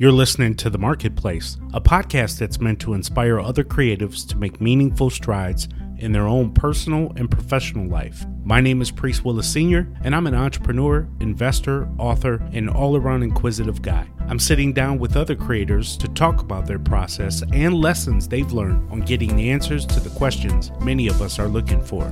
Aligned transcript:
You're 0.00 0.12
listening 0.12 0.54
to 0.58 0.70
The 0.70 0.78
Marketplace, 0.78 1.56
a 1.74 1.80
podcast 1.80 2.38
that's 2.38 2.60
meant 2.60 2.78
to 2.82 2.94
inspire 2.94 3.40
other 3.40 3.64
creatives 3.64 4.24
to 4.28 4.36
make 4.36 4.60
meaningful 4.60 5.10
strides 5.10 5.66
in 5.96 6.12
their 6.12 6.28
own 6.28 6.52
personal 6.52 7.12
and 7.16 7.28
professional 7.28 7.88
life. 7.88 8.24
My 8.44 8.60
name 8.60 8.80
is 8.80 8.92
Priest 8.92 9.24
Willis 9.24 9.52
Sr., 9.52 9.92
and 10.04 10.14
I'm 10.14 10.28
an 10.28 10.36
entrepreneur, 10.36 11.08
investor, 11.18 11.88
author, 11.98 12.40
and 12.52 12.70
all 12.70 12.96
around 12.96 13.24
inquisitive 13.24 13.82
guy. 13.82 14.06
I'm 14.28 14.38
sitting 14.38 14.72
down 14.72 15.00
with 15.00 15.16
other 15.16 15.34
creators 15.34 15.96
to 15.96 16.06
talk 16.06 16.42
about 16.42 16.64
their 16.64 16.78
process 16.78 17.42
and 17.52 17.74
lessons 17.74 18.28
they've 18.28 18.52
learned 18.52 18.88
on 18.92 19.00
getting 19.00 19.34
the 19.34 19.50
answers 19.50 19.84
to 19.86 19.98
the 19.98 20.10
questions 20.10 20.70
many 20.80 21.08
of 21.08 21.20
us 21.20 21.40
are 21.40 21.48
looking 21.48 21.82
for. 21.82 22.04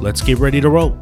Let's 0.00 0.22
get 0.22 0.38
ready 0.38 0.60
to 0.60 0.70
roll. 0.70 0.96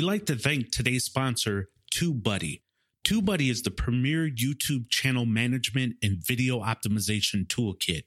We 0.00 0.06
like 0.06 0.24
to 0.26 0.34
thank 0.34 0.70
today's 0.70 1.04
sponsor, 1.04 1.68
TubeBuddy. 1.94 2.62
TubeBuddy 3.04 3.50
is 3.50 3.60
the 3.60 3.70
premier 3.70 4.26
YouTube 4.30 4.88
channel 4.88 5.26
management 5.26 5.96
and 6.02 6.26
video 6.26 6.60
optimization 6.60 7.46
toolkit. 7.46 8.04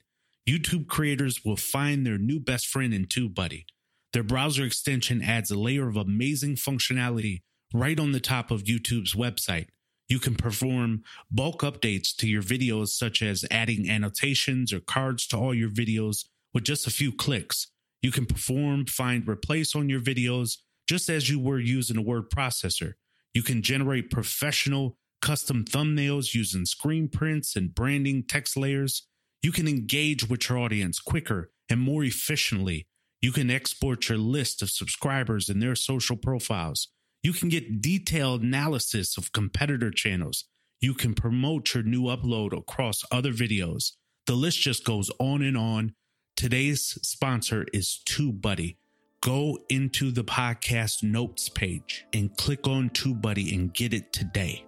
YouTube 0.49 0.87
creators 0.87 1.45
will 1.45 1.55
find 1.55 2.03
their 2.03 2.17
new 2.17 2.39
best 2.39 2.65
friend 2.65 2.95
in 2.95 3.05
TubeBuddy. 3.05 3.65
Their 4.11 4.23
browser 4.23 4.63
extension 4.63 5.21
adds 5.21 5.51
a 5.51 5.55
layer 5.55 5.87
of 5.87 5.95
amazing 5.95 6.55
functionality 6.55 7.43
right 7.75 7.99
on 7.99 8.11
the 8.11 8.19
top 8.19 8.49
of 8.49 8.63
YouTube's 8.63 9.13
website. 9.13 9.67
You 10.09 10.17
can 10.17 10.33
perform 10.33 11.03
bulk 11.29 11.61
updates 11.61 12.15
to 12.15 12.27
your 12.27 12.41
videos, 12.41 12.87
such 12.87 13.21
as 13.21 13.45
adding 13.51 13.87
annotations 13.87 14.73
or 14.73 14.79
cards 14.79 15.27
to 15.27 15.37
all 15.37 15.53
your 15.53 15.69
videos 15.69 16.25
with 16.55 16.63
just 16.63 16.87
a 16.87 16.91
few 16.91 17.11
clicks. 17.11 17.67
You 18.01 18.09
can 18.09 18.25
perform 18.25 18.87
find 18.87 19.27
replace 19.27 19.75
on 19.75 19.89
your 19.89 20.01
videos 20.01 20.57
just 20.87 21.09
as 21.09 21.29
you 21.29 21.39
were 21.39 21.59
using 21.59 21.97
a 21.97 22.01
word 22.01 22.29
processor. 22.29 22.93
You 23.33 23.43
can 23.43 23.61
generate 23.61 24.11
professional 24.11 24.97
custom 25.21 25.63
thumbnails 25.63 26.33
using 26.33 26.65
screen 26.65 27.07
prints 27.07 27.55
and 27.55 27.73
branding 27.73 28.23
text 28.27 28.57
layers. 28.57 29.07
You 29.41 29.51
can 29.51 29.67
engage 29.67 30.29
with 30.29 30.49
your 30.49 30.59
audience 30.59 30.99
quicker 30.99 31.51
and 31.69 31.79
more 31.79 32.03
efficiently. 32.03 32.87
You 33.21 33.31
can 33.31 33.49
export 33.49 34.09
your 34.09 34.17
list 34.17 34.61
of 34.61 34.69
subscribers 34.69 35.47
and 35.47 35.61
their 35.61 35.75
social 35.75 36.17
profiles. 36.17 36.89
You 37.23 37.31
can 37.31 37.47
get 37.47 37.81
detailed 37.81 38.43
analysis 38.43 39.17
of 39.17 39.31
competitor 39.31 39.91
channels. 39.91 40.45
You 40.81 40.93
can 40.93 41.13
promote 41.13 41.73
your 41.73 41.83
new 41.83 42.03
upload 42.03 42.51
across 42.51 43.05
other 43.09 43.31
videos. 43.31 43.93
The 44.27 44.35
list 44.35 44.59
just 44.59 44.83
goes 44.83 45.09
on 45.19 45.41
and 45.41 45.57
on. 45.57 45.95
Today's 46.35 46.99
sponsor 47.01 47.65
is 47.71 48.01
TubeBuddy 48.09 48.75
go 49.23 49.57
into 49.69 50.11
the 50.11 50.23
podcast 50.23 51.01
notes 51.01 51.47
page 51.47 52.05
and 52.11 52.35
click 52.35 52.67
on 52.67 52.89
TubeBuddy 52.89 53.53
and 53.53 53.73
get 53.73 53.93
it 53.93 54.11
today. 54.11 54.65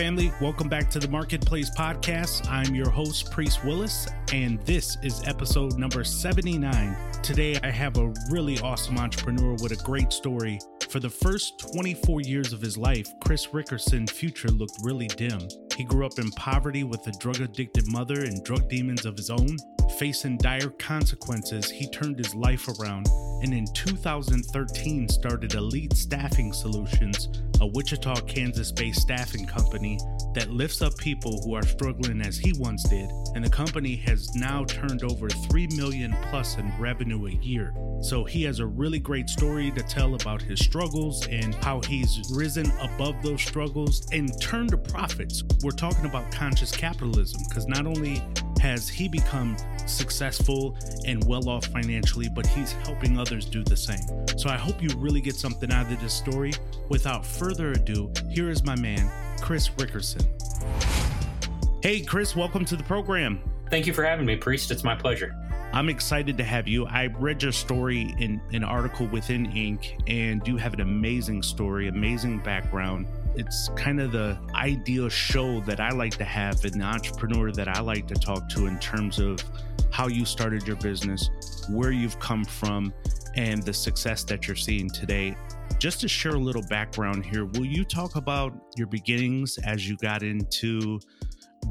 Family, 0.00 0.32
welcome 0.40 0.66
back 0.66 0.88
to 0.88 0.98
the 0.98 1.08
Marketplace 1.08 1.68
Podcast. 1.76 2.48
I'm 2.48 2.74
your 2.74 2.88
host, 2.88 3.30
Priest 3.30 3.62
Willis, 3.66 4.08
and 4.32 4.58
this 4.62 4.96
is 5.02 5.22
episode 5.28 5.76
number 5.76 6.04
79. 6.04 6.96
Today, 7.22 7.58
I 7.62 7.68
have 7.68 7.98
a 7.98 8.10
really 8.30 8.58
awesome 8.60 8.96
entrepreneur 8.96 9.52
with 9.60 9.72
a 9.72 9.84
great 9.84 10.10
story. 10.10 10.58
For 10.88 11.00
the 11.00 11.10
first 11.10 11.58
24 11.74 12.22
years 12.22 12.54
of 12.54 12.62
his 12.62 12.78
life, 12.78 13.08
Chris 13.22 13.52
Rickerson's 13.52 14.10
future 14.10 14.48
looked 14.48 14.78
really 14.82 15.08
dim. 15.08 15.46
He 15.76 15.84
grew 15.84 16.06
up 16.06 16.18
in 16.18 16.30
poverty 16.30 16.82
with 16.82 17.06
a 17.06 17.12
drug 17.20 17.42
addicted 17.42 17.86
mother 17.86 18.24
and 18.24 18.42
drug 18.42 18.70
demons 18.70 19.04
of 19.04 19.18
his 19.18 19.28
own. 19.28 19.54
Facing 19.98 20.38
dire 20.38 20.70
consequences, 20.70 21.70
he 21.70 21.88
turned 21.90 22.18
his 22.18 22.34
life 22.34 22.68
around 22.68 23.06
and 23.42 23.54
in 23.54 23.66
2013 23.72 25.08
started 25.08 25.54
Elite 25.54 25.94
Staffing 25.94 26.52
Solutions, 26.52 27.28
a 27.62 27.66
Wichita, 27.66 28.20
Kansas 28.22 28.70
based 28.70 29.00
staffing 29.00 29.46
company 29.46 29.98
that 30.34 30.50
lifts 30.50 30.82
up 30.82 30.96
people 30.98 31.40
who 31.42 31.54
are 31.54 31.62
struggling 31.62 32.20
as 32.20 32.36
he 32.36 32.52
once 32.58 32.86
did. 32.88 33.10
And 33.34 33.42
the 33.42 33.48
company 33.48 33.96
has 33.96 34.34
now 34.34 34.64
turned 34.64 35.02
over 35.04 35.30
3 35.30 35.68
million 35.68 36.14
plus 36.28 36.58
in 36.58 36.70
revenue 36.78 37.26
a 37.28 37.30
year. 37.30 37.74
So 38.02 38.24
he 38.24 38.42
has 38.42 38.60
a 38.60 38.66
really 38.66 38.98
great 38.98 39.30
story 39.30 39.70
to 39.70 39.82
tell 39.82 40.14
about 40.14 40.42
his 40.42 40.60
struggles 40.60 41.26
and 41.28 41.54
how 41.56 41.80
he's 41.80 42.20
risen 42.32 42.70
above 42.80 43.22
those 43.22 43.40
struggles 43.40 44.06
and 44.12 44.30
turned 44.40 44.70
to 44.70 44.76
profits. 44.76 45.42
We're 45.62 45.70
talking 45.70 46.04
about 46.04 46.30
conscious 46.30 46.72
capitalism 46.72 47.40
because 47.48 47.66
not 47.66 47.86
only 47.86 48.22
has 48.60 48.90
he 48.90 49.08
become 49.08 49.56
successful 49.86 50.76
and 51.06 51.24
well 51.24 51.48
off 51.48 51.64
financially, 51.66 52.28
but 52.28 52.46
he's 52.46 52.72
helping 52.72 53.18
others 53.18 53.46
do 53.46 53.64
the 53.64 53.76
same. 53.76 54.06
So 54.36 54.50
I 54.50 54.56
hope 54.56 54.82
you 54.82 54.90
really 54.98 55.22
get 55.22 55.34
something 55.34 55.72
out 55.72 55.90
of 55.90 55.98
this 56.00 56.12
story. 56.12 56.52
Without 56.90 57.24
further 57.24 57.72
ado, 57.72 58.12
here 58.28 58.50
is 58.50 58.62
my 58.62 58.76
man, 58.76 59.10
Chris 59.40 59.70
Rickerson. 59.70 60.26
Hey, 61.82 62.02
Chris, 62.02 62.36
welcome 62.36 62.66
to 62.66 62.76
the 62.76 62.84
program. 62.84 63.40
Thank 63.70 63.86
you 63.86 63.94
for 63.94 64.04
having 64.04 64.26
me, 64.26 64.36
Priest. 64.36 64.70
It's 64.70 64.84
my 64.84 64.94
pleasure. 64.94 65.34
I'm 65.72 65.88
excited 65.88 66.36
to 66.36 66.44
have 66.44 66.68
you. 66.68 66.84
I 66.84 67.06
read 67.06 67.42
your 67.42 67.52
story 67.52 68.14
in 68.18 68.42
an 68.52 68.64
article 68.64 69.06
within 69.06 69.46
Inc., 69.52 70.02
and 70.06 70.46
you 70.46 70.58
have 70.58 70.74
an 70.74 70.80
amazing 70.80 71.42
story, 71.42 71.88
amazing 71.88 72.40
background 72.40 73.06
it's 73.34 73.68
kind 73.76 74.00
of 74.00 74.12
the 74.12 74.38
ideal 74.54 75.08
show 75.08 75.60
that 75.60 75.80
I 75.80 75.90
like 75.90 76.16
to 76.18 76.24
have, 76.24 76.64
an 76.64 76.82
entrepreneur 76.82 77.52
that 77.52 77.68
I 77.68 77.80
like 77.80 78.06
to 78.08 78.14
talk 78.14 78.48
to 78.50 78.66
in 78.66 78.78
terms 78.78 79.18
of 79.18 79.42
how 79.90 80.08
you 80.08 80.24
started 80.24 80.66
your 80.66 80.76
business, 80.76 81.30
where 81.68 81.90
you've 81.90 82.18
come 82.18 82.44
from, 82.44 82.92
and 83.36 83.62
the 83.62 83.72
success 83.72 84.24
that 84.24 84.46
you're 84.46 84.56
seeing 84.56 84.90
today. 84.90 85.36
Just 85.78 86.00
to 86.00 86.08
share 86.08 86.32
a 86.32 86.38
little 86.38 86.64
background 86.68 87.24
here, 87.24 87.44
will 87.44 87.64
you 87.64 87.84
talk 87.84 88.16
about 88.16 88.52
your 88.76 88.86
beginnings 88.86 89.58
as 89.58 89.88
you 89.88 89.96
got 89.96 90.22
into 90.22 91.00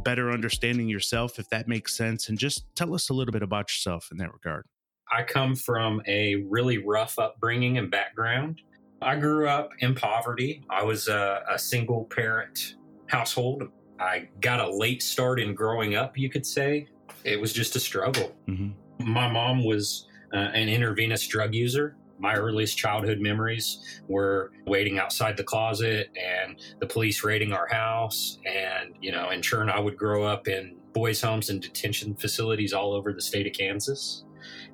better 0.04 0.32
understanding 0.32 0.88
yourself, 0.88 1.38
if 1.40 1.50
that 1.50 1.68
makes 1.68 1.96
sense? 1.96 2.30
And 2.30 2.38
just 2.38 2.64
tell 2.76 2.94
us 2.96 3.10
a 3.10 3.14
little 3.14 3.32
bit 3.32 3.44
about 3.44 3.70
yourself 3.70 4.08
in 4.12 4.18
that 4.18 4.34
regard. 4.34 4.66
I 5.12 5.24
come 5.24 5.56
from 5.56 6.02
a 6.08 6.36
really 6.50 6.78
rough 6.78 7.20
upbringing 7.20 7.78
and 7.78 7.92
background. 7.92 8.62
I 9.02 9.16
grew 9.16 9.48
up 9.48 9.72
in 9.80 9.96
poverty. 9.96 10.64
I 10.70 10.84
was 10.84 11.08
a, 11.08 11.44
a 11.50 11.58
single 11.58 12.06
parent 12.06 12.76
household. 13.08 13.64
I 14.00 14.30
got 14.42 14.60
a 14.60 14.70
late 14.70 15.02
start 15.02 15.40
in 15.40 15.56
growing 15.56 15.96
up, 15.96 16.18
you 16.18 16.30
could 16.30 16.46
say. 16.46 16.88
It 17.24 17.40
was 17.40 17.54
just 17.54 17.76
a 17.76 17.80
struggle. 17.80 18.36
Mm-hmm. 18.48 19.12
My 19.12 19.30
mom 19.30 19.64
was 19.64 20.08
uh, 20.34 20.38
an 20.38 20.70
intravenous 20.70 21.28
drug 21.28 21.54
user. 21.54 21.96
My 22.18 22.36
earliest 22.36 22.78
childhood 22.78 23.20
memories 23.20 24.02
were 24.10 24.52
waiting 24.68 25.00
outside 25.00 25.38
the 25.38 25.44
closet 25.44 26.10
and 26.18 26.60
the 26.80 26.86
police 26.86 27.24
raiding 27.24 27.54
our 27.54 27.68
house. 27.68 28.40
And, 28.46 28.96
you 29.02 29.12
know, 29.14 29.30
in 29.30 29.42
turn, 29.42 29.70
I 29.70 29.80
would 29.80 29.98
grow 29.98 30.24
up 30.24 30.50
in 30.50 30.76
boys' 30.92 31.22
homes 31.22 31.50
and 31.50 31.62
detention 31.62 32.16
facilities 32.16 32.74
all 32.74 32.94
over 32.94 33.14
the 33.14 33.22
state 33.22 33.48
of 33.48 33.54
Kansas. 33.54 34.26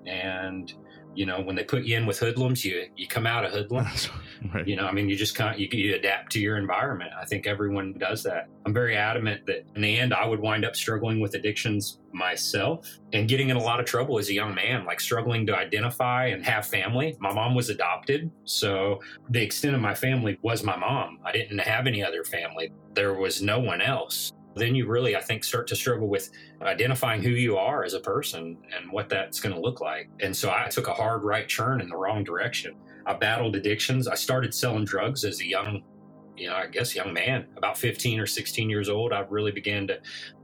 And 0.08 0.74
you 1.16 1.26
know 1.26 1.42
when 1.42 1.56
they 1.56 1.64
put 1.64 1.84
you 1.84 1.98
in 1.98 2.06
with 2.06 2.20
hoodlums 2.20 2.64
you 2.64 2.86
you 2.96 3.08
come 3.08 3.26
out 3.26 3.46
a 3.46 3.50
hoodlum. 3.50 3.88
Right. 4.54 4.68
you 4.68 4.76
know 4.76 4.86
i 4.86 4.92
mean 4.92 5.10
you 5.10 5.16
just 5.16 5.34
kind 5.34 5.60
you, 5.60 5.68
you 5.72 5.96
adapt 5.96 6.32
to 6.34 6.40
your 6.40 6.58
environment. 6.58 7.12
I 7.20 7.26
think 7.26 7.48
everyone 7.48 7.94
does 7.94 8.22
that. 8.24 8.48
I'm 8.66 8.74
very 8.74 8.96
adamant 8.96 9.46
that 9.48 9.66
in 9.76 9.82
the 9.82 9.98
end 9.98 10.14
i 10.14 10.26
would 10.26 10.40
wind 10.40 10.66
up 10.66 10.76
struggling 10.76 11.20
with 11.20 11.34
addictions 11.34 12.00
myself 12.12 12.88
and 13.14 13.28
getting 13.28 13.50
in 13.50 13.58
a 13.58 13.62
lot 13.62 13.80
of 13.80 13.86
trouble 13.86 14.20
as 14.20 14.30
a 14.30 14.34
young 14.34 14.54
man 14.54 14.86
like 14.86 15.00
struggling 15.00 15.46
to 15.48 15.56
identify 15.58 16.28
and 16.28 16.46
have 16.46 16.66
family. 16.68 17.16
My 17.20 17.34
mom 17.34 17.56
was 17.56 17.70
adopted 17.70 18.30
so 18.44 19.00
the 19.30 19.42
extent 19.42 19.74
of 19.74 19.82
my 19.82 19.96
family 19.96 20.38
was 20.44 20.64
my 20.64 20.76
mom. 20.76 21.20
I 21.26 21.32
didn't 21.32 21.60
have 21.60 21.88
any 21.88 22.04
other 22.04 22.24
family. 22.24 22.72
There 22.94 23.16
was 23.16 23.42
no 23.42 23.60
one 23.60 23.82
else 23.82 24.32
then 24.56 24.76
you 24.76 24.88
really, 24.88 25.16
I 25.16 25.22
think, 25.22 25.44
start 25.44 25.68
to 25.68 25.76
struggle 25.76 26.08
with 26.08 26.30
identifying 26.62 27.22
who 27.22 27.30
you 27.30 27.58
are 27.58 27.84
as 27.84 27.94
a 27.94 28.00
person 28.00 28.58
and 28.76 28.92
what 28.92 29.10
that's 29.10 29.40
going 29.40 29.54
to 29.54 29.62
look 29.62 29.82
like. 29.82 30.10
And 30.22 30.36
so 30.36 30.50
I 30.50 30.68
took 30.70 30.88
a 30.88 30.94
hard 30.94 31.24
right 31.24 31.48
turn 31.48 31.82
in 31.82 31.90
the 31.90 31.98
wrong 31.98 32.24
direction. 32.24 32.76
I 33.06 33.14
battled 33.14 33.56
addictions. 33.56 34.08
I 34.08 34.16
started 34.16 34.54
selling 34.54 34.86
drugs 34.86 35.26
as 35.26 35.42
a 35.42 35.46
young, 35.46 35.84
you 36.38 36.48
know, 36.48 36.56
I 36.56 36.68
guess 36.68 36.96
young 36.96 37.14
man, 37.14 37.48
about 37.58 37.78
15 37.78 38.20
or 38.20 38.26
16 38.26 38.70
years 38.70 38.90
old. 38.90 39.14
I 39.14 39.26
really 39.30 39.52
began 39.52 39.88
to 39.88 40.00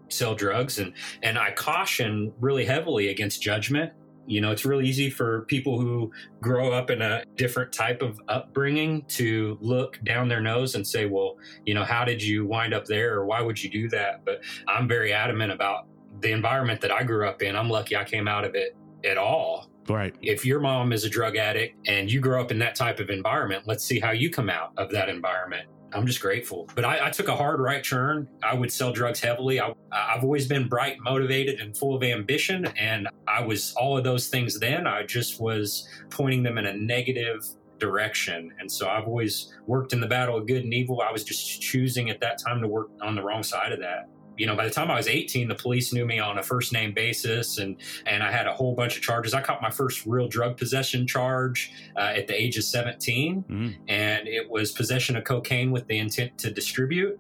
sell 0.09 0.35
drugs 0.35 0.79
and 0.79 0.93
and 1.23 1.37
I 1.37 1.51
caution 1.51 2.33
really 2.41 2.65
heavily 2.65 3.07
against 3.09 3.41
judgment 3.41 3.93
You 4.27 4.41
know, 4.41 4.51
it's 4.51 4.65
really 4.65 4.87
easy 4.87 5.09
for 5.09 5.41
people 5.45 5.79
who 5.79 6.11
grow 6.41 6.71
up 6.71 6.89
in 6.89 7.01
a 7.01 7.23
different 7.35 7.73
type 7.73 8.01
of 8.01 8.19
upbringing 8.27 9.03
to 9.09 9.57
look 9.61 9.99
down 10.03 10.27
their 10.27 10.41
nose 10.41 10.75
and 10.75 10.87
say, 10.87 11.05
well, 11.05 11.37
you 11.65 11.73
know, 11.73 11.83
how 11.83 12.05
did 12.05 12.21
you 12.21 12.45
wind 12.45 12.73
up 12.73 12.85
there 12.85 13.15
or 13.15 13.25
why 13.25 13.41
would 13.41 13.61
you 13.61 13.69
do 13.69 13.89
that? 13.89 14.23
But 14.23 14.41
I'm 14.67 14.87
very 14.87 15.11
adamant 15.11 15.51
about 15.51 15.87
the 16.21 16.31
environment 16.31 16.81
that 16.81 16.91
I 16.91 17.03
grew 17.03 17.27
up 17.27 17.41
in. 17.41 17.55
I'm 17.55 17.69
lucky 17.69 17.95
I 17.95 18.03
came 18.03 18.27
out 18.27 18.45
of 18.45 18.55
it 18.55 18.75
at 19.03 19.17
all. 19.17 19.69
Right. 19.89 20.15
If 20.21 20.45
your 20.45 20.59
mom 20.59 20.93
is 20.93 21.03
a 21.03 21.09
drug 21.09 21.35
addict 21.35 21.87
and 21.87 22.11
you 22.11 22.19
grow 22.19 22.41
up 22.41 22.51
in 22.51 22.59
that 22.59 22.75
type 22.75 22.99
of 22.99 23.09
environment, 23.09 23.63
let's 23.65 23.83
see 23.83 23.99
how 23.99 24.11
you 24.11 24.29
come 24.29 24.49
out 24.49 24.73
of 24.77 24.91
that 24.91 25.09
environment. 25.09 25.67
I'm 25.93 26.07
just 26.07 26.21
grateful. 26.21 26.69
But 26.75 26.85
I, 26.85 27.07
I, 27.07 27.09
took 27.09 27.27
a 27.27 27.35
hard 27.35 27.59
right 27.59 27.83
turn. 27.83 28.27
I 28.43 28.53
would 28.53 28.71
sell 28.71 28.93
drugs 28.93 29.19
heavily. 29.19 29.59
I, 29.59 29.73
have 29.91 30.23
always 30.23 30.47
been 30.47 30.67
bright, 30.67 30.97
motivated, 31.01 31.59
and 31.59 31.75
full 31.75 31.95
of 31.95 32.03
ambition. 32.03 32.65
And 32.77 33.07
I 33.27 33.41
was 33.43 33.73
all 33.75 33.97
of 33.97 34.03
those 34.03 34.29
things 34.29 34.59
then. 34.59 34.87
I 34.87 35.03
just 35.03 35.41
was 35.41 35.87
pointing 36.09 36.43
them 36.43 36.57
in 36.57 36.65
a 36.65 36.73
negative 36.73 37.45
direction. 37.77 38.53
And 38.59 38.71
so 38.71 38.87
I've 38.87 39.05
always 39.05 39.53
worked 39.67 39.91
in 39.91 39.99
the 39.99 40.07
battle 40.07 40.37
of 40.37 40.47
good 40.47 40.63
and 40.63 40.73
evil. 40.73 41.01
I 41.01 41.11
was 41.11 41.23
just 41.23 41.61
choosing 41.61 42.09
at 42.09 42.21
that 42.21 42.37
time 42.37 42.61
to 42.61 42.67
work 42.67 42.89
on 43.01 43.15
the 43.15 43.23
wrong 43.23 43.43
side 43.43 43.71
of 43.71 43.79
that 43.79 44.07
you 44.41 44.47
know, 44.47 44.55
by 44.55 44.65
the 44.65 44.73
time 44.73 44.89
I 44.89 44.95
was 44.95 45.07
18, 45.07 45.49
the 45.49 45.53
police 45.53 45.93
knew 45.93 46.03
me 46.03 46.17
on 46.17 46.39
a 46.39 46.43
first 46.43 46.73
name 46.73 46.95
basis, 46.95 47.59
and 47.59 47.75
and 48.07 48.23
I 48.23 48.31
had 48.31 48.47
a 48.47 48.53
whole 48.53 48.73
bunch 48.73 48.95
of 48.95 49.03
charges. 49.03 49.35
I 49.35 49.41
caught 49.41 49.61
my 49.61 49.69
first 49.69 50.07
real 50.07 50.27
drug 50.27 50.57
possession 50.57 51.05
charge 51.05 51.71
uh, 51.95 52.13
at 52.15 52.25
the 52.25 52.33
age 52.33 52.57
of 52.57 52.63
17, 52.63 53.43
mm-hmm. 53.43 53.69
and 53.87 54.27
it 54.27 54.49
was 54.49 54.71
possession 54.71 55.15
of 55.15 55.25
cocaine 55.25 55.69
with 55.69 55.85
the 55.85 55.99
intent 55.99 56.39
to 56.39 56.49
distribute. 56.49 57.19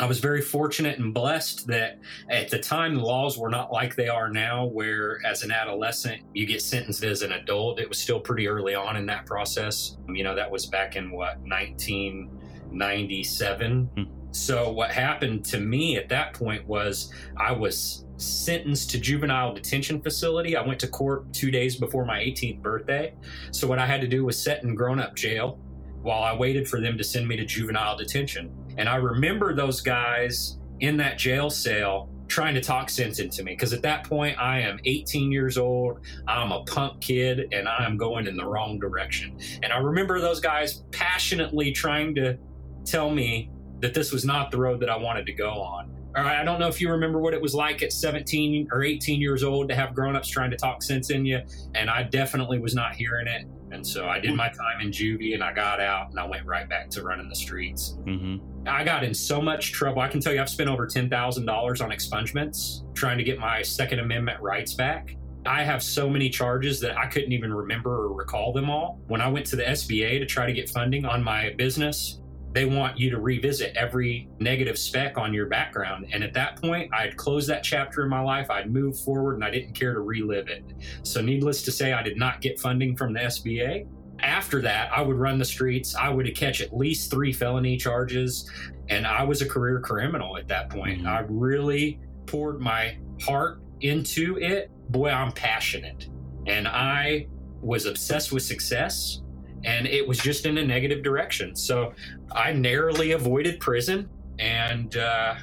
I 0.00 0.06
was 0.06 0.18
very 0.18 0.40
fortunate 0.40 0.98
and 0.98 1.12
blessed 1.12 1.66
that 1.66 1.98
at 2.30 2.48
the 2.48 2.58
time 2.58 2.94
the 2.94 3.02
laws 3.02 3.36
were 3.36 3.50
not 3.50 3.70
like 3.70 3.94
they 3.94 4.08
are 4.08 4.30
now, 4.30 4.64
where 4.64 5.20
as 5.26 5.42
an 5.42 5.50
adolescent 5.50 6.22
you 6.32 6.46
get 6.46 6.62
sentenced 6.62 7.04
as 7.04 7.20
an 7.20 7.32
adult. 7.32 7.80
It 7.80 7.88
was 7.90 7.98
still 7.98 8.18
pretty 8.18 8.48
early 8.48 8.74
on 8.74 8.96
in 8.96 9.04
that 9.06 9.26
process. 9.26 9.98
You 10.08 10.24
know, 10.24 10.34
that 10.34 10.50
was 10.50 10.64
back 10.64 10.96
in 10.96 11.10
what 11.10 11.38
1997. 11.40 13.90
Mm-hmm 13.94 14.21
so 14.32 14.72
what 14.72 14.90
happened 14.90 15.44
to 15.46 15.60
me 15.60 15.96
at 15.96 16.08
that 16.08 16.34
point 16.34 16.66
was 16.66 17.12
I 17.36 17.52
was 17.52 18.04
sentenced 18.16 18.90
to 18.90 18.98
juvenile 18.98 19.52
detention 19.52 20.00
facility. 20.00 20.56
I 20.56 20.66
went 20.66 20.80
to 20.80 20.88
court 20.88 21.32
2 21.32 21.50
days 21.50 21.76
before 21.76 22.04
my 22.04 22.18
18th 22.18 22.62
birthday. 22.62 23.14
So 23.50 23.66
what 23.66 23.78
I 23.78 23.86
had 23.86 24.00
to 24.00 24.08
do 24.08 24.24
was 24.24 24.42
sit 24.42 24.62
in 24.62 24.74
grown-up 24.74 25.14
jail 25.14 25.58
while 26.02 26.22
I 26.22 26.34
waited 26.34 26.68
for 26.68 26.80
them 26.80 26.96
to 26.98 27.04
send 27.04 27.28
me 27.28 27.36
to 27.36 27.44
juvenile 27.44 27.96
detention. 27.96 28.50
And 28.78 28.88
I 28.88 28.96
remember 28.96 29.54
those 29.54 29.80
guys 29.80 30.58
in 30.80 30.96
that 30.96 31.18
jail 31.18 31.50
cell 31.50 32.08
trying 32.26 32.54
to 32.54 32.60
talk 32.60 32.88
sense 32.88 33.18
into 33.18 33.44
me 33.44 33.52
because 33.52 33.74
at 33.74 33.82
that 33.82 34.04
point 34.04 34.38
I 34.38 34.60
am 34.60 34.78
18 34.86 35.30
years 35.30 35.58
old, 35.58 36.00
I'm 36.26 36.50
a 36.50 36.64
punk 36.64 37.00
kid, 37.02 37.52
and 37.52 37.68
I 37.68 37.84
am 37.84 37.98
going 37.98 38.26
in 38.26 38.36
the 38.36 38.46
wrong 38.46 38.78
direction. 38.78 39.36
And 39.62 39.72
I 39.72 39.78
remember 39.78 40.18
those 40.18 40.40
guys 40.40 40.84
passionately 40.92 41.72
trying 41.72 42.14
to 42.14 42.38
tell 42.84 43.10
me 43.10 43.50
that 43.82 43.92
this 43.92 44.12
was 44.12 44.24
not 44.24 44.50
the 44.50 44.58
road 44.58 44.80
that 44.80 44.88
I 44.88 44.96
wanted 44.96 45.26
to 45.26 45.32
go 45.32 45.50
on. 45.50 45.90
I 46.14 46.44
don't 46.44 46.60
know 46.60 46.68
if 46.68 46.80
you 46.80 46.90
remember 46.90 47.18
what 47.20 47.32
it 47.32 47.40
was 47.40 47.54
like 47.54 47.82
at 47.82 47.92
17 47.92 48.68
or 48.70 48.82
18 48.82 49.20
years 49.20 49.42
old 49.42 49.68
to 49.70 49.74
have 49.74 49.94
grown-ups 49.94 50.28
trying 50.28 50.50
to 50.50 50.56
talk 50.56 50.82
sense 50.82 51.10
in 51.10 51.24
you, 51.24 51.40
and 51.74 51.88
I 51.88 52.02
definitely 52.02 52.58
was 52.58 52.74
not 52.74 52.94
hearing 52.94 53.26
it. 53.26 53.46
And 53.70 53.86
so 53.86 54.06
I 54.06 54.20
did 54.20 54.34
my 54.34 54.48
time 54.48 54.82
in 54.82 54.90
juvie, 54.90 55.32
and 55.32 55.42
I 55.42 55.54
got 55.54 55.80
out, 55.80 56.10
and 56.10 56.20
I 56.20 56.26
went 56.26 56.44
right 56.44 56.68
back 56.68 56.90
to 56.90 57.02
running 57.02 57.30
the 57.30 57.34
streets. 57.34 57.96
Mm-hmm. 58.04 58.68
I 58.68 58.84
got 58.84 59.04
in 59.04 59.14
so 59.14 59.40
much 59.40 59.72
trouble. 59.72 60.02
I 60.02 60.08
can 60.08 60.20
tell 60.20 60.34
you, 60.34 60.42
I've 60.42 60.50
spent 60.50 60.68
over 60.68 60.86
ten 60.86 61.08
thousand 61.08 61.46
dollars 61.46 61.80
on 61.80 61.90
expungements 61.90 62.82
trying 62.94 63.16
to 63.16 63.24
get 63.24 63.38
my 63.38 63.62
Second 63.62 64.00
Amendment 64.00 64.40
rights 64.42 64.74
back. 64.74 65.16
I 65.46 65.64
have 65.64 65.82
so 65.82 66.08
many 66.08 66.28
charges 66.28 66.78
that 66.80 66.96
I 66.96 67.06
couldn't 67.06 67.32
even 67.32 67.52
remember 67.52 67.90
or 67.90 68.12
recall 68.12 68.52
them 68.52 68.70
all. 68.70 69.00
When 69.08 69.20
I 69.20 69.28
went 69.28 69.46
to 69.46 69.56
the 69.56 69.64
SBA 69.64 70.20
to 70.20 70.26
try 70.26 70.46
to 70.46 70.52
get 70.52 70.68
funding 70.68 71.04
on 71.04 71.22
my 71.22 71.54
business, 71.56 72.20
they 72.52 72.66
want 72.66 72.98
you 72.98 73.10
to 73.10 73.18
revisit 73.18 73.74
every 73.76 74.28
negative 74.38 74.78
spec 74.78 75.16
on 75.16 75.32
your 75.32 75.46
background. 75.46 76.06
And 76.12 76.22
at 76.22 76.34
that 76.34 76.60
point, 76.60 76.92
I'd 76.92 77.16
close 77.16 77.46
that 77.46 77.64
chapter 77.64 78.02
in 78.02 78.10
my 78.10 78.20
life, 78.20 78.50
I'd 78.50 78.70
move 78.70 78.98
forward, 79.00 79.34
and 79.34 79.44
I 79.44 79.50
didn't 79.50 79.72
care 79.72 79.94
to 79.94 80.00
relive 80.00 80.48
it. 80.48 80.64
So, 81.02 81.22
needless 81.22 81.62
to 81.62 81.72
say, 81.72 81.92
I 81.92 82.02
did 82.02 82.18
not 82.18 82.40
get 82.40 82.60
funding 82.60 82.96
from 82.96 83.14
the 83.14 83.20
SBA. 83.20 83.86
After 84.20 84.60
that, 84.62 84.92
I 84.92 85.00
would 85.00 85.16
run 85.16 85.38
the 85.38 85.44
streets. 85.44 85.96
I 85.96 86.10
would 86.10 86.32
catch 86.36 86.60
at 86.60 86.76
least 86.76 87.10
three 87.10 87.32
felony 87.32 87.76
charges. 87.76 88.48
And 88.88 89.06
I 89.06 89.24
was 89.24 89.42
a 89.42 89.48
career 89.48 89.80
criminal 89.80 90.36
at 90.36 90.46
that 90.48 90.70
point. 90.70 90.98
Mm-hmm. 90.98 91.08
I 91.08 91.24
really 91.28 92.00
poured 92.26 92.60
my 92.60 92.98
heart 93.22 93.62
into 93.80 94.38
it. 94.38 94.70
Boy, 94.90 95.10
I'm 95.10 95.32
passionate. 95.32 96.08
And 96.46 96.68
I 96.68 97.26
was 97.60 97.86
obsessed 97.86 98.30
with 98.30 98.42
success 98.42 99.22
and 99.64 99.86
it 99.86 100.06
was 100.06 100.18
just 100.18 100.46
in 100.46 100.58
a 100.58 100.64
negative 100.64 101.02
direction. 101.02 101.54
So 101.54 101.92
I 102.32 102.52
narrowly 102.52 103.12
avoided 103.12 103.60
prison 103.60 104.08
and 104.38 104.96
uh, 104.96 105.34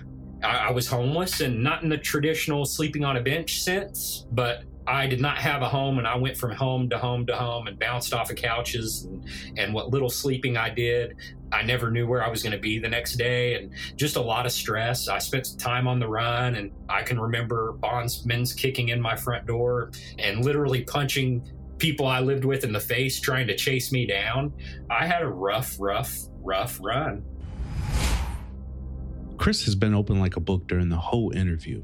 I, 0.44 0.58
I, 0.68 0.72
was 0.72 0.88
homeless 0.88 1.42
and 1.42 1.64
not 1.64 1.84
in 1.84 1.90
the 1.90 1.98
traditional 1.98 2.66
sleeping 2.66 3.06
on 3.06 3.18
a 3.18 3.22
bench 3.22 3.62
sense, 3.62 4.26
but 4.32 4.64
I 4.88 5.06
did 5.06 5.22
not 5.22 5.38
have 5.38 5.62
a 5.62 5.70
home 5.70 6.00
and 6.00 6.08
I 6.08 6.16
went 6.16 6.36
from 6.36 6.52
home 6.52 6.90
to 6.90 6.98
home 6.98 7.26
to 7.28 7.36
home 7.36 7.68
and 7.68 7.78
bounced 7.78 8.14
off 8.14 8.32
of 8.32 8.38
couches 8.38 9.06
and, 9.06 9.24
and 9.58 9.74
what 9.74 9.92
little 9.92 10.10
sleeping 10.10 10.58
I 10.58 10.72
did. 10.72 11.16
I 11.52 11.62
never 11.62 11.92
knew 11.92 12.08
where 12.08 12.24
I 12.24 12.30
was 12.30 12.42
going 12.42 12.54
to 12.54 12.60
be 12.60 12.80
the 12.80 12.90
next 12.90 13.16
day 13.16 13.56
and 13.56 13.72
just 13.96 14.16
a 14.16 14.22
lot 14.22 14.46
of 14.46 14.52
stress. 14.52 15.08
I 15.08 15.20
spent 15.20 15.60
time 15.60 15.88
on 15.88 16.00
the 16.00 16.08
run 16.08 16.56
and 16.56 16.72
I 16.90 17.04
can 17.04 17.20
remember 17.20 17.74
bondsmen's 17.74 18.54
kicking 18.54 18.90
in 18.90 19.00
my 19.00 19.16
front 19.16 19.46
door 19.46 19.92
and 20.18 20.44
literally 20.44 20.84
punching 20.84 21.48
people 21.80 22.06
I 22.06 22.20
lived 22.20 22.46
with 22.46 22.64
in 22.64 22.74
the 22.74 22.80
face 22.80 23.20
trying 23.20 23.48
to 23.48 23.56
chase 23.56 23.92
me 23.92 24.06
down. 24.06 24.54
I 24.90 25.06
had 25.08 25.22
a 25.22 25.28
rough, 25.28 25.76
rough, 25.80 26.16
rough 26.42 26.80
run. 26.82 27.24
Chris 29.38 29.66
has 29.66 29.76
been 29.76 29.96
open 29.96 30.20
like 30.20 30.36
a 30.36 30.42
book 30.42 30.68
during 30.68 30.90
the 30.90 30.98
whole 30.98 31.32
interview. 31.32 31.82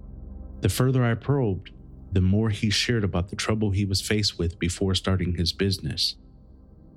The 0.62 0.70
further 0.70 1.04
I 1.04 1.16
probed, 1.16 1.72
the 2.12 2.22
more 2.22 2.50
he 2.50 2.70
shared 2.70 3.04
about 3.04 3.30
the 3.30 3.36
trouble 3.36 3.72
he 3.72 3.86
was 3.86 4.02
faced 4.02 4.38
with 4.38 4.60
before 4.60 4.94
starting 4.94 5.36
his 5.36 5.54
business. 5.54 6.16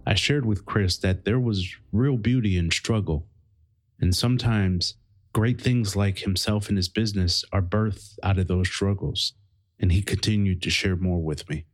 I 0.07 0.15
shared 0.15 0.47
with 0.47 0.65
Chris 0.67 0.97
that 0.99 1.25
there 1.25 1.39
was 1.39 1.77
real 1.93 2.17
beauty 2.17 2.57
in 2.57 2.71
struggle, 2.71 3.27
and 4.01 4.15
sometimes 4.15 4.95
great 5.33 5.61
things 5.61 5.95
like 5.95 6.21
himself 6.21 6.69
and 6.69 6.77
his 6.77 6.89
business 6.89 7.45
are 7.53 7.63
birthed 7.63 8.19
out 8.23 8.39
of 8.39 8.49
those 8.49 8.69
struggles, 8.69 9.35
and 9.79 9.93
he 9.93 10.03
continued 10.03 10.63
to 10.63 10.71
share 10.71 10.97
more 10.97 11.23
with 11.23 11.49
me. 11.49 11.67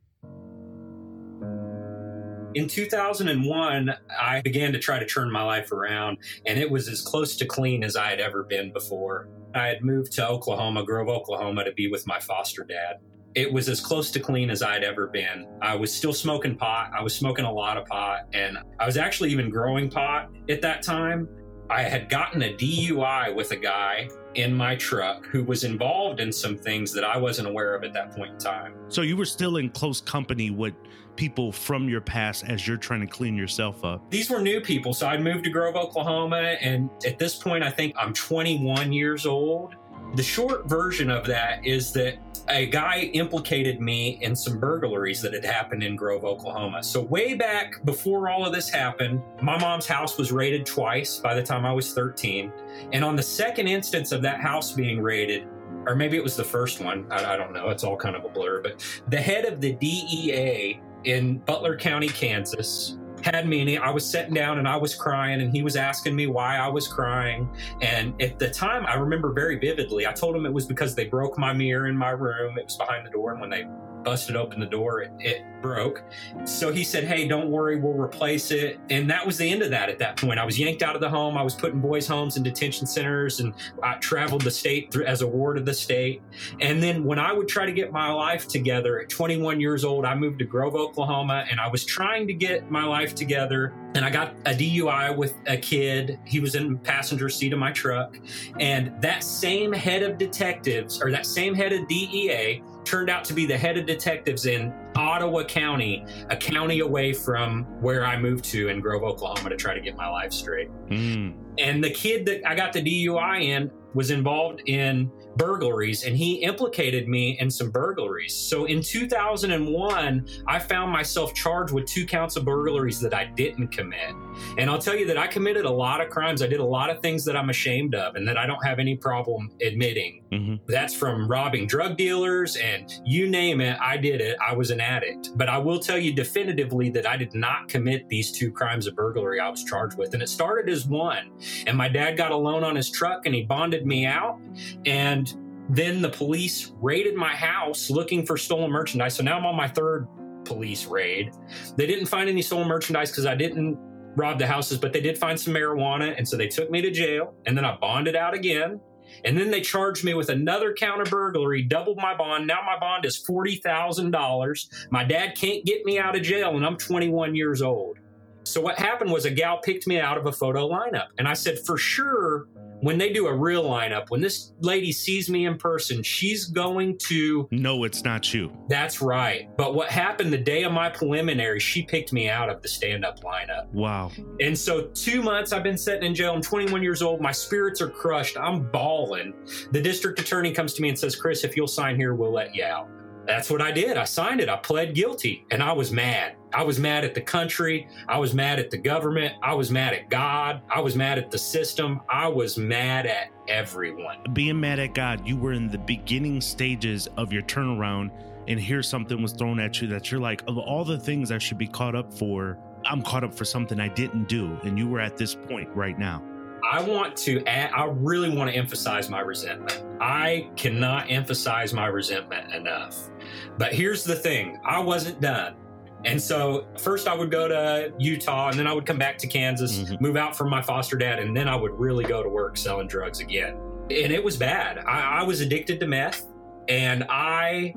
In 2.55 2.69
2001, 2.69 3.95
I 4.21 4.41
began 4.43 4.73
to 4.73 4.79
try 4.79 5.01
to 5.01 5.07
turn 5.07 5.29
my 5.31 5.43
life 5.43 5.73
around, 5.73 6.19
and 6.47 6.57
it 6.57 6.71
was 6.71 6.89
as 6.89 7.01
close 7.01 7.37
to 7.39 7.47
clean 7.47 7.83
as 7.83 7.97
I 7.97 8.11
had 8.11 8.21
ever 8.21 8.45
been 8.45 8.73
before. 8.73 9.29
I 9.57 9.67
had 9.67 9.83
moved 9.83 10.13
to 10.13 10.29
Oklahoma, 10.29 10.85
Grove, 10.85 11.09
Oklahoma, 11.09 11.65
to 11.65 11.73
be 11.73 11.89
with 11.89 12.07
my 12.07 12.21
foster 12.21 12.63
dad. 12.63 13.01
It 13.35 13.53
was 13.53 13.69
as 13.69 13.81
close 13.81 14.13
to 14.13 14.21
clean 14.21 14.51
as 14.51 14.63
I'd 14.63 14.85
ever 14.85 15.09
been. 15.09 15.49
I 15.63 15.75
was 15.75 15.93
still 15.93 16.13
smoking 16.13 16.57
pot. 16.57 16.93
I 16.97 17.03
was 17.03 17.13
smoking 17.13 17.45
a 17.45 17.53
lot 17.53 17.77
of 17.77 17.87
pot, 17.87 18.29
and 18.33 18.57
I 18.79 18.87
was 18.87 18.97
actually 18.97 19.33
even 19.33 19.51
growing 19.51 19.91
pot 19.91 20.31
at 20.49 20.63
that 20.63 20.83
time. 20.83 21.29
I 21.69 21.83
had 21.83 22.09
gotten 22.09 22.43
a 22.43 22.55
DUI 22.55 23.35
with 23.35 23.51
a 23.51 23.57
guy 23.57 24.09
in 24.35 24.55
my 24.55 24.77
truck 24.77 25.27
who 25.27 25.43
was 25.43 25.65
involved 25.65 26.21
in 26.21 26.31
some 26.31 26.57
things 26.57 26.93
that 26.93 27.03
I 27.03 27.17
wasn't 27.17 27.49
aware 27.49 27.75
of 27.75 27.83
at 27.83 27.93
that 27.95 28.15
point 28.15 28.35
in 28.35 28.39
time. 28.39 28.75
So 28.89 29.03
you 29.03 29.17
were 29.17 29.25
still 29.25 29.57
in 29.57 29.71
close 29.71 30.01
company 30.01 30.51
with 30.51 30.75
people 31.17 31.53
from 31.53 31.89
your 31.89 32.01
past 32.01 32.45
as 32.45 32.67
you're 32.67 32.77
trying 32.77 33.01
to 33.01 33.07
clean 33.07 33.35
yourself 33.35 33.85
up? 33.85 34.09
These 34.11 34.31
were 34.31 34.41
new 34.41 34.61
people. 34.61 34.95
So 34.95 35.07
I 35.07 35.19
moved 35.19 35.45
to 35.45 35.51
Grove, 35.51 35.77
Oklahoma. 35.77 36.57
And 36.61 36.91
at 37.07 37.19
this 37.19 37.35
point, 37.35 37.65
I 37.65 37.71
think 37.71 37.95
I'm 37.99 38.13
21 38.13 38.93
years 38.93 39.27
old. 39.27 39.75
The 40.15 40.23
short 40.23 40.69
version 40.69 41.11
of 41.11 41.27
that 41.27 41.65
is 41.67 41.93
that 41.93 42.19
a 42.49 42.67
guy 42.67 43.11
implicated 43.15 43.81
me 43.81 44.19
in 44.21 44.37
some 44.37 44.59
burglaries 44.61 45.23
that 45.23 45.33
had 45.33 45.45
happened 45.45 45.83
in 45.83 45.97
Grove, 45.97 46.25
Oklahoma. 46.25 46.83
So, 46.83 47.01
way 47.01 47.35
back 47.35 47.85
before 47.85 48.29
all 48.29 48.45
of 48.47 48.53
this 48.53 48.69
happened, 48.69 49.23
my 49.43 49.59
mom's 49.59 49.87
house 49.87 50.19
was 50.19 50.31
raided 50.31 50.67
twice 50.67 51.19
by 51.19 51.35
the 51.35 51.43
time 51.43 51.65
I 51.65 51.73
was 51.73 51.95
13. 51.95 52.53
And 52.93 53.05
on 53.05 53.17
the 53.17 53.23
second 53.23 53.69
instance 53.69 54.13
of 54.13 54.23
that 54.23 54.41
house 54.41 54.73
being 54.73 55.01
raided, 55.01 55.49
or 55.87 55.95
maybe 55.95 56.17
it 56.17 56.23
was 56.23 56.37
the 56.37 56.45
first 56.45 56.81
one, 56.81 57.07
I, 57.11 57.35
I 57.35 57.37
don't 57.37 57.53
know, 57.53 57.71
it's 57.71 57.85
all 57.85 57.97
kind 57.97 58.17
of 58.17 58.25
a 58.25 58.29
blur, 58.29 58.61
but 58.63 58.85
the 59.09 59.21
head 59.21 59.47
of 59.47 59.61
the 59.61 59.73
DEA 59.73 60.81
in 61.05 61.39
Butler 61.39 61.77
County, 61.77 62.09
Kansas, 62.09 62.99
had 63.23 63.49
me 63.49 63.61
and 63.61 63.83
I 63.83 63.91
was 63.91 64.05
sitting 64.05 64.35
down 64.35 64.59
and 64.59 64.69
I 64.69 64.77
was 64.77 64.95
crying 64.95 65.41
and 65.41 65.51
he 65.51 65.63
was 65.63 65.77
asking 65.77 66.15
me 66.15 66.27
why 66.27 66.59
I 66.59 66.69
was 66.69 66.87
crying. 66.87 67.49
And 67.81 68.21
at 68.21 68.39
the 68.39 68.51
time, 68.51 68.85
I 68.87 68.95
remember 68.97 69.33
very 69.33 69.59
vividly, 69.59 70.07
I 70.07 70.13
told 70.13 70.37
him 70.37 70.45
it 70.45 70.53
was 70.53 70.67
because 70.67 70.95
they 70.95 71.07
broke 71.07 71.39
my 71.39 71.53
mirror 71.55 71.87
in 71.87 71.97
my 71.97 72.11
room. 72.11 72.59
It 72.59 72.67
was 72.67 72.77
behind 72.77 73.07
the 73.07 73.11
door. 73.11 73.33
And 73.33 73.41
when 73.41 73.49
they 73.49 73.65
busted 74.05 74.37
open 74.37 74.61
the 74.61 74.67
door. 74.67 75.03
It, 75.03 75.13
it 75.19 75.45
broke. 75.65 76.05
So 76.45 76.71
he 76.71 76.85
said, 76.85 77.05
Hey, 77.05 77.27
don't 77.27 77.51
worry, 77.51 77.77
we'll 77.81 77.95
replace 77.95 78.51
it. 78.51 78.79
And 78.91 79.09
that 79.09 79.25
was 79.25 79.39
the 79.39 79.51
end 79.51 79.63
of 79.63 79.71
that 79.71 79.89
at 79.89 79.99
that 79.99 80.19
point. 80.19 80.39
I 80.39 80.45
was 80.45 80.59
yanked 80.59 80.83
out 80.83 80.95
of 80.95 81.01
the 81.01 81.09
home. 81.09 81.39
I 81.39 81.43
was 81.43 81.55
put 81.55 81.73
in 81.73 81.81
boys' 81.81 82.07
homes 82.07 82.37
and 82.37 82.45
detention 82.45 82.87
centers, 82.87 83.41
and 83.41 83.55
I 83.83 83.95
traveled 83.95 84.43
the 84.43 84.51
state 84.51 84.93
through, 84.93 85.07
as 85.07 85.23
a 85.23 85.27
ward 85.27 85.57
of 85.57 85.65
the 85.65 85.73
state. 85.73 86.21
And 86.61 86.83
then 86.83 87.03
when 87.03 87.19
I 87.19 87.33
would 87.33 87.49
try 87.49 87.65
to 87.65 87.73
get 87.73 87.93
my 87.93 88.13
life 88.13 88.47
together 88.47 89.01
at 89.01 89.09
21 89.09 89.59
years 89.59 89.87
old, 89.87 90.05
I 90.05 90.15
moved 90.15 90.39
to 90.41 90.45
Grove, 90.45 90.75
Oklahoma, 90.75 91.47
and 91.51 91.59
I 91.59 91.69
was 91.69 91.83
trying 91.83 92.27
to 92.27 92.35
get 92.35 92.71
my 92.71 92.85
life 92.85 93.15
together. 93.15 93.73
And 93.95 94.05
I 94.05 94.11
got 94.11 94.35
a 94.45 94.51
DUI 94.51 95.17
with 95.17 95.35
a 95.47 95.57
kid. 95.57 96.19
He 96.27 96.41
was 96.41 96.57
in 96.57 96.77
passenger 96.79 97.31
seat 97.31 97.55
of 97.55 97.59
my 97.59 97.73
truck. 97.73 98.19
And 98.61 98.93
that 99.01 99.25
same 99.25 99.73
head 99.73 100.03
of 100.03 100.19
detectives, 100.19 101.01
or 101.01 101.11
that 101.11 101.25
same 101.25 101.55
head 101.55 101.73
of 101.73 101.89
DEA, 101.89 102.63
turned 102.85 103.11
out 103.11 103.25
to 103.25 103.35
be 103.35 103.47
the 103.47 103.57
head 103.57 103.77
of 103.77 103.87
detectives 103.87 104.47
in 104.47 104.73
Ottawa 104.97 105.45
County, 105.45 106.05
a 106.31 106.37
county 106.37 106.81
away 106.81 107.13
from 107.13 107.65
where 107.81 108.05
I 108.05 108.19
moved 108.19 108.45
to 108.47 108.69
in 108.69 108.81
Grove, 108.81 109.03
Oklahoma 109.03 109.51
to 109.51 109.57
try 109.57 109.75
to 109.75 109.81
get 109.81 109.97
my 109.97 110.09
life 110.09 110.33
straight. 110.33 110.71
Mm. 110.89 111.35
And 111.59 111.83
the 111.83 111.91
kid 111.91 112.27
that 112.27 112.49
I 112.49 112.55
got 112.55 112.73
the 112.73 112.83
DUI 112.83 113.45
in 113.45 113.71
was 113.95 114.11
involved 114.11 114.63
in 114.67 115.11
burglaries 115.37 116.05
and 116.05 116.17
he 116.17 116.35
implicated 116.35 117.09
me 117.09 117.39
in 117.41 117.51
some 117.51 117.71
burglaries. 117.71 118.35
So 118.35 118.65
in 118.67 118.83
2001, 118.83 120.29
I 120.47 120.59
found 120.59 120.93
myself 120.93 121.35
charged 121.35 121.73
with 121.73 121.87
two 121.87 122.07
counts 122.07 122.37
of 122.37 122.45
burglaries 122.45 123.01
that 123.01 123.15
I 123.15 123.27
didn't 123.27 123.69
commit. 123.69 124.13
And 124.59 124.71
I'll 124.71 124.79
tell 124.79 124.97
you 124.97 125.07
that 125.07 125.19
I 125.19 125.27
committed 125.27 125.65
a 125.65 125.71
lot 125.71 126.01
of 126.01 126.11
crimes. 126.11 126.43
I 126.43 126.47
did 126.47 126.61
a 126.61 126.65
lot 126.65 126.91
of 126.91 127.01
things 127.01 127.25
that 127.25 127.37
I'm 127.37 127.51
ashamed 127.51 127.95
of 127.95 128.15
and 128.17 128.27
that 128.29 128.37
I 128.37 128.47
don't 128.47 128.65
have 128.65 128.79
any 128.79 128.97
problem 128.97 129.51
admitting. 129.63 130.23
Mm-hmm. 130.33 130.55
That's 130.67 130.95
from 130.95 131.29
robbing 131.29 131.67
drug 131.67 131.97
dealers 131.97 132.57
and 132.57 132.93
you 133.05 133.29
name 133.29 133.61
it, 133.61 133.79
I 133.81 133.97
did 133.97 134.21
it. 134.21 134.37
I 134.47 134.55
was 134.55 134.71
an 134.71 134.81
addict. 134.81 135.31
But 135.37 135.49
I 135.49 135.59
will 135.59 135.79
tell 135.79 135.99
you 135.99 136.13
definitively 136.13 136.91
that 136.91 137.07
I 137.07 137.17
did 137.17 137.35
not 137.35 137.69
commit 137.69 138.09
these 138.09 138.33
two 138.33 138.51
crimes 138.51 138.87
of 138.87 138.95
burglary 138.95 139.41
I 139.41 139.49
was 139.49 139.65
charged 139.65 139.99
with. 139.99 140.15
And 140.15 140.23
it 140.23 140.29
started 140.29 140.73
as 140.73 140.87
one. 140.87 141.31
And 141.67 141.77
my 141.77 141.89
dad 141.89 142.17
got 142.17 142.33
a 142.33 142.37
loan 142.37 142.65
on 142.65 142.77
his 142.77 142.91
truck 142.91 143.27
and 143.27 143.35
he 143.35 143.43
bonded 143.43 143.87
me 143.87 144.07
out. 144.07 144.41
And 144.87 145.35
then 145.69 146.03
the 146.03 146.11
police 146.11 146.73
raided 146.81 147.15
my 147.15 147.35
house 147.35 147.91
looking 147.91 148.27
for 148.27 148.37
stolen 148.37 148.71
merchandise. 148.71 149.15
So 149.15 149.23
now 149.23 149.39
I'm 149.39 149.47
on 149.47 149.57
my 149.57 149.69
third 149.69 150.07
police 150.45 150.87
raid. 150.87 151.33
They 151.77 151.87
didn't 151.87 152.07
find 152.07 152.29
any 152.29 152.43
stolen 152.43 152.69
merchandise 152.69 153.11
because 153.11 153.27
I 153.27 153.35
didn't 153.35 153.79
rob 154.17 154.39
the 154.39 154.47
houses, 154.47 154.79
but 154.79 154.93
they 154.93 155.01
did 155.01 155.19
find 155.19 155.39
some 155.39 155.55
marijuana. 155.55 156.15
And 156.17 156.29
so 156.29 156.37
they 156.37 156.49
took 156.49 156.71
me 156.71 156.81
to 156.83 156.91
jail. 156.91 157.35
And 157.47 157.57
then 157.57 157.65
I 157.65 157.77
bonded 157.77 158.17
out 158.17 158.35
again. 158.35 158.81
And 159.25 159.39
then 159.39 159.51
they 159.51 159.61
charged 159.61 160.05
me 160.05 160.15
with 160.15 160.29
another 160.29 160.75
count 160.75 161.01
of 161.01 161.11
burglary, 161.11 161.63
doubled 161.63 161.99
my 161.99 162.17
bond. 162.17 162.47
Now 162.47 162.61
my 162.65 162.79
bond 162.79 163.05
is 163.05 163.23
$40,000. 163.23 164.89
My 164.91 165.05
dad 165.05 165.37
can't 165.37 165.65
get 165.65 165.85
me 165.85 165.99
out 165.99 166.17
of 166.17 166.23
jail, 166.23 166.57
and 166.57 166.67
I'm 166.67 166.77
21 166.77 167.35
years 167.35 167.63
old. 167.63 167.99
So 168.45 168.61
what 168.61 168.79
happened 168.79 169.11
was 169.11 169.25
a 169.25 169.31
gal 169.31 169.59
picked 169.63 169.87
me 169.87 170.01
out 170.01 170.19
of 170.19 170.27
a 170.27 170.33
photo 170.33 170.69
lineup. 170.69 171.09
And 171.19 171.27
I 171.27 171.35
said, 171.35 171.59
for 171.65 171.79
sure, 171.79 172.49
when 172.85 172.99
they 172.99 173.11
do 173.11 173.27
a 173.27 173.35
real 173.35 173.65
lineup, 173.65 174.11
when 174.11 174.21
this 174.21 174.53
lady 174.61 174.93
sees 174.93 175.31
me 175.31 175.47
in 175.47 175.57
person, 175.57 176.03
she's 176.03 176.45
going 176.45 176.99
to 176.99 177.49
No, 177.51 177.85
it's 177.85 178.05
not 178.05 178.35
you. 178.35 178.53
That's 178.69 179.01
right. 179.01 179.49
But 179.57 179.75
what 179.75 179.89
happened 179.89 180.31
the 180.31 180.39
day 180.39 180.65
of 180.65 180.73
my 180.73 180.91
preliminary, 180.91 181.61
she 181.61 181.83
picked 181.83 182.13
me 182.13 182.29
out 182.29 182.51
of 182.51 182.61
the 182.61 182.69
stand 182.69 183.03
up 183.03 183.21
lineup. 183.21 183.73
Wow. 183.73 184.13
And 184.39 184.57
so, 184.57 184.89
two 184.89 185.23
months 185.23 185.55
I've 185.55 185.63
been 185.63 185.79
sitting 185.79 186.05
in 186.05 186.15
jail. 186.15 186.35
I'm 186.35 186.43
21 186.43 186.83
years 186.83 187.01
old. 187.01 187.23
My 187.23 187.33
spirits 187.33 187.81
are 187.81 187.89
crushed. 187.89 188.37
I'm 188.37 188.71
bawling. 188.71 189.33
The 189.73 189.81
district 189.81 190.21
attorney 190.21 190.53
comes 190.53 190.75
to 190.75 190.83
me 190.83 190.91
and 190.91 190.99
says, 190.99 191.17
Chris, 191.17 191.43
if 191.43 191.57
you'll 191.57 191.67
sign 191.67 191.97
here, 191.97 192.15
we'll 192.15 192.33
let 192.33 192.55
you 192.55 192.65
out. 192.65 192.91
That's 193.27 193.49
what 193.49 193.63
I 193.63 193.73
did. 193.73 193.97
I 193.97 194.05
signed 194.05 194.41
it. 194.41 194.51
I 194.51 194.57
pled 194.57 194.95
guilty 194.95 195.47
and 195.51 195.63
I 195.63 195.73
was 195.73 195.91
mad. 195.91 196.37
I 196.55 196.63
was 196.63 196.79
mad 196.79 197.05
at 197.05 197.15
the 197.15 197.21
country. 197.21 197.89
I 198.09 198.17
was 198.19 198.33
mad 198.33 198.61
at 198.61 198.71
the 198.71 198.79
government. 198.79 199.35
I 199.43 199.55
was 199.55 199.73
mad 199.73 199.93
at 199.93 200.09
God. 200.09 200.63
I 200.71 200.81
was 200.81 200.95
mad 200.95 201.19
at 201.19 201.31
the 201.31 201.39
system. 201.39 202.01
I 202.09 202.29
was 202.29 202.57
mad 202.57 203.07
at 203.07 203.31
everyone. 203.49 204.19
Being 204.33 204.61
mad 204.61 204.79
at 204.79 204.95
God, 204.95 205.27
you 205.27 205.37
were 205.37 205.53
in 205.53 205.69
the 205.69 205.79
beginning 205.79 206.41
stages 206.41 207.09
of 207.17 207.33
your 207.33 207.43
turnaround, 207.43 208.13
and 208.47 208.61
here 208.61 208.83
something 208.83 209.21
was 209.21 209.33
thrown 209.33 209.59
at 209.59 209.83
you 209.83 209.89
that 209.89 210.13
you're 210.13 210.21
like, 210.21 210.45
of 210.47 210.57
all 210.57 210.85
the 210.85 210.99
things 210.99 211.33
I 211.33 211.39
should 211.39 211.59
be 211.59 211.67
caught 211.67 211.97
up 211.97 212.13
for, 212.13 212.57
I'm 212.87 213.03
caught 213.03 213.25
up 213.25 213.35
for 213.35 213.45
something 213.45 213.81
I 213.81 213.89
didn't 213.89 214.29
do. 214.29 214.57
And 214.63 214.79
you 214.79 214.87
were 214.87 215.01
at 215.01 215.17
this 215.17 215.35
point 215.35 215.69
right 215.75 215.99
now. 215.99 216.23
I 216.71 216.83
want 216.83 217.17
to 217.19 217.45
add, 217.47 217.73
I 217.73 217.87
really 217.87 218.35
want 218.35 218.51
to 218.51 218.57
emphasize 218.57 219.11
my 219.11 219.21
resentment. 219.21 219.83
I 220.01 220.49
cannot 220.57 221.11
emphasize 221.11 221.75
my 221.75 221.87
resentment 221.87 222.55
enough. 222.55 223.11
But 223.59 223.75
here's 223.75 224.05
the 224.05 224.15
thing 224.15 224.61
I 224.65 224.79
wasn't 224.79 225.21
done. 225.21 225.57
And 226.05 226.21
so 226.21 226.67
first 226.79 227.09
I 227.09 227.15
would 227.15 227.31
go 227.31 227.49
to 227.49 227.93
Utah 227.99 228.51
and 228.51 228.59
then 228.59 228.67
I 228.67 228.73
would 228.73 228.87
come 228.87 228.99
back 228.99 229.19
to 229.19 229.27
Kansas, 229.27 229.79
mm-hmm. 229.79 230.03
move 230.03 230.17
out 230.17 230.37
from 230.37 230.51
my 230.51 230.61
foster 230.61 230.97
dad, 230.97 231.19
and 231.19 231.37
then 231.37 231.49
I 231.49 231.57
would 231.57 231.73
really 231.73 232.05
go 232.05 232.23
to 232.23 232.29
work 232.29 232.57
selling 232.57 232.87
drugs 232.87 233.21
again. 233.21 233.57
And 233.91 234.13
it 234.13 234.23
was 234.23 234.37
bad. 234.37 234.79
I, 234.79 235.21
I 235.21 235.23
was 235.23 235.41
addicted 235.41 235.81
to 235.81 235.87
meth 235.87 236.27
and 236.69 237.05
I 237.09 237.75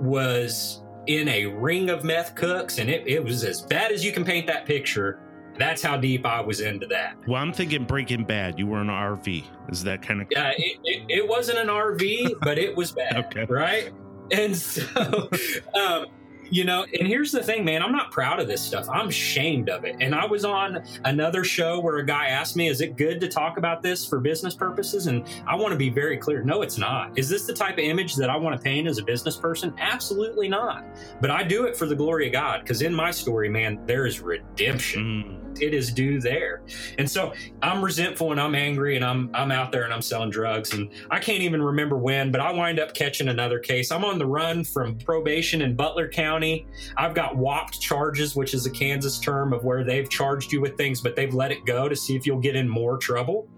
was 0.00 0.82
in 1.06 1.28
a 1.28 1.46
ring 1.46 1.90
of 1.90 2.04
meth 2.04 2.34
cooks 2.34 2.78
and 2.78 2.90
it, 2.90 3.06
it 3.06 3.22
was 3.22 3.44
as 3.44 3.62
bad 3.62 3.92
as 3.92 4.04
you 4.04 4.12
can 4.12 4.24
paint 4.24 4.46
that 4.46 4.66
picture. 4.66 5.20
That's 5.58 5.82
how 5.82 5.96
deep 5.96 6.24
I 6.24 6.40
was 6.40 6.60
into 6.60 6.86
that. 6.86 7.16
Well, 7.26 7.42
I'm 7.42 7.52
thinking 7.52 7.84
Breaking 7.84 8.24
Bad. 8.24 8.58
You 8.58 8.66
were 8.66 8.80
in 8.80 8.88
an 8.88 8.94
RV. 8.94 9.44
Is 9.68 9.82
that 9.84 10.00
kind 10.00 10.22
of? 10.22 10.28
Yeah, 10.30 10.52
it, 10.56 10.78
it, 10.84 11.04
it 11.08 11.28
wasn't 11.28 11.58
an 11.58 11.66
RV, 11.66 12.40
but 12.40 12.56
it 12.56 12.74
was 12.74 12.92
bad. 12.92 13.16
okay. 13.26 13.44
Right. 13.44 13.90
And 14.30 14.56
so, 14.56 14.82
um, 15.74 16.06
you 16.50 16.64
know, 16.64 16.84
and 16.98 17.06
here's 17.06 17.32
the 17.32 17.42
thing, 17.42 17.64
man, 17.64 17.82
I'm 17.82 17.92
not 17.92 18.10
proud 18.10 18.40
of 18.40 18.48
this 18.48 18.62
stuff. 18.62 18.88
I'm 18.88 19.08
ashamed 19.08 19.68
of 19.68 19.84
it. 19.84 19.96
And 20.00 20.14
I 20.14 20.26
was 20.26 20.44
on 20.44 20.82
another 21.04 21.44
show 21.44 21.80
where 21.80 21.98
a 21.98 22.06
guy 22.06 22.26
asked 22.26 22.56
me, 22.56 22.68
Is 22.68 22.80
it 22.80 22.96
good 22.96 23.20
to 23.20 23.28
talk 23.28 23.56
about 23.56 23.82
this 23.82 24.06
for 24.06 24.20
business 24.20 24.54
purposes? 24.54 25.06
And 25.06 25.26
I 25.46 25.54
want 25.54 25.72
to 25.72 25.78
be 25.78 25.90
very 25.90 26.16
clear 26.16 26.42
no, 26.42 26.62
it's 26.62 26.78
not. 26.78 27.16
Is 27.18 27.28
this 27.28 27.46
the 27.46 27.52
type 27.52 27.74
of 27.74 27.84
image 27.84 28.16
that 28.16 28.30
I 28.30 28.36
want 28.36 28.56
to 28.56 28.62
paint 28.62 28.88
as 28.88 28.98
a 28.98 29.04
business 29.04 29.36
person? 29.36 29.72
Absolutely 29.78 30.48
not. 30.48 30.84
But 31.20 31.30
I 31.30 31.42
do 31.42 31.64
it 31.64 31.76
for 31.76 31.86
the 31.86 31.96
glory 31.96 32.26
of 32.26 32.32
God 32.32 32.62
because 32.62 32.82
in 32.82 32.94
my 32.94 33.10
story, 33.10 33.48
man, 33.48 33.80
there 33.86 34.06
is 34.06 34.20
redemption. 34.20 35.02
Mm 35.02 35.49
it 35.58 35.74
is 35.74 35.92
due 35.92 36.20
there. 36.20 36.62
And 36.98 37.10
so 37.10 37.32
I'm 37.62 37.82
resentful 37.82 38.32
and 38.32 38.40
I'm 38.40 38.54
angry 38.54 38.96
and 38.96 39.04
I'm 39.04 39.30
I'm 39.34 39.50
out 39.50 39.72
there 39.72 39.84
and 39.84 39.92
I'm 39.92 40.02
selling 40.02 40.30
drugs 40.30 40.72
and 40.72 40.90
I 41.10 41.18
can't 41.18 41.42
even 41.42 41.62
remember 41.62 41.96
when, 41.96 42.30
but 42.30 42.40
I 42.40 42.52
wind 42.52 42.78
up 42.78 42.94
catching 42.94 43.28
another 43.28 43.58
case. 43.58 43.90
I'm 43.90 44.04
on 44.04 44.18
the 44.18 44.26
run 44.26 44.64
from 44.64 44.96
probation 44.98 45.62
in 45.62 45.74
Butler 45.74 46.08
County. 46.08 46.66
I've 46.96 47.14
got 47.14 47.36
whopped 47.36 47.80
charges, 47.80 48.36
which 48.36 48.54
is 48.54 48.66
a 48.66 48.70
Kansas 48.70 49.18
term 49.18 49.52
of 49.52 49.64
where 49.64 49.84
they've 49.84 50.08
charged 50.08 50.52
you 50.52 50.60
with 50.60 50.76
things, 50.76 51.00
but 51.00 51.16
they've 51.16 51.34
let 51.34 51.50
it 51.50 51.64
go 51.64 51.88
to 51.88 51.96
see 51.96 52.16
if 52.16 52.26
you'll 52.26 52.40
get 52.40 52.56
in 52.56 52.68
more 52.68 52.98
trouble. 52.98 53.48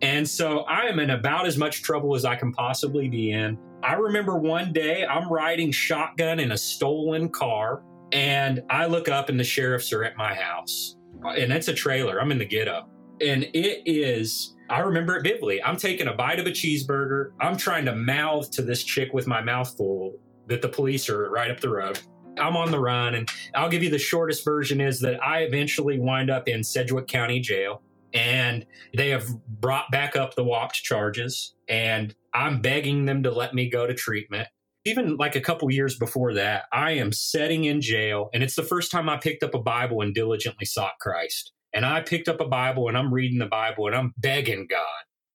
And 0.00 0.28
so 0.28 0.60
I 0.60 0.82
am 0.82 0.98
in 0.98 1.10
about 1.10 1.46
as 1.46 1.58
much 1.58 1.82
trouble 1.82 2.14
as 2.14 2.24
I 2.24 2.36
can 2.36 2.52
possibly 2.52 3.08
be 3.08 3.32
in. 3.32 3.58
I 3.82 3.94
remember 3.94 4.38
one 4.38 4.72
day 4.72 5.04
I'm 5.04 5.28
riding 5.28 5.72
shotgun 5.72 6.38
in 6.38 6.52
a 6.52 6.56
stolen 6.56 7.28
car 7.28 7.82
and 8.12 8.62
I 8.70 8.86
look 8.86 9.08
up 9.08 9.28
and 9.28 9.40
the 9.40 9.44
sheriffs 9.44 9.92
are 9.92 10.04
at 10.04 10.16
my 10.16 10.34
house 10.34 10.96
and 11.24 11.50
that's 11.50 11.68
a 11.68 11.74
trailer. 11.74 12.20
I'm 12.20 12.32
in 12.32 12.38
the 12.38 12.44
ghetto. 12.44 12.88
And 13.20 13.44
it 13.54 13.82
is, 13.86 14.56
I 14.68 14.80
remember 14.80 15.16
it 15.16 15.22
vividly. 15.22 15.62
I'm 15.62 15.76
taking 15.76 16.08
a 16.08 16.12
bite 16.12 16.40
of 16.40 16.46
a 16.46 16.50
cheeseburger. 16.50 17.32
I'm 17.40 17.56
trying 17.56 17.84
to 17.84 17.94
mouth 17.94 18.50
to 18.52 18.62
this 18.62 18.82
chick 18.82 19.12
with 19.12 19.26
my 19.26 19.40
mouth 19.40 19.76
full 19.76 20.18
that 20.48 20.62
the 20.62 20.68
police 20.68 21.08
are 21.08 21.30
right 21.30 21.50
up 21.50 21.60
the 21.60 21.70
road. 21.70 22.00
I'm 22.38 22.56
on 22.56 22.70
the 22.70 22.80
run, 22.80 23.14
and 23.14 23.28
I'll 23.54 23.68
give 23.68 23.82
you 23.82 23.90
the 23.90 23.98
shortest 23.98 24.44
version 24.44 24.80
is 24.80 25.00
that 25.00 25.22
I 25.22 25.40
eventually 25.40 25.98
wind 25.98 26.30
up 26.30 26.48
in 26.48 26.64
Sedgwick 26.64 27.06
County 27.06 27.40
Jail, 27.40 27.82
and 28.14 28.64
they 28.96 29.10
have 29.10 29.26
brought 29.60 29.90
back 29.90 30.16
up 30.16 30.34
the 30.34 30.44
WAPT 30.44 30.82
charges, 30.82 31.54
and 31.68 32.14
I'm 32.34 32.60
begging 32.60 33.04
them 33.04 33.22
to 33.24 33.30
let 33.30 33.54
me 33.54 33.68
go 33.68 33.86
to 33.86 33.94
treatment 33.94 34.48
even 34.84 35.16
like 35.16 35.36
a 35.36 35.40
couple 35.40 35.70
years 35.70 35.96
before 35.96 36.34
that, 36.34 36.64
I 36.72 36.92
am 36.92 37.12
sitting 37.12 37.64
in 37.64 37.80
jail, 37.80 38.30
and 38.32 38.42
it's 38.42 38.56
the 38.56 38.62
first 38.62 38.90
time 38.90 39.08
I 39.08 39.16
picked 39.16 39.42
up 39.42 39.54
a 39.54 39.62
Bible 39.62 40.00
and 40.00 40.14
diligently 40.14 40.66
sought 40.66 40.98
Christ. 41.00 41.52
And 41.74 41.86
I 41.86 42.00
picked 42.00 42.28
up 42.28 42.40
a 42.40 42.48
Bible 42.48 42.88
and 42.88 42.98
I'm 42.98 43.12
reading 43.12 43.38
the 43.38 43.46
Bible 43.46 43.86
and 43.86 43.96
I'm 43.96 44.12
begging 44.18 44.66
God, 44.68 44.84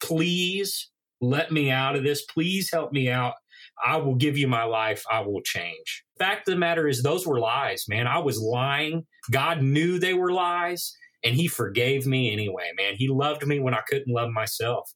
please 0.01 0.91
let 1.19 1.51
me 1.51 1.71
out 1.71 1.95
of 1.95 2.03
this. 2.03 2.23
Please 2.25 2.69
help 2.71 2.91
me 2.91 3.09
out. 3.09 3.33
I 3.83 3.97
will 3.97 4.15
give 4.15 4.37
you 4.37 4.47
my 4.47 4.63
life. 4.63 5.03
I 5.09 5.21
will 5.21 5.41
change. 5.41 6.03
Fact 6.19 6.47
of 6.47 6.53
the 6.53 6.59
matter 6.59 6.87
is, 6.87 7.01
those 7.01 7.25
were 7.25 7.39
lies, 7.39 7.85
man. 7.87 8.07
I 8.07 8.19
was 8.19 8.39
lying. 8.39 9.05
God 9.31 9.61
knew 9.61 9.99
they 9.99 10.13
were 10.13 10.31
lies 10.31 10.95
and 11.23 11.35
he 11.35 11.47
forgave 11.47 12.05
me 12.05 12.31
anyway, 12.31 12.71
man. 12.77 12.95
He 12.95 13.07
loved 13.07 13.45
me 13.45 13.59
when 13.59 13.73
I 13.73 13.81
couldn't 13.87 14.13
love 14.13 14.29
myself. 14.29 14.91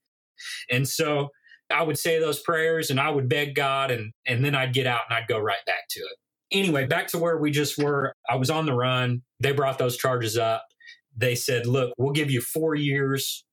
And 0.70 0.88
so 0.88 1.30
I 1.72 1.84
would 1.84 1.98
say 1.98 2.20
those 2.20 2.42
prayers 2.42 2.90
and 2.90 3.00
I 3.00 3.10
would 3.10 3.30
beg 3.30 3.56
God 3.56 3.92
and 3.92 4.12
and 4.26 4.44
then 4.44 4.56
I'd 4.56 4.74
get 4.74 4.88
out 4.88 5.02
and 5.10 5.18
I'd 5.18 5.28
go 5.28 5.40
right 5.40 5.64
back 5.66 5.88
to 5.92 6.00
it. 6.00 6.18
Anyway, 6.52 6.86
back 6.86 7.08
to 7.08 7.18
where 7.18 7.38
we 7.38 7.52
just 7.52 7.78
were. 7.78 8.14
I 8.30 8.36
was 8.36 8.50
on 8.50 8.66
the 8.66 8.74
run. 8.74 9.22
They 9.40 9.54
brought 9.54 9.78
those 9.78 9.98
charges 9.98 10.38
up. 10.38 10.66
They 11.16 11.36
said, 11.36 11.66
"Look, 11.66 11.94
we'll 11.98 12.14
give 12.14 12.30
you 12.30 12.42
4 12.42 12.76
years 12.76 13.46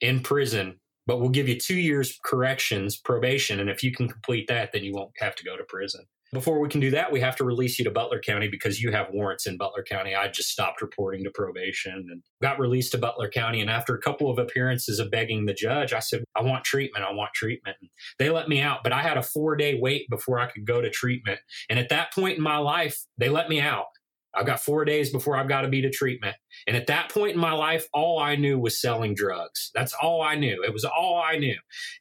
in 0.00 0.20
prison, 0.20 0.80
but 1.06 1.20
we'll 1.20 1.28
give 1.30 1.48
you 1.48 1.58
2 1.58 1.76
years 1.76 2.18
corrections, 2.24 2.96
probation, 2.96 3.60
and 3.60 3.68
if 3.70 3.82
you 3.82 3.92
can 3.92 4.08
complete 4.08 4.46
that, 4.48 4.72
then 4.72 4.82
you 4.84 4.92
won't 4.92 5.12
have 5.18 5.34
to 5.36 5.44
go 5.44 5.56
to 5.56 5.64
prison." 5.64 6.06
Before 6.32 6.60
we 6.60 6.68
can 6.68 6.80
do 6.80 6.90
that, 6.90 7.12
we 7.12 7.20
have 7.20 7.36
to 7.36 7.44
release 7.44 7.78
you 7.78 7.84
to 7.84 7.90
Butler 7.90 8.20
County 8.20 8.48
because 8.48 8.80
you 8.80 8.90
have 8.90 9.08
warrants 9.12 9.46
in 9.46 9.58
Butler 9.58 9.84
County. 9.86 10.14
I 10.14 10.28
just 10.28 10.48
stopped 10.48 10.80
reporting 10.80 11.24
to 11.24 11.30
probation 11.30 12.06
and 12.10 12.22
got 12.40 12.58
released 12.58 12.92
to 12.92 12.98
Butler 12.98 13.28
County. 13.28 13.60
And 13.60 13.68
after 13.68 13.94
a 13.94 14.00
couple 14.00 14.30
of 14.30 14.38
appearances 14.38 14.98
of 14.98 15.10
begging 15.10 15.44
the 15.44 15.52
judge, 15.52 15.92
I 15.92 15.98
said, 15.98 16.24
I 16.34 16.42
want 16.42 16.64
treatment. 16.64 17.04
I 17.04 17.12
want 17.12 17.32
treatment. 17.34 17.76
And 17.80 17.90
they 18.18 18.30
let 18.30 18.48
me 18.48 18.60
out, 18.60 18.80
but 18.82 18.92
I 18.92 19.02
had 19.02 19.18
a 19.18 19.22
four 19.22 19.56
day 19.56 19.78
wait 19.78 20.08
before 20.08 20.38
I 20.38 20.50
could 20.50 20.64
go 20.64 20.80
to 20.80 20.88
treatment. 20.88 21.38
And 21.68 21.78
at 21.78 21.90
that 21.90 22.14
point 22.14 22.38
in 22.38 22.42
my 22.42 22.56
life, 22.56 22.98
they 23.18 23.28
let 23.28 23.50
me 23.50 23.60
out. 23.60 23.86
I've 24.34 24.46
got 24.46 24.60
four 24.60 24.84
days 24.84 25.10
before 25.10 25.36
I've 25.36 25.48
got 25.48 25.62
to 25.62 25.68
be 25.68 25.82
to 25.82 25.90
treatment. 25.90 26.36
And 26.66 26.76
at 26.76 26.86
that 26.86 27.10
point 27.10 27.34
in 27.34 27.40
my 27.40 27.52
life, 27.52 27.86
all 27.92 28.18
I 28.18 28.36
knew 28.36 28.58
was 28.58 28.80
selling 28.80 29.14
drugs. 29.14 29.70
That's 29.74 29.94
all 30.00 30.22
I 30.22 30.34
knew. 30.34 30.62
It 30.64 30.72
was 30.72 30.84
all 30.84 31.22
I 31.22 31.36
knew. 31.36 31.56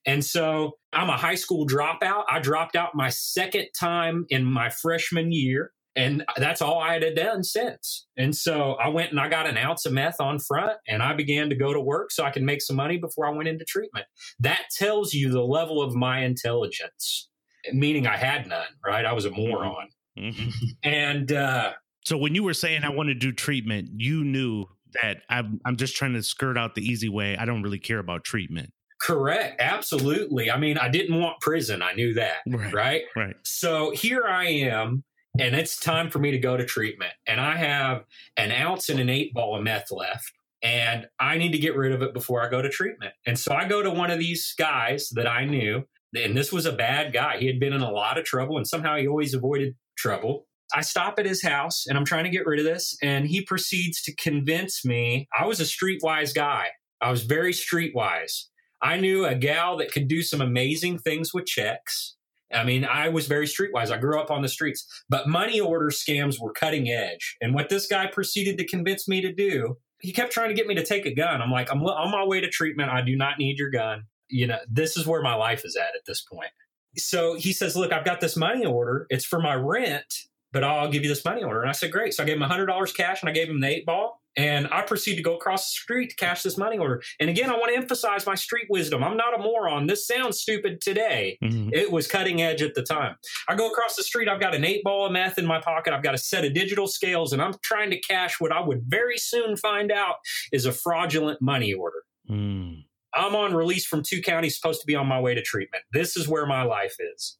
And 0.05 0.23
so 0.23 0.77
I'm 0.93 1.09
a 1.09 1.17
high 1.17 1.35
school 1.35 1.67
dropout. 1.67 2.23
I 2.29 2.39
dropped 2.39 2.75
out 2.75 2.95
my 2.95 3.09
second 3.09 3.67
time 3.77 4.25
in 4.29 4.45
my 4.45 4.69
freshman 4.69 5.31
year. 5.31 5.71
And 5.95 6.23
that's 6.37 6.61
all 6.61 6.79
I 6.79 6.93
had 6.93 7.15
done 7.15 7.43
since. 7.43 8.07
And 8.17 8.33
so 8.33 8.73
I 8.73 8.87
went 8.87 9.11
and 9.11 9.19
I 9.19 9.27
got 9.27 9.45
an 9.45 9.57
ounce 9.57 9.85
of 9.85 9.91
meth 9.91 10.21
on 10.21 10.39
front 10.39 10.77
and 10.87 11.03
I 11.03 11.13
began 11.13 11.49
to 11.49 11.55
go 11.55 11.73
to 11.73 11.81
work 11.81 12.11
so 12.11 12.23
I 12.23 12.31
could 12.31 12.43
make 12.43 12.61
some 12.61 12.77
money 12.77 12.97
before 12.97 13.27
I 13.27 13.31
went 13.31 13.49
into 13.49 13.65
treatment. 13.65 14.05
That 14.39 14.67
tells 14.77 15.13
you 15.13 15.31
the 15.31 15.43
level 15.43 15.81
of 15.81 15.93
my 15.93 16.19
intelligence, 16.19 17.29
meaning 17.73 18.07
I 18.07 18.15
had 18.15 18.47
none, 18.47 18.67
right? 18.85 19.05
I 19.05 19.11
was 19.11 19.25
a 19.25 19.31
moron. 19.31 19.89
Mm-hmm. 20.17 20.49
and 20.83 21.31
uh, 21.31 21.73
so 22.03 22.17
when 22.17 22.35
you 22.35 22.43
were 22.43 22.53
saying 22.53 22.83
I 22.83 22.87
mm-hmm. 22.87 22.97
want 22.97 23.09
to 23.09 23.15
do 23.15 23.31
treatment, 23.31 23.89
you 23.97 24.23
knew 24.23 24.65
that 25.01 25.21
I'm 25.29 25.59
I'm 25.65 25.77
just 25.77 25.95
trying 25.95 26.13
to 26.13 26.23
skirt 26.23 26.57
out 26.57 26.75
the 26.75 26.85
easy 26.85 27.09
way. 27.09 27.37
I 27.37 27.45
don't 27.45 27.61
really 27.61 27.79
care 27.79 27.99
about 27.99 28.23
treatment. 28.23 28.73
Correct. 29.01 29.59
Absolutely. 29.59 30.51
I 30.51 30.57
mean, 30.57 30.77
I 30.77 30.87
didn't 30.87 31.19
want 31.19 31.39
prison. 31.41 31.81
I 31.81 31.93
knew 31.93 32.13
that. 32.13 32.37
Right. 32.47 32.73
Right. 32.73 33.01
right. 33.15 33.35
So 33.43 33.91
here 33.91 34.25
I 34.27 34.45
am, 34.45 35.03
and 35.39 35.55
it's 35.55 35.79
time 35.79 36.11
for 36.11 36.19
me 36.19 36.29
to 36.31 36.37
go 36.37 36.55
to 36.55 36.65
treatment. 36.65 37.13
And 37.25 37.41
I 37.41 37.55
have 37.55 38.03
an 38.37 38.51
ounce 38.51 38.89
and 38.89 38.99
an 38.99 39.09
eight 39.09 39.33
ball 39.33 39.57
of 39.57 39.63
meth 39.63 39.91
left. 39.91 40.31
And 40.63 41.07
I 41.19 41.39
need 41.39 41.51
to 41.53 41.57
get 41.57 41.75
rid 41.75 41.91
of 41.91 42.03
it 42.03 42.13
before 42.13 42.45
I 42.45 42.49
go 42.49 42.61
to 42.61 42.69
treatment. 42.69 43.13
And 43.25 43.39
so 43.39 43.55
I 43.55 43.67
go 43.67 43.81
to 43.81 43.89
one 43.89 44.11
of 44.11 44.19
these 44.19 44.53
guys 44.55 45.09
that 45.15 45.27
I 45.27 45.45
knew, 45.45 45.83
and 46.15 46.37
this 46.37 46.51
was 46.51 46.67
a 46.67 46.71
bad 46.71 47.11
guy. 47.11 47.39
He 47.39 47.47
had 47.47 47.59
been 47.59 47.73
in 47.73 47.81
a 47.81 47.91
lot 47.91 48.19
of 48.19 48.25
trouble, 48.25 48.57
and 48.57 48.67
somehow 48.67 48.97
he 48.97 49.07
always 49.07 49.33
avoided 49.33 49.75
trouble. 49.97 50.45
I 50.73 50.81
stop 50.81 51.19
at 51.19 51.25
his 51.25 51.43
house 51.43 51.85
and 51.87 51.97
I'm 51.97 52.05
trying 52.05 52.23
to 52.23 52.29
get 52.29 52.45
rid 52.45 52.59
of 52.59 52.65
this. 52.65 52.95
And 53.01 53.27
he 53.27 53.43
proceeds 53.43 54.01
to 54.03 54.15
convince 54.15 54.85
me 54.85 55.27
I 55.37 55.45
was 55.45 55.59
a 55.59 55.63
streetwise 55.63 56.33
guy. 56.33 56.67
I 57.01 57.09
was 57.09 57.23
very 57.23 57.53
streetwise. 57.53 58.45
I 58.81 58.97
knew 58.97 59.25
a 59.25 59.35
gal 59.35 59.77
that 59.77 59.91
could 59.91 60.07
do 60.07 60.21
some 60.21 60.41
amazing 60.41 60.99
things 60.99 61.33
with 61.33 61.45
checks. 61.45 62.15
I 62.53 62.63
mean, 62.63 62.85
I 62.85 63.09
was 63.09 63.27
very 63.27 63.45
streetwise. 63.47 63.91
I 63.91 63.97
grew 63.97 64.19
up 64.19 64.31
on 64.31 64.41
the 64.41 64.49
streets, 64.49 64.85
but 65.07 65.27
money 65.27 65.59
order 65.59 65.87
scams 65.87 66.39
were 66.39 66.51
cutting 66.51 66.89
edge. 66.89 67.37
And 67.41 67.53
what 67.53 67.69
this 67.69 67.87
guy 67.87 68.07
proceeded 68.07 68.57
to 68.57 68.67
convince 68.67 69.07
me 69.07 69.21
to 69.21 69.31
do, 69.31 69.77
he 70.01 70.11
kept 70.11 70.33
trying 70.33 70.49
to 70.49 70.55
get 70.55 70.67
me 70.67 70.75
to 70.75 70.85
take 70.85 71.05
a 71.05 71.13
gun. 71.13 71.41
I'm 71.41 71.51
like, 71.51 71.71
I'm 71.71 71.81
on 71.83 72.11
my 72.11 72.25
way 72.25 72.41
to 72.41 72.49
treatment. 72.49 72.89
I 72.89 73.01
do 73.01 73.15
not 73.15 73.39
need 73.39 73.57
your 73.57 73.69
gun. 73.69 74.03
You 74.27 74.47
know, 74.47 74.57
this 74.69 74.97
is 74.97 75.07
where 75.07 75.21
my 75.21 75.35
life 75.35 75.63
is 75.63 75.75
at 75.75 75.95
at 75.95 76.05
this 76.05 76.21
point. 76.21 76.51
So 76.97 77.35
he 77.35 77.53
says, 77.53 77.75
Look, 77.75 77.93
I've 77.93 78.05
got 78.05 78.19
this 78.19 78.35
money 78.35 78.65
order. 78.65 79.05
It's 79.09 79.25
for 79.25 79.41
my 79.41 79.55
rent 79.55 80.13
but 80.51 80.63
I'll 80.63 80.89
give 80.89 81.03
you 81.03 81.09
this 81.09 81.23
money 81.23 81.43
order. 81.43 81.61
And 81.61 81.69
I 81.69 81.73
said, 81.73 81.91
great. 81.91 82.13
So 82.13 82.23
I 82.23 82.25
gave 82.25 82.37
him 82.37 82.47
$100 82.47 82.95
cash 82.95 83.21
and 83.21 83.29
I 83.29 83.33
gave 83.33 83.49
him 83.49 83.59
the 83.59 83.67
eight 83.67 83.85
ball. 83.85 84.21
And 84.37 84.69
I 84.71 84.81
proceed 84.81 85.15
to 85.15 85.21
go 85.21 85.35
across 85.35 85.65
the 85.67 85.81
street 85.81 86.11
to 86.11 86.15
cash 86.15 86.43
this 86.43 86.57
money 86.57 86.77
order. 86.77 87.01
And 87.19 87.29
again, 87.29 87.49
I 87.49 87.53
want 87.53 87.71
to 87.71 87.75
emphasize 87.75 88.25
my 88.25 88.35
street 88.35 88.67
wisdom. 88.69 89.03
I'm 89.03 89.17
not 89.17 89.37
a 89.37 89.43
moron. 89.43 89.87
This 89.87 90.07
sounds 90.07 90.39
stupid 90.39 90.79
today. 90.79 91.37
Mm-hmm. 91.43 91.71
It 91.73 91.91
was 91.91 92.07
cutting 92.07 92.41
edge 92.41 92.61
at 92.61 92.73
the 92.73 92.81
time. 92.81 93.15
I 93.49 93.55
go 93.55 93.69
across 93.69 93.97
the 93.97 94.03
street. 94.03 94.29
I've 94.29 94.39
got 94.39 94.55
an 94.55 94.63
eight 94.63 94.85
ball 94.85 95.05
of 95.05 95.11
meth 95.11 95.37
in 95.37 95.45
my 95.45 95.59
pocket. 95.59 95.93
I've 95.93 96.03
got 96.03 96.15
a 96.15 96.17
set 96.17 96.45
of 96.45 96.53
digital 96.53 96.87
scales, 96.87 97.33
and 97.33 97.41
I'm 97.41 97.55
trying 97.61 97.89
to 97.89 97.99
cash 97.99 98.39
what 98.39 98.53
I 98.53 98.61
would 98.61 98.83
very 98.87 99.17
soon 99.17 99.57
find 99.57 99.91
out 99.91 100.15
is 100.53 100.65
a 100.65 100.71
fraudulent 100.71 101.41
money 101.41 101.73
order. 101.73 102.03
Mm. 102.29 102.85
I'm 103.13 103.35
on 103.35 103.53
release 103.53 103.85
from 103.85 104.01
two 104.01 104.21
counties, 104.21 104.55
supposed 104.55 104.79
to 104.79 104.87
be 104.87 104.95
on 104.95 105.07
my 105.07 105.19
way 105.19 105.35
to 105.35 105.41
treatment. 105.41 105.83
This 105.91 106.15
is 106.15 106.29
where 106.29 106.45
my 106.45 106.63
life 106.63 106.95
is. 107.13 107.37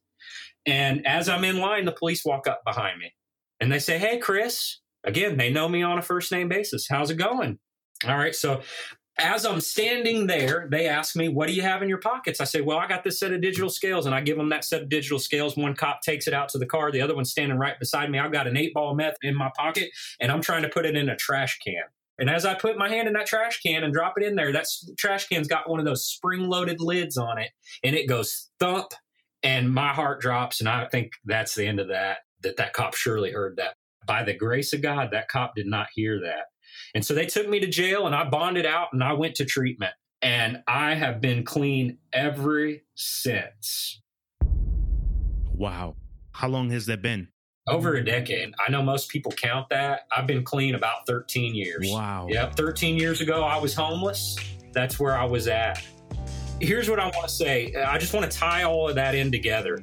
And 0.66 1.06
as 1.06 1.28
I'm 1.28 1.44
in 1.44 1.58
line, 1.58 1.84
the 1.84 1.92
police 1.92 2.24
walk 2.24 2.46
up 2.46 2.62
behind 2.64 2.98
me 2.98 3.12
and 3.60 3.70
they 3.70 3.78
say, 3.78 3.98
Hey, 3.98 4.18
Chris. 4.18 4.78
Again, 5.04 5.36
they 5.36 5.50
know 5.50 5.68
me 5.68 5.82
on 5.82 5.98
a 5.98 6.02
first 6.02 6.30
name 6.30 6.48
basis. 6.48 6.86
How's 6.88 7.10
it 7.10 7.16
going? 7.16 7.58
All 8.06 8.16
right. 8.16 8.34
So 8.34 8.62
as 9.18 9.44
I'm 9.44 9.60
standing 9.60 10.26
there, 10.26 10.68
they 10.70 10.88
ask 10.88 11.16
me, 11.16 11.28
What 11.28 11.48
do 11.48 11.54
you 11.54 11.62
have 11.62 11.82
in 11.82 11.88
your 11.88 11.98
pockets? 11.98 12.40
I 12.40 12.44
say, 12.44 12.60
Well, 12.60 12.78
I 12.78 12.86
got 12.86 13.04
this 13.04 13.18
set 13.18 13.32
of 13.32 13.40
digital 13.40 13.68
scales, 13.68 14.06
and 14.06 14.14
I 14.14 14.20
give 14.20 14.36
them 14.36 14.48
that 14.50 14.64
set 14.64 14.82
of 14.82 14.88
digital 14.88 15.18
scales. 15.18 15.56
One 15.56 15.74
cop 15.74 16.02
takes 16.02 16.26
it 16.26 16.34
out 16.34 16.48
to 16.50 16.58
the 16.58 16.66
car, 16.66 16.90
the 16.90 17.02
other 17.02 17.14
one's 17.14 17.30
standing 17.30 17.58
right 17.58 17.78
beside 17.78 18.10
me. 18.10 18.18
I've 18.18 18.32
got 18.32 18.46
an 18.46 18.56
eight 18.56 18.74
ball 18.74 18.94
meth 18.94 19.16
in 19.22 19.34
my 19.34 19.50
pocket, 19.56 19.90
and 20.20 20.32
I'm 20.32 20.40
trying 20.40 20.62
to 20.62 20.68
put 20.68 20.86
it 20.86 20.96
in 20.96 21.08
a 21.08 21.16
trash 21.16 21.58
can. 21.58 21.82
And 22.18 22.30
as 22.30 22.44
I 22.44 22.54
put 22.54 22.78
my 22.78 22.88
hand 22.88 23.08
in 23.08 23.14
that 23.14 23.26
trash 23.26 23.60
can 23.60 23.84
and 23.84 23.92
drop 23.92 24.14
it 24.16 24.24
in 24.24 24.36
there, 24.36 24.52
that 24.52 24.66
trash 24.98 25.28
can's 25.28 25.48
got 25.48 25.68
one 25.68 25.80
of 25.80 25.86
those 25.86 26.06
spring 26.06 26.48
loaded 26.48 26.80
lids 26.80 27.16
on 27.16 27.38
it, 27.38 27.50
and 27.84 27.94
it 27.94 28.08
goes 28.08 28.50
thump 28.58 28.92
and 29.42 29.72
my 29.72 29.92
heart 29.92 30.20
drops 30.20 30.60
and 30.60 30.68
i 30.68 30.86
think 30.88 31.12
that's 31.24 31.54
the 31.54 31.66
end 31.66 31.80
of 31.80 31.88
that 31.88 32.18
that 32.42 32.56
that 32.56 32.72
cop 32.72 32.94
surely 32.94 33.32
heard 33.32 33.56
that 33.56 33.74
by 34.06 34.22
the 34.22 34.34
grace 34.34 34.72
of 34.72 34.82
god 34.82 35.10
that 35.12 35.28
cop 35.28 35.54
did 35.54 35.66
not 35.66 35.86
hear 35.94 36.20
that 36.20 36.46
and 36.94 37.04
so 37.04 37.14
they 37.14 37.26
took 37.26 37.48
me 37.48 37.60
to 37.60 37.66
jail 37.66 38.06
and 38.06 38.14
i 38.14 38.24
bonded 38.24 38.66
out 38.66 38.88
and 38.92 39.02
i 39.02 39.12
went 39.12 39.34
to 39.34 39.44
treatment 39.44 39.92
and 40.20 40.62
i 40.66 40.94
have 40.94 41.20
been 41.20 41.44
clean 41.44 41.98
ever 42.12 42.72
since 42.94 44.00
wow 45.54 45.94
how 46.32 46.48
long 46.48 46.70
has 46.70 46.86
that 46.86 47.02
been 47.02 47.28
over 47.68 47.94
a 47.94 48.04
decade. 48.04 48.52
I 48.66 48.70
know 48.70 48.82
most 48.82 49.08
people 49.08 49.32
count 49.32 49.68
that. 49.70 50.08
I've 50.14 50.26
been 50.26 50.44
clean 50.44 50.74
about 50.74 51.06
13 51.06 51.54
years. 51.54 51.88
Wow. 51.90 52.26
Yep. 52.28 52.56
13 52.56 52.96
years 52.96 53.20
ago, 53.20 53.44
I 53.44 53.58
was 53.58 53.74
homeless. 53.74 54.36
That's 54.72 54.98
where 54.98 55.16
I 55.16 55.24
was 55.24 55.48
at 55.48 55.84
here's 56.60 56.88
what 56.88 57.00
I 57.00 57.04
want 57.04 57.28
to 57.28 57.34
say. 57.34 57.74
I 57.74 57.98
just 57.98 58.14
want 58.14 58.30
to 58.30 58.38
tie 58.38 58.62
all 58.64 58.88
of 58.88 58.94
that 58.94 59.14
in 59.14 59.32
together. 59.32 59.82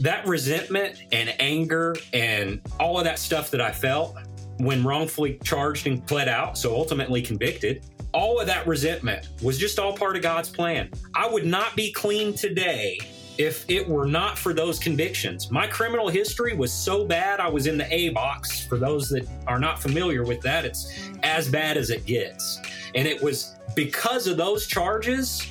That 0.00 0.26
resentment 0.26 0.98
and 1.12 1.34
anger 1.38 1.94
and 2.12 2.60
all 2.80 2.98
of 2.98 3.04
that 3.04 3.18
stuff 3.18 3.50
that 3.50 3.60
I 3.60 3.72
felt 3.72 4.16
when 4.58 4.84
wrongfully 4.84 5.38
charged 5.42 5.86
and 5.86 6.06
pled 6.06 6.28
out, 6.28 6.56
so 6.56 6.74
ultimately 6.74 7.22
convicted, 7.22 7.84
all 8.12 8.40
of 8.40 8.46
that 8.46 8.66
resentment 8.66 9.28
was 9.42 9.58
just 9.58 9.78
all 9.78 9.96
part 9.96 10.16
of 10.16 10.22
God's 10.22 10.48
plan. 10.48 10.90
I 11.14 11.28
would 11.28 11.46
not 11.46 11.74
be 11.74 11.90
clean 11.92 12.34
today 12.34 12.98
if 13.38 13.64
it 13.68 13.88
were 13.88 14.06
not 14.06 14.38
for 14.38 14.52
those 14.52 14.78
convictions. 14.78 15.50
My 15.50 15.66
criminal 15.66 16.08
history 16.08 16.54
was 16.54 16.72
so 16.72 17.04
bad, 17.04 17.40
I 17.40 17.48
was 17.48 17.66
in 17.66 17.78
the 17.78 17.92
A 17.92 18.10
box. 18.10 18.66
For 18.66 18.76
those 18.76 19.08
that 19.08 19.26
are 19.46 19.58
not 19.58 19.80
familiar 19.80 20.22
with 20.22 20.40
that, 20.42 20.64
it's 20.64 21.08
as 21.22 21.48
bad 21.48 21.76
as 21.76 21.90
it 21.90 22.04
gets. 22.04 22.60
And 22.94 23.08
it 23.08 23.22
was 23.22 23.56
because 23.74 24.26
of 24.26 24.36
those 24.36 24.66
charges 24.66 25.46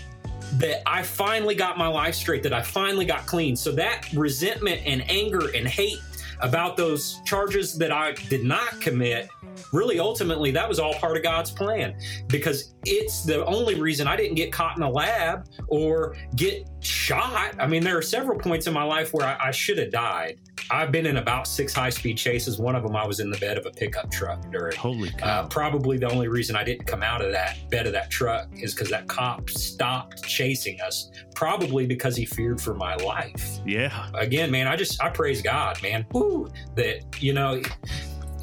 that 0.53 0.81
I 0.85 1.03
finally 1.03 1.55
got 1.55 1.77
my 1.77 1.87
life 1.87 2.15
straight, 2.15 2.43
that 2.43 2.53
I 2.53 2.61
finally 2.61 3.05
got 3.05 3.25
clean. 3.25 3.55
So 3.55 3.71
that 3.73 4.11
resentment 4.13 4.81
and 4.85 5.09
anger 5.09 5.49
and 5.55 5.67
hate 5.67 5.99
about 6.41 6.75
those 6.75 7.21
charges 7.23 7.77
that 7.77 7.91
I 7.91 8.13
did 8.13 8.43
not 8.43 8.81
commit, 8.81 9.29
really 9.71 9.99
ultimately, 9.99 10.51
that 10.51 10.67
was 10.67 10.79
all 10.79 10.93
part 10.95 11.15
of 11.15 11.23
God's 11.23 11.51
plan 11.51 11.95
because 12.27 12.73
it's 12.85 13.23
the 13.23 13.45
only 13.45 13.75
reason 13.75 14.07
I 14.07 14.15
didn't 14.15 14.35
get 14.35 14.51
caught 14.51 14.75
in 14.75 14.83
a 14.83 14.89
lab 14.89 15.47
or 15.67 16.15
get 16.35 16.67
shot. 16.79 17.55
I 17.59 17.67
mean, 17.67 17.83
there 17.83 17.97
are 17.97 18.01
several 18.01 18.39
points 18.39 18.67
in 18.67 18.73
my 18.73 18.83
life 18.83 19.13
where 19.13 19.27
I, 19.27 19.47
I 19.47 19.51
should 19.51 19.77
have 19.77 19.91
died. 19.91 20.39
I've 20.69 20.91
been 20.91 21.05
in 21.05 21.17
about 21.17 21.47
six 21.47 21.73
high 21.73 21.89
speed 21.89 22.17
chases. 22.17 22.59
One 22.59 22.75
of 22.75 22.83
them, 22.83 22.95
I 22.95 23.05
was 23.05 23.19
in 23.19 23.29
the 23.29 23.37
bed 23.37 23.57
of 23.57 23.65
a 23.65 23.71
pickup 23.71 24.11
truck 24.11 24.49
during. 24.51 24.75
Holy 24.77 25.09
uh, 25.09 25.17
cow. 25.17 25.27
Uh, 25.27 25.47
probably 25.47 25.97
the 25.97 26.09
only 26.09 26.27
reason 26.27 26.55
I 26.55 26.63
didn't 26.63 26.85
come 26.85 27.03
out 27.03 27.23
of 27.23 27.31
that 27.31 27.69
bed 27.69 27.87
of 27.87 27.93
that 27.93 28.09
truck 28.09 28.47
is 28.53 28.73
because 28.73 28.89
that 28.89 29.07
cop 29.07 29.49
stopped 29.49 30.23
chasing 30.23 30.79
us, 30.81 31.09
probably 31.35 31.85
because 31.85 32.15
he 32.15 32.25
feared 32.25 32.61
for 32.61 32.73
my 32.73 32.95
life. 32.95 33.59
Yeah. 33.65 34.07
Again, 34.13 34.51
man, 34.51 34.67
I 34.67 34.75
just, 34.75 35.01
I 35.03 35.09
praise 35.09 35.41
God, 35.41 35.81
man. 35.81 36.05
Woo, 36.11 36.49
that, 36.75 37.21
you 37.21 37.33
know, 37.33 37.61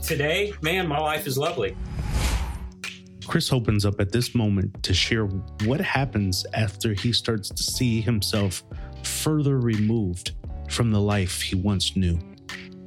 today, 0.02 0.52
man, 0.62 0.86
my 0.86 0.98
life 0.98 1.26
is 1.26 1.38
lovely. 1.38 1.76
Chris 3.26 3.52
opens 3.52 3.84
up 3.84 4.00
at 4.00 4.10
this 4.10 4.34
moment 4.34 4.82
to 4.82 4.94
share 4.94 5.26
what 5.64 5.80
happens 5.80 6.46
after 6.54 6.94
he 6.94 7.12
starts 7.12 7.50
to 7.50 7.62
see 7.62 8.00
himself 8.00 8.64
further 9.02 9.58
removed 9.58 10.32
from 10.68 10.90
the 10.90 11.00
life 11.00 11.40
he 11.40 11.54
once 11.54 11.96
knew. 11.96 12.18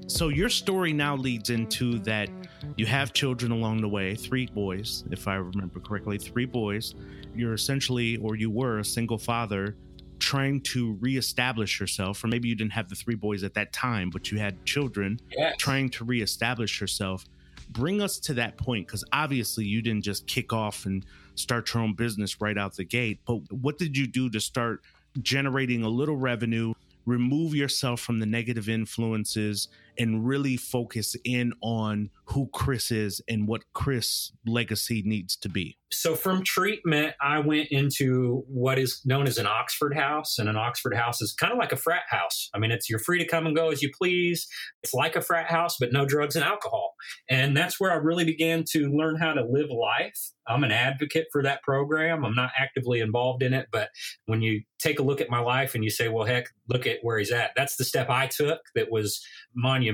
So, 0.07 0.27
your 0.27 0.49
story 0.49 0.93
now 0.93 1.15
leads 1.15 1.49
into 1.49 1.99
that 1.99 2.29
you 2.75 2.85
have 2.85 3.13
children 3.13 3.51
along 3.51 3.81
the 3.81 3.87
way, 3.87 4.15
three 4.15 4.45
boys, 4.45 5.03
if 5.09 5.27
I 5.27 5.35
remember 5.35 5.79
correctly, 5.79 6.17
three 6.17 6.45
boys. 6.45 6.95
You're 7.33 7.53
essentially, 7.53 8.17
or 8.17 8.35
you 8.35 8.49
were, 8.49 8.79
a 8.79 8.85
single 8.85 9.17
father 9.17 9.77
trying 10.19 10.61
to 10.61 10.97
reestablish 10.99 11.79
yourself, 11.79 12.23
or 12.23 12.27
maybe 12.27 12.47
you 12.47 12.55
didn't 12.55 12.73
have 12.73 12.89
the 12.89 12.95
three 12.95 13.15
boys 13.15 13.43
at 13.43 13.53
that 13.55 13.73
time, 13.73 14.09
but 14.09 14.31
you 14.31 14.37
had 14.37 14.63
children 14.65 15.19
yes. 15.35 15.55
trying 15.57 15.89
to 15.89 16.03
reestablish 16.03 16.79
yourself 16.79 17.25
bring 17.71 18.01
us 18.01 18.19
to 18.19 18.33
that 18.33 18.57
point 18.57 18.85
because 18.85 19.03
obviously 19.13 19.65
you 19.65 19.81
didn't 19.81 20.03
just 20.03 20.27
kick 20.27 20.53
off 20.53 20.85
and 20.85 21.05
start 21.35 21.73
your 21.73 21.81
own 21.81 21.93
business 21.93 22.41
right 22.41 22.57
out 22.57 22.75
the 22.75 22.83
gate 22.83 23.19
but 23.25 23.37
what 23.51 23.77
did 23.77 23.97
you 23.97 24.05
do 24.05 24.29
to 24.29 24.39
start 24.39 24.81
generating 25.21 25.83
a 25.83 25.89
little 25.89 26.15
revenue 26.15 26.73
remove 27.05 27.55
yourself 27.55 27.99
from 27.99 28.19
the 28.19 28.25
negative 28.25 28.69
influences 28.69 29.67
and 30.01 30.25
really 30.25 30.57
focus 30.57 31.15
in 31.23 31.53
on 31.61 32.09
who 32.25 32.49
Chris 32.51 32.89
is 32.89 33.21
and 33.29 33.47
what 33.47 33.61
Chris 33.73 34.31
legacy 34.47 35.03
needs 35.05 35.35
to 35.35 35.47
be? 35.47 35.77
So 35.91 36.15
from 36.15 36.43
treatment, 36.43 37.13
I 37.21 37.39
went 37.39 37.67
into 37.69 38.43
what 38.47 38.79
is 38.79 39.01
known 39.05 39.27
as 39.27 39.37
an 39.37 39.45
Oxford 39.45 39.93
house, 39.93 40.39
and 40.39 40.49
an 40.49 40.55
Oxford 40.55 40.95
house 40.95 41.21
is 41.21 41.33
kind 41.33 41.51
of 41.51 41.59
like 41.59 41.73
a 41.73 41.77
frat 41.77 42.03
house. 42.09 42.49
I 42.53 42.59
mean, 42.59 42.71
it's 42.71 42.89
you're 42.89 42.97
free 42.97 43.19
to 43.19 43.27
come 43.27 43.45
and 43.45 43.55
go 43.55 43.69
as 43.69 43.83
you 43.83 43.91
please. 43.95 44.47
It's 44.81 44.93
like 44.93 45.15
a 45.15 45.21
frat 45.21 45.51
house, 45.51 45.75
but 45.79 45.93
no 45.93 46.05
drugs 46.05 46.35
and 46.35 46.45
alcohol. 46.45 46.95
And 47.29 47.55
that's 47.55 47.79
where 47.79 47.91
I 47.91 47.95
really 47.95 48.23
began 48.23 48.63
to 48.71 48.89
learn 48.89 49.17
how 49.17 49.33
to 49.33 49.43
live 49.43 49.69
life. 49.69 50.31
I'm 50.47 50.63
an 50.63 50.71
advocate 50.71 51.27
for 51.31 51.43
that 51.43 51.61
program. 51.61 52.25
I'm 52.25 52.35
not 52.35 52.51
actively 52.57 52.99
involved 53.01 53.43
in 53.43 53.53
it, 53.53 53.67
but 53.71 53.89
when 54.25 54.41
you 54.41 54.63
take 54.79 54.99
a 54.99 55.03
look 55.03 55.21
at 55.21 55.29
my 55.29 55.39
life 55.39 55.75
and 55.75 55.83
you 55.83 55.89
say, 55.89 56.07
well, 56.07 56.25
heck, 56.25 56.47
look 56.67 56.87
at 56.87 56.99
where 57.03 57.19
he's 57.19 57.31
at. 57.31 57.51
That's 57.55 57.75
the 57.75 57.83
step 57.83 58.09
I 58.09 58.27
took 58.27 58.59
that 58.75 58.91
was 58.91 59.23
monumental 59.55 59.90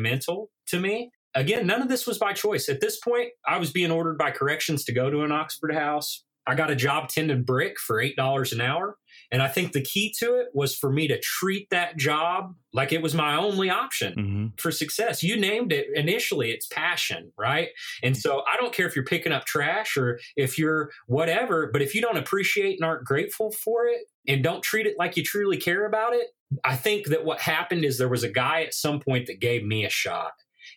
to 0.67 0.79
me. 0.79 1.11
Again, 1.35 1.67
none 1.67 1.81
of 1.81 1.89
this 1.89 2.07
was 2.07 2.17
by 2.17 2.33
choice. 2.33 2.67
At 2.69 2.81
this 2.81 2.99
point, 2.99 3.29
I 3.45 3.57
was 3.57 3.71
being 3.71 3.91
ordered 3.91 4.17
by 4.17 4.31
corrections 4.31 4.83
to 4.85 4.93
go 4.93 5.09
to 5.09 5.21
an 5.21 5.31
Oxford 5.31 5.73
house. 5.73 6.23
I 6.47 6.55
got 6.55 6.71
a 6.71 6.75
job 6.75 7.09
tending 7.09 7.43
brick 7.43 7.79
for 7.79 8.01
$8 8.01 8.53
an 8.53 8.61
hour. 8.61 8.97
And 9.31 9.41
I 9.41 9.47
think 9.49 9.73
the 9.73 9.81
key 9.81 10.13
to 10.19 10.35
it 10.39 10.47
was 10.53 10.75
for 10.75 10.91
me 10.91 11.07
to 11.07 11.19
treat 11.19 11.69
that 11.69 11.97
job 11.97 12.55
like 12.73 12.93
it 12.93 13.01
was 13.01 13.13
my 13.13 13.35
only 13.35 13.69
option 13.69 14.13
mm-hmm. 14.13 14.45
for 14.57 14.71
success. 14.71 15.21
You 15.21 15.37
named 15.37 15.73
it 15.73 15.87
initially, 15.93 16.51
it's 16.51 16.67
passion, 16.67 17.31
right? 17.37 17.69
And 18.03 18.15
so 18.15 18.43
I 18.51 18.55
don't 18.57 18.73
care 18.73 18.87
if 18.87 18.95
you're 18.95 19.05
picking 19.05 19.33
up 19.33 19.45
trash 19.45 19.97
or 19.97 20.19
if 20.35 20.57
you're 20.57 20.91
whatever, 21.07 21.69
but 21.71 21.81
if 21.81 21.93
you 21.93 22.01
don't 22.01 22.17
appreciate 22.17 22.79
and 22.79 22.85
aren't 22.85 23.05
grateful 23.05 23.51
for 23.51 23.87
it 23.87 24.01
and 24.27 24.43
don't 24.43 24.63
treat 24.63 24.87
it 24.87 24.95
like 24.97 25.17
you 25.17 25.23
truly 25.23 25.57
care 25.57 25.85
about 25.85 26.13
it, 26.13 26.27
I 26.63 26.75
think 26.75 27.07
that 27.07 27.25
what 27.25 27.41
happened 27.41 27.83
is 27.83 27.97
there 27.97 28.07
was 28.07 28.23
a 28.23 28.29
guy 28.29 28.61
at 28.61 28.73
some 28.73 28.99
point 29.01 29.27
that 29.27 29.41
gave 29.41 29.65
me 29.65 29.83
a 29.83 29.89
shot. 29.89 30.31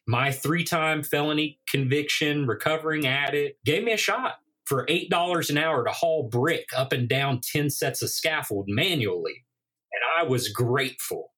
My 0.06 0.32
three 0.32 0.64
time 0.64 1.04
felony 1.04 1.60
conviction, 1.68 2.46
recovering 2.46 3.06
addict, 3.06 3.64
gave 3.64 3.84
me 3.84 3.92
a 3.92 3.96
shot 3.96 4.38
for 4.70 4.86
$8 4.86 5.50
an 5.50 5.58
hour 5.58 5.84
to 5.84 5.90
haul 5.90 6.28
brick 6.30 6.66
up 6.76 6.92
and 6.92 7.08
down 7.08 7.40
10 7.42 7.70
sets 7.70 8.02
of 8.02 8.08
scaffold 8.08 8.66
manually. 8.68 9.44
And 9.92 10.00
I 10.16 10.30
was 10.30 10.48
grateful. 10.48 11.32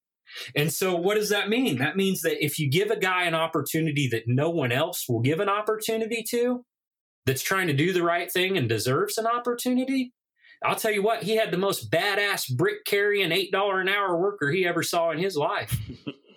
And 0.55 0.71
so, 0.71 0.95
what 0.95 1.14
does 1.14 1.31
that 1.31 1.49
mean? 1.49 1.79
That 1.79 1.97
means 1.97 2.21
that 2.21 2.45
if 2.45 2.59
you 2.59 2.71
give 2.71 2.90
a 2.90 2.99
guy 2.99 3.25
an 3.25 3.35
opportunity 3.35 4.07
that 4.09 4.25
no 4.27 4.51
one 4.51 4.71
else 4.71 5.07
will 5.09 5.21
give 5.21 5.40
an 5.40 5.49
opportunity 5.49 6.23
to, 6.29 6.62
that's 7.25 7.40
trying 7.40 7.68
to 7.68 7.73
do 7.73 7.95
the 7.95 8.03
right 8.03 8.31
thing 8.31 8.59
and 8.59 8.68
deserves 8.68 9.16
an 9.16 9.27
opportunity, 9.27 10.12
I'll 10.62 10.77
tell 10.77 10.92
you 10.92 11.03
what, 11.03 11.23
he 11.23 11.37
had 11.37 11.51
the 11.51 11.59
most 11.59 11.90
badass 11.90 12.55
brick 12.55 12.85
carrying 12.85 13.31
$8 13.31 13.81
an 13.81 13.88
hour 13.88 14.18
worker 14.18 14.51
he 14.51 14.66
ever 14.66 14.83
saw 14.83 15.11
in 15.11 15.18
his 15.18 15.37
life. 15.37 15.75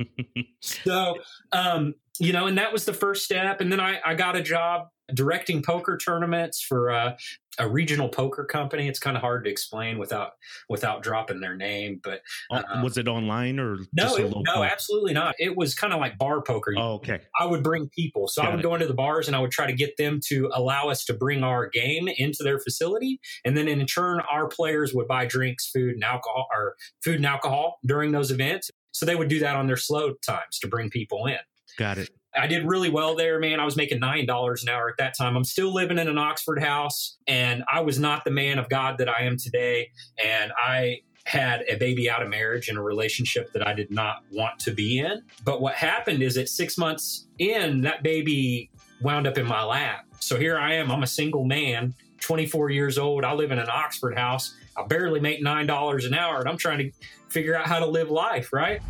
so, 0.61 1.17
um, 1.51 1.95
you 2.19 2.31
know, 2.31 2.47
and 2.47 2.57
that 2.57 2.71
was 2.71 2.85
the 2.85 2.93
first 2.93 3.25
step. 3.25 3.59
And 3.59 3.69
then 3.69 3.81
I, 3.81 3.99
I 4.05 4.15
got 4.15 4.37
a 4.37 4.41
job 4.41 4.87
directing 5.13 5.61
poker 5.61 5.97
tournaments 5.97 6.61
for 6.61 6.91
uh, 6.91 7.15
a 7.59 7.69
regional 7.69 8.09
poker 8.09 8.43
company. 8.43 8.87
It's 8.87 8.99
kind 8.99 9.15
of 9.15 9.21
hard 9.21 9.45
to 9.45 9.49
explain 9.49 9.97
without 9.97 10.31
without 10.69 11.03
dropping 11.03 11.39
their 11.39 11.55
name. 11.55 12.01
But 12.03 12.21
um, 12.51 12.81
was 12.81 12.97
it 12.97 13.07
online 13.07 13.59
or 13.59 13.77
no? 13.93 14.15
It, 14.15 14.33
no, 14.45 14.63
absolutely 14.63 15.13
not. 15.13 15.35
It 15.39 15.55
was 15.55 15.75
kind 15.75 15.93
of 15.93 15.99
like 15.99 16.17
bar 16.17 16.41
poker. 16.41 16.73
Oh, 16.77 16.93
okay. 16.95 17.21
I 17.39 17.45
would 17.45 17.63
bring 17.63 17.89
people, 17.89 18.27
so 18.27 18.41
Got 18.41 18.47
I 18.47 18.55
would 18.55 18.59
it. 18.61 18.63
go 18.63 18.73
into 18.73 18.87
the 18.87 18.93
bars 18.93 19.27
and 19.27 19.35
I 19.35 19.39
would 19.39 19.51
try 19.51 19.67
to 19.67 19.73
get 19.73 19.97
them 19.97 20.19
to 20.27 20.49
allow 20.53 20.89
us 20.89 21.05
to 21.05 21.13
bring 21.13 21.43
our 21.43 21.69
game 21.69 22.07
into 22.17 22.43
their 22.43 22.59
facility, 22.59 23.19
and 23.43 23.55
then 23.57 23.67
in 23.67 23.85
turn, 23.85 24.21
our 24.31 24.47
players 24.47 24.93
would 24.93 25.07
buy 25.07 25.25
drinks, 25.25 25.69
food, 25.69 25.95
and 25.95 26.03
alcohol, 26.03 26.47
or 26.55 26.75
food 27.03 27.17
and 27.17 27.25
alcohol 27.25 27.79
during 27.85 28.11
those 28.11 28.31
events. 28.31 28.71
So 28.91 29.05
they 29.05 29.15
would 29.15 29.27
do 29.27 29.39
that 29.39 29.55
on 29.55 29.67
their 29.67 29.77
slow 29.77 30.13
times 30.25 30.57
to 30.61 30.67
bring 30.67 30.89
people 30.89 31.25
in. 31.25 31.37
Got 31.77 31.97
it. 31.97 32.09
I 32.37 32.47
did 32.47 32.65
really 32.65 32.89
well 32.89 33.15
there, 33.15 33.39
man. 33.39 33.59
I 33.59 33.65
was 33.65 33.75
making 33.75 33.99
$9 33.99 34.63
an 34.63 34.69
hour 34.69 34.89
at 34.89 34.97
that 34.97 35.17
time. 35.17 35.35
I'm 35.35 35.43
still 35.43 35.73
living 35.73 35.97
in 35.97 36.07
an 36.07 36.17
Oxford 36.17 36.61
house, 36.61 37.17
and 37.27 37.63
I 37.71 37.81
was 37.81 37.99
not 37.99 38.23
the 38.23 38.31
man 38.31 38.59
of 38.59 38.69
God 38.69 38.97
that 38.97 39.09
I 39.09 39.23
am 39.23 39.37
today. 39.37 39.91
And 40.23 40.51
I 40.57 41.01
had 41.25 41.63
a 41.67 41.75
baby 41.75 42.09
out 42.09 42.21
of 42.21 42.29
marriage 42.29 42.69
in 42.69 42.77
a 42.77 42.83
relationship 42.83 43.51
that 43.53 43.67
I 43.67 43.73
did 43.73 43.91
not 43.91 44.23
want 44.31 44.59
to 44.59 44.71
be 44.71 44.99
in. 44.99 45.23
But 45.43 45.59
what 45.59 45.73
happened 45.73 46.21
is 46.21 46.37
at 46.37 46.49
six 46.49 46.77
months 46.77 47.27
in, 47.39 47.81
that 47.81 48.03
baby 48.03 48.69
wound 49.01 49.27
up 49.27 49.37
in 49.37 49.45
my 49.45 49.63
lap. 49.63 50.05
So 50.19 50.37
here 50.37 50.57
I 50.57 50.73
am. 50.73 50.91
I'm 50.91 51.03
a 51.03 51.07
single 51.07 51.43
man, 51.43 51.93
24 52.19 52.69
years 52.69 52.97
old. 52.97 53.23
I 53.23 53.33
live 53.33 53.51
in 53.51 53.59
an 53.59 53.69
Oxford 53.69 54.17
house. 54.17 54.55
I 54.77 54.85
barely 54.85 55.19
make 55.19 55.43
$9 55.43 56.05
an 56.05 56.13
hour, 56.13 56.39
and 56.39 56.49
I'm 56.49 56.57
trying 56.57 56.79
to 56.79 56.91
figure 57.29 57.55
out 57.55 57.65
how 57.65 57.79
to 57.79 57.85
live 57.85 58.11
life, 58.11 58.53
right? 58.53 58.81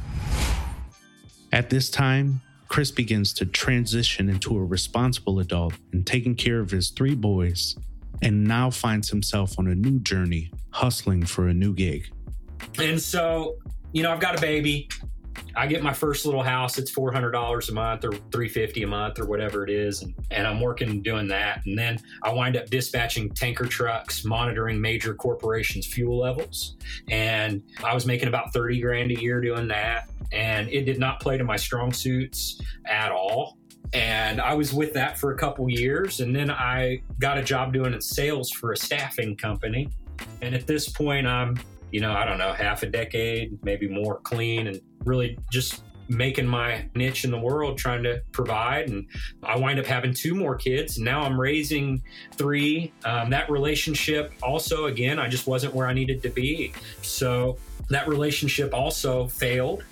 At 1.51 1.69
this 1.69 1.89
time, 1.89 2.41
Chris 2.67 2.91
begins 2.91 3.33
to 3.33 3.45
transition 3.45 4.29
into 4.29 4.57
a 4.57 4.63
responsible 4.63 5.39
adult 5.39 5.73
and 5.93 6.05
taking 6.05 6.35
care 6.35 6.59
of 6.59 6.71
his 6.71 6.89
three 6.89 7.15
boys, 7.15 7.75
and 8.21 8.43
now 8.43 8.69
finds 8.69 9.09
himself 9.09 9.57
on 9.59 9.67
a 9.67 9.75
new 9.75 9.99
journey, 9.99 10.51
hustling 10.71 11.25
for 11.25 11.47
a 11.47 11.53
new 11.53 11.73
gig. 11.73 12.09
And 12.79 13.01
so, 13.01 13.55
you 13.91 14.03
know, 14.03 14.11
I've 14.11 14.19
got 14.19 14.37
a 14.37 14.41
baby. 14.41 14.89
I 15.55 15.67
get 15.67 15.83
my 15.83 15.93
first 15.93 16.25
little 16.25 16.43
house. 16.43 16.77
It's 16.77 16.91
four 16.91 17.11
hundred 17.11 17.31
dollars 17.31 17.69
a 17.69 17.73
month 17.73 18.03
or 18.05 18.13
three 18.31 18.49
fifty 18.49 18.83
a 18.83 18.87
month 18.87 19.19
or 19.19 19.25
whatever 19.25 19.63
it 19.63 19.69
is, 19.69 20.01
and, 20.01 20.13
and 20.31 20.47
I'm 20.47 20.59
working 20.59 21.01
doing 21.01 21.27
that. 21.29 21.65
And 21.65 21.77
then 21.77 21.99
I 22.23 22.33
wind 22.33 22.57
up 22.57 22.67
dispatching 22.67 23.29
tanker 23.31 23.65
trucks, 23.65 24.25
monitoring 24.25 24.79
major 24.79 25.13
corporations' 25.13 25.87
fuel 25.87 26.19
levels, 26.19 26.77
and 27.09 27.61
I 27.83 27.93
was 27.93 28.05
making 28.05 28.27
about 28.27 28.53
thirty 28.53 28.81
grand 28.81 29.11
a 29.11 29.19
year 29.19 29.41
doing 29.41 29.67
that. 29.69 30.09
And 30.31 30.69
it 30.69 30.85
did 30.85 30.99
not 30.99 31.19
play 31.19 31.37
to 31.37 31.43
my 31.43 31.55
strong 31.55 31.93
suits 31.93 32.59
at 32.85 33.11
all. 33.11 33.57
And 33.93 34.41
I 34.41 34.53
was 34.53 34.73
with 34.73 34.93
that 34.93 35.17
for 35.17 35.31
a 35.31 35.37
couple 35.37 35.69
years, 35.69 36.19
and 36.19 36.35
then 36.35 36.49
I 36.49 37.01
got 37.19 37.37
a 37.37 37.43
job 37.43 37.71
doing 37.71 37.99
sales 38.01 38.49
for 38.49 38.71
a 38.71 38.77
staffing 38.77 39.37
company. 39.37 39.89
And 40.41 40.55
at 40.55 40.65
this 40.65 40.89
point, 40.89 41.27
I'm 41.27 41.57
you 41.91 42.01
know, 42.01 42.13
I 42.13 42.25
don't 42.25 42.37
know, 42.37 42.53
half 42.53 42.83
a 42.83 42.87
decade, 42.87 43.57
maybe 43.63 43.87
more 43.87 44.19
clean 44.21 44.67
and 44.67 44.81
really 45.05 45.37
just 45.51 45.83
making 46.07 46.45
my 46.45 46.87
niche 46.95 47.23
in 47.23 47.31
the 47.31 47.37
world 47.37 47.77
trying 47.77 48.03
to 48.03 48.21
provide. 48.31 48.89
And 48.89 49.07
i 49.43 49.57
wind 49.57 49.79
up 49.79 49.85
having 49.85 50.13
two 50.13 50.35
more 50.35 50.55
kids. 50.55 50.97
Now 50.99 51.21
i'm 51.21 51.39
raising 51.39 52.01
three. 52.33 52.93
Um, 53.03 53.29
that 53.31 53.49
relationship 53.49 54.33
also 54.43 54.85
again 54.85 55.19
i 55.19 55.27
just 55.27 55.47
wasn't 55.47 55.73
where 55.73 55.87
i 55.87 55.93
needed 55.93 56.21
to 56.23 56.29
be. 56.29 56.73
So 57.01 57.57
that 57.89 58.07
relationship 58.07 58.73
also 58.73 59.27
failed. 59.27 59.83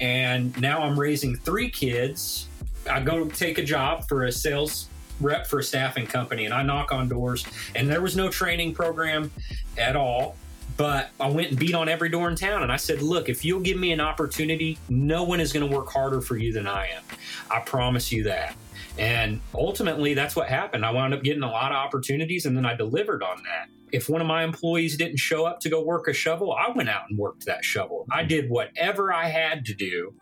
And 0.00 0.58
now 0.60 0.82
i'm 0.82 0.98
raising 0.98 1.36
three 1.36 1.70
kids. 1.70 2.48
I 2.90 3.00
go 3.00 3.26
take 3.28 3.58
a 3.58 3.64
job 3.64 4.08
for 4.08 4.24
a 4.24 4.32
sales 4.32 4.88
rep 5.20 5.46
for 5.46 5.60
a 5.60 5.62
staffing 5.62 6.06
company 6.06 6.44
and 6.44 6.52
i 6.54 6.62
knock 6.62 6.92
on 6.92 7.08
doors. 7.08 7.46
And 7.74 7.88
there 7.88 8.02
was 8.02 8.16
no 8.16 8.28
training 8.28 8.74
program 8.74 9.30
at 9.78 9.96
all 9.96 10.36
but 10.82 11.10
I 11.20 11.30
went 11.30 11.50
and 11.50 11.56
beat 11.56 11.76
on 11.76 11.88
every 11.88 12.08
door 12.08 12.28
in 12.28 12.34
town 12.34 12.64
and 12.64 12.72
I 12.72 12.76
said, 12.76 13.02
Look, 13.02 13.28
if 13.28 13.44
you'll 13.44 13.60
give 13.60 13.78
me 13.78 13.92
an 13.92 14.00
opportunity, 14.00 14.78
no 14.88 15.22
one 15.22 15.38
is 15.38 15.52
going 15.52 15.70
to 15.70 15.72
work 15.72 15.88
harder 15.88 16.20
for 16.20 16.36
you 16.36 16.52
than 16.52 16.66
I 16.66 16.88
am. 16.88 17.04
I 17.52 17.60
promise 17.60 18.10
you 18.10 18.24
that. 18.24 18.56
And 18.98 19.40
ultimately, 19.54 20.12
that's 20.14 20.34
what 20.34 20.48
happened. 20.48 20.84
I 20.84 20.90
wound 20.90 21.14
up 21.14 21.22
getting 21.22 21.44
a 21.44 21.48
lot 21.48 21.70
of 21.70 21.76
opportunities 21.76 22.46
and 22.46 22.56
then 22.56 22.66
I 22.66 22.74
delivered 22.74 23.22
on 23.22 23.44
that. 23.44 23.68
If 23.92 24.08
one 24.08 24.20
of 24.20 24.26
my 24.26 24.42
employees 24.42 24.96
didn't 24.96 25.18
show 25.18 25.44
up 25.44 25.60
to 25.60 25.70
go 25.70 25.84
work 25.84 26.08
a 26.08 26.12
shovel, 26.12 26.52
I 26.52 26.72
went 26.72 26.88
out 26.88 27.02
and 27.08 27.16
worked 27.16 27.46
that 27.46 27.64
shovel. 27.64 28.04
I 28.10 28.24
did 28.24 28.50
whatever 28.50 29.12
I 29.12 29.28
had 29.28 29.64
to 29.66 29.74
do 29.74 30.12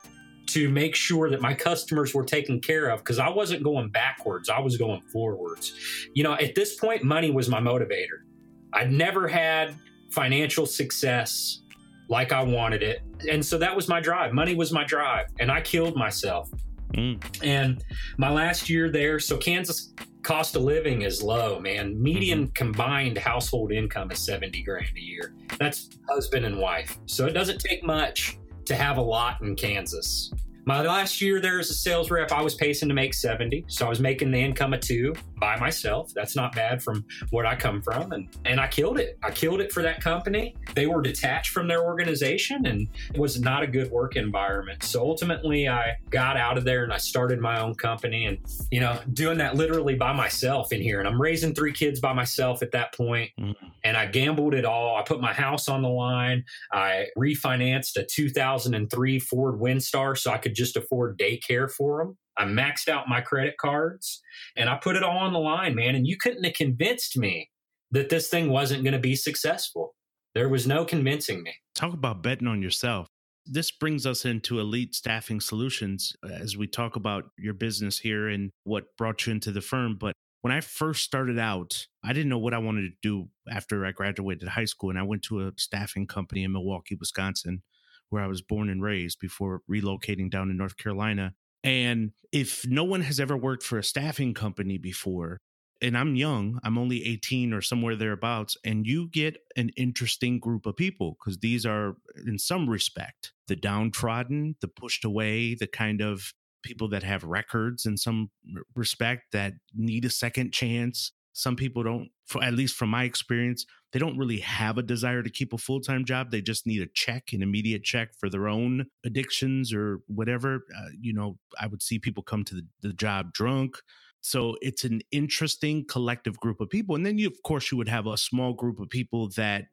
to 0.49 0.68
make 0.68 0.94
sure 0.94 1.31
that 1.31 1.40
my 1.40 1.55
customers 1.55 2.12
were 2.12 2.25
taken 2.25 2.61
care 2.61 2.90
of 2.90 2.99
because 2.99 3.18
I 3.18 3.31
wasn't 3.31 3.62
going 3.62 3.88
backwards, 3.88 4.51
I 4.51 4.61
was 4.61 4.77
going 4.77 5.01
forwards. 5.11 5.73
You 6.12 6.23
know, 6.23 6.35
at 6.35 6.55
this 6.55 6.77
point, 6.77 7.03
money 7.03 7.31
was 7.31 7.49
my 7.49 7.61
motivator. 7.61 8.27
I'd 8.75 8.92
never 8.92 9.27
had 9.27 9.75
financial 10.11 10.66
success 10.66 11.62
like 12.09 12.33
I 12.33 12.42
wanted 12.42 12.83
it. 12.83 13.03
And 13.31 13.44
so 13.44 13.57
that 13.59 13.75
was 13.75 13.88
my 13.88 14.01
drive. 14.01 14.33
Money 14.33 14.55
was 14.55 14.73
my 14.73 14.85
drive. 14.85 15.27
And 15.38 15.51
I 15.51 15.61
killed 15.61 15.96
myself. 15.96 16.51
Mm. 16.94 17.23
And 17.44 17.85
my 18.18 18.31
last 18.31 18.68
year 18.68 18.90
there, 18.90 19.20
so 19.20 19.37
Kansas 19.37 19.94
cost 20.23 20.57
of 20.57 20.62
living 20.62 21.03
is 21.03 21.23
low, 21.23 21.61
man. 21.61 22.01
Median 22.03 22.44
mm-hmm. 22.44 22.53
combined 22.53 23.16
household 23.16 23.73
income 23.73 24.11
is 24.11 24.18
70 24.18 24.62
grand 24.62 24.96
a 24.96 25.01
year. 25.01 25.35
That's 25.59 25.90
husband 26.09 26.44
and 26.44 26.59
wife. 26.59 26.99
So 27.07 27.27
it 27.27 27.33
doesn't 27.33 27.61
take 27.61 27.85
much 27.85 28.38
to 28.66 28.75
have 28.75 28.99
a 28.99 29.03
lot 29.03 29.40
in 29.40 29.55
Kansas. 29.57 30.33
My 30.66 30.83
last 30.83 31.20
year 31.20 31.40
there 31.40 31.59
as 31.59 31.70
a 31.70 31.75
sales 31.75 32.11
rep, 32.11 32.33
I 32.33 32.42
was 32.42 32.55
pacing 32.55 32.88
to 32.88 32.94
make 32.94 33.14
70. 33.14 33.64
So 33.68 33.87
I 33.87 33.88
was 33.88 34.01
making 34.01 34.31
the 34.31 34.38
income 34.38 34.75
of 34.75 34.81
two 34.81 35.14
by 35.38 35.59
myself. 35.59 36.12
That's 36.14 36.37
not 36.37 36.55
bad 36.55 36.83
from 36.83 37.05
what 37.31 37.46
I 37.46 37.57
come 37.57 37.81
from. 37.81 38.12
And, 38.12 38.29
and 38.44 38.61
I 38.61 38.68
killed 38.68 38.99
it. 38.99 39.18
I 39.23 39.31
killed 39.31 39.61
it 39.61 39.73
for 39.73 39.83
that 39.83 40.03
company. 40.03 40.55
They 40.75 40.87
were 40.87 41.03
detached 41.03 41.51
from 41.51 41.66
their 41.66 41.83
organization 41.83 42.66
and 42.66 42.88
it 43.14 43.18
was 43.18 43.40
not 43.40 43.62
a 43.62 43.66
good 43.66 43.90
work 43.90 44.16
environment. 44.16 44.83
So 44.83 45.01
ultimately, 45.01 45.68
I 45.68 45.94
got 46.11 46.37
out 46.37 46.59
of 46.59 46.64
there 46.64 46.85
and 46.85 46.92
I 46.92 46.99
started 46.99 47.40
my 47.40 47.61
own 47.61 47.75
company 47.75 48.27
and, 48.27 48.38
you 48.70 48.81
know, 48.81 49.01
doing 49.14 49.38
that 49.38 49.57
literally 49.57 49.94
by 49.94 50.12
myself 50.12 50.73
in 50.73 50.83
here. 50.83 50.99
And 50.99 51.09
I'm 51.09 51.20
raising 51.20 51.55
three 51.55 51.73
kids 51.73 52.01
by 52.01 52.12
myself 52.12 52.62
at 52.62 52.73
that 52.73 52.94
point. 52.94 53.31
Mm-hmm. 53.40 53.66
And 53.83 53.96
I 53.96 54.07
gambled 54.07 54.55
it 54.55 54.66
all. 54.66 54.96
I 54.96 55.03
put 55.03 55.20
my 55.20 55.33
house 55.33 55.68
on 55.68 55.83
the 55.83 55.88
line. 55.88 56.44
I 56.70 57.07
refinanced 57.16 57.96
a 57.96 58.05
2003 58.05 59.18
Ford 59.20 59.59
Windstar 59.59 60.16
so 60.16 60.31
I 60.31 60.38
could 60.38 60.49
just 60.50 60.76
afford 60.76 61.18
daycare 61.18 61.70
for 61.70 61.98
them. 61.98 62.18
I 62.36 62.44
maxed 62.44 62.88
out 62.88 63.08
my 63.08 63.20
credit 63.20 63.56
cards 63.58 64.22
and 64.56 64.68
I 64.68 64.76
put 64.76 64.96
it 64.96 65.02
all 65.02 65.18
on 65.18 65.32
the 65.32 65.38
line, 65.38 65.74
man. 65.74 65.94
And 65.94 66.06
you 66.06 66.16
couldn't 66.16 66.44
have 66.44 66.54
convinced 66.54 67.16
me 67.16 67.50
that 67.90 68.08
this 68.08 68.28
thing 68.28 68.50
wasn't 68.50 68.84
going 68.84 68.94
to 68.94 69.00
be 69.00 69.16
successful. 69.16 69.94
There 70.34 70.48
was 70.48 70.66
no 70.66 70.84
convincing 70.84 71.42
me. 71.42 71.54
Talk 71.74 71.92
about 71.92 72.22
betting 72.22 72.46
on 72.46 72.62
yourself. 72.62 73.08
This 73.46 73.70
brings 73.70 74.06
us 74.06 74.24
into 74.24 74.60
Elite 74.60 74.94
Staffing 74.94 75.40
Solutions 75.40 76.14
uh, 76.24 76.32
as 76.32 76.56
we 76.56 76.66
talk 76.66 76.96
about 76.96 77.24
your 77.36 77.54
business 77.54 77.98
here 77.98 78.28
and 78.28 78.50
what 78.64 78.96
brought 78.96 79.26
you 79.26 79.32
into 79.32 79.50
the 79.50 79.60
firm. 79.60 79.96
But 79.98 80.14
when 80.42 80.52
I 80.52 80.60
first 80.60 81.04
started 81.04 81.38
out, 81.38 81.86
I 82.04 82.12
didn't 82.12 82.28
know 82.28 82.38
what 82.38 82.54
I 82.54 82.58
wanted 82.58 82.82
to 82.82 82.96
do 83.02 83.28
after 83.50 83.84
I 83.84 83.92
graduated 83.92 84.48
high 84.48 84.64
school. 84.66 84.90
And 84.90 84.98
I 84.98 85.02
went 85.02 85.22
to 85.24 85.48
a 85.48 85.52
staffing 85.58 86.06
company 86.06 86.44
in 86.44 86.52
Milwaukee, 86.52 86.96
Wisconsin, 86.98 87.62
where 88.11 88.23
I 88.23 88.29
was 88.29 88.42
born 88.42 88.68
and 88.68 88.83
raised 88.83 89.18
before 89.18 89.62
relocating 89.70 90.31
down 90.31 90.49
to 90.49 90.55
North 90.55 90.77
Carolina. 90.77 91.35
And 91.64 92.12
if 92.33 92.66
no 92.66 92.85
one 92.85 93.03
has 93.03 93.18
ever 93.20 93.37
worked 93.37 93.62
for 93.62 93.79
a 93.79 93.85
staffing 93.85 94.35
company 94.35 94.79
before, 94.79 95.40
and 95.83 95.96
I'm 95.96 96.14
young, 96.14 96.59
I'm 96.62 96.77
only 96.77 97.05
18 97.07 97.53
or 97.53 97.62
somewhere 97.62 97.96
thereabouts, 97.96 98.57
and 98.64 98.87
you 98.87 99.09
get 99.09 99.38
an 99.57 99.70
interesting 99.77 100.38
group 100.38 100.66
of 100.66 100.77
people 100.77 101.16
because 101.18 101.38
these 101.38 101.64
are, 101.64 101.96
in 102.27 102.38
some 102.38 102.68
respect, 102.68 103.33
the 103.49 103.57
downtrodden, 103.57 104.57
the 104.61 104.68
pushed 104.68 105.05
away, 105.05 105.55
the 105.55 105.66
kind 105.66 106.03
of 106.03 106.35
people 106.62 106.88
that 106.90 107.03
have 107.03 107.25
records 107.25 107.87
in 107.87 107.96
some 107.96 108.31
respect 108.75 109.33
that 109.33 109.55
need 109.75 110.05
a 110.05 110.11
second 110.11 110.53
chance. 110.53 111.12
Some 111.32 111.56
people 111.56 111.82
don't, 111.82 112.08
for, 112.26 112.42
at 112.42 112.54
least 112.54 112.76
from 112.76 112.90
my 112.90 113.04
experience, 113.04 113.64
they 113.92 113.98
don't 113.98 114.18
really 114.18 114.40
have 114.40 114.78
a 114.78 114.82
desire 114.82 115.22
to 115.22 115.30
keep 115.30 115.52
a 115.52 115.58
full 115.58 115.80
time 115.80 116.04
job. 116.04 116.30
They 116.30 116.40
just 116.40 116.66
need 116.66 116.82
a 116.82 116.88
check, 116.94 117.32
an 117.32 117.42
immediate 117.42 117.84
check 117.84 118.10
for 118.18 118.28
their 118.28 118.48
own 118.48 118.86
addictions 119.04 119.72
or 119.72 120.00
whatever. 120.06 120.64
Uh, 120.76 120.88
you 121.00 121.12
know, 121.12 121.38
I 121.60 121.66
would 121.66 121.82
see 121.82 121.98
people 121.98 122.22
come 122.22 122.44
to 122.44 122.54
the, 122.56 122.66
the 122.82 122.92
job 122.92 123.32
drunk. 123.32 123.76
So 124.20 124.56
it's 124.60 124.84
an 124.84 125.00
interesting 125.10 125.84
collective 125.86 126.38
group 126.38 126.60
of 126.60 126.68
people. 126.68 126.94
And 126.94 127.06
then 127.06 127.18
you, 127.18 127.26
of 127.26 127.42
course, 127.42 127.72
you 127.72 127.78
would 127.78 127.88
have 127.88 128.06
a 128.06 128.18
small 128.18 128.52
group 128.52 128.78
of 128.78 128.90
people 128.90 129.30
that 129.36 129.64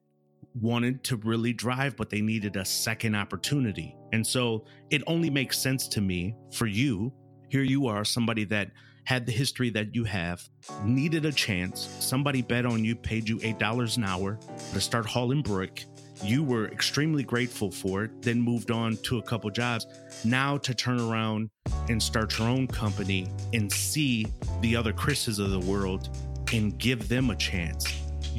wanted 0.53 1.03
to 1.03 1.17
really 1.17 1.53
drive, 1.53 1.97
but 1.97 2.09
they 2.09 2.21
needed 2.21 2.55
a 2.55 2.65
second 2.65 3.15
opportunity. 3.15 3.95
And 4.13 4.25
so 4.25 4.65
it 4.89 5.03
only 5.05 5.29
makes 5.29 5.59
sense 5.59 5.87
to 5.89 6.01
me 6.01 6.35
for 6.53 6.65
you. 6.65 7.11
Here 7.49 7.63
you 7.63 7.87
are, 7.87 8.03
somebody 8.05 8.45
that 8.45 8.71
had 9.07 9.25
the 9.25 9.31
history 9.31 9.69
that 9.69 9.95
you 9.95 10.03
have, 10.03 10.43
needed 10.83 11.23
a 11.23 11.31
chance. 11.31 11.87
Somebody 12.01 12.41
bet 12.41 12.65
on 12.65 12.83
you, 12.83 12.93
paid 12.93 13.29
you 13.29 13.37
$8 13.37 13.95
an 13.95 14.03
hour 14.03 14.37
to 14.73 14.81
start 14.81 15.05
hauling 15.05 15.41
brick. 15.41 15.85
You 16.21 16.43
were 16.43 16.67
extremely 16.67 17.23
grateful 17.23 17.71
for 17.71 18.03
it, 18.03 18.21
then 18.21 18.41
moved 18.41 18.69
on 18.69 18.97
to 19.03 19.17
a 19.17 19.21
couple 19.21 19.49
jobs. 19.49 19.87
Now 20.25 20.57
to 20.57 20.73
turn 20.75 20.99
around 20.99 21.49
and 21.87 22.03
start 22.03 22.37
your 22.37 22.49
own 22.49 22.67
company 22.67 23.29
and 23.53 23.71
see 23.71 24.27
the 24.59 24.75
other 24.75 24.91
Chris's 24.91 25.39
of 25.39 25.51
the 25.51 25.61
world 25.61 26.09
and 26.51 26.77
give 26.77 27.07
them 27.07 27.29
a 27.29 27.35
chance 27.37 27.85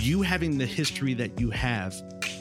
you 0.01 0.23
having 0.23 0.57
the 0.57 0.67
history 0.67 1.13
that 1.13 1.41
you 1.41 1.51
have 1.51 1.93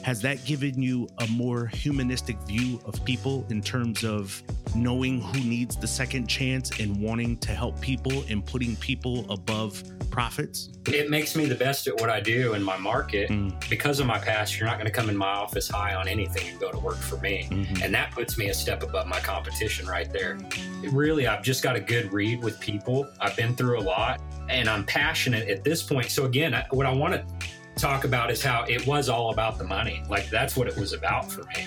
has 0.08 0.22
that 0.22 0.42
given 0.46 0.80
you 0.80 1.06
a 1.18 1.26
more 1.26 1.66
humanistic 1.66 2.38
view 2.44 2.80
of 2.86 3.04
people 3.04 3.46
in 3.50 3.60
terms 3.60 4.04
of 4.04 4.42
knowing 4.74 5.20
who 5.20 5.40
needs 5.40 5.76
the 5.76 5.86
second 5.86 6.26
chance 6.26 6.80
and 6.80 6.98
wanting 6.98 7.36
to 7.36 7.52
help 7.52 7.78
people 7.82 8.24
and 8.30 8.42
putting 8.42 8.74
people 8.76 9.30
above 9.30 9.82
profits? 10.10 10.70
It 10.86 11.10
makes 11.10 11.36
me 11.36 11.44
the 11.44 11.54
best 11.54 11.86
at 11.88 12.00
what 12.00 12.08
I 12.08 12.20
do 12.20 12.54
in 12.54 12.62
my 12.62 12.78
market. 12.78 13.28
Mm. 13.28 13.68
Because 13.68 14.00
of 14.00 14.06
my 14.06 14.18
past, 14.18 14.58
you're 14.58 14.66
not 14.66 14.76
going 14.78 14.86
to 14.86 14.92
come 14.92 15.10
in 15.10 15.16
my 15.16 15.26
office 15.26 15.68
high 15.68 15.94
on 15.94 16.08
anything 16.08 16.48
and 16.48 16.58
go 16.58 16.72
to 16.72 16.78
work 16.78 16.96
for 16.96 17.18
me. 17.18 17.46
Mm-hmm. 17.50 17.82
And 17.82 17.94
that 17.94 18.10
puts 18.12 18.38
me 18.38 18.48
a 18.48 18.54
step 18.54 18.82
above 18.82 19.08
my 19.08 19.20
competition 19.20 19.86
right 19.86 20.10
there. 20.10 20.38
It 20.82 20.90
really, 20.90 21.26
I've 21.26 21.42
just 21.42 21.62
got 21.62 21.76
a 21.76 21.80
good 21.80 22.10
read 22.14 22.42
with 22.42 22.58
people. 22.60 23.06
I've 23.20 23.36
been 23.36 23.54
through 23.54 23.78
a 23.78 23.82
lot 23.82 24.22
and 24.48 24.70
I'm 24.70 24.84
passionate 24.84 25.48
at 25.48 25.64
this 25.64 25.82
point. 25.82 26.10
So 26.10 26.24
again, 26.24 26.64
what 26.70 26.86
I 26.86 26.92
want 26.94 27.12
to 27.12 27.37
talk 27.78 28.04
about 28.04 28.30
is 28.30 28.42
how 28.42 28.64
it 28.64 28.86
was 28.86 29.08
all 29.08 29.30
about 29.30 29.56
the 29.58 29.64
money. 29.64 30.02
Like 30.08 30.28
that's 30.28 30.56
what 30.56 30.68
it 30.68 30.76
was 30.76 30.92
about 30.92 31.30
for 31.30 31.44
me. 31.44 31.66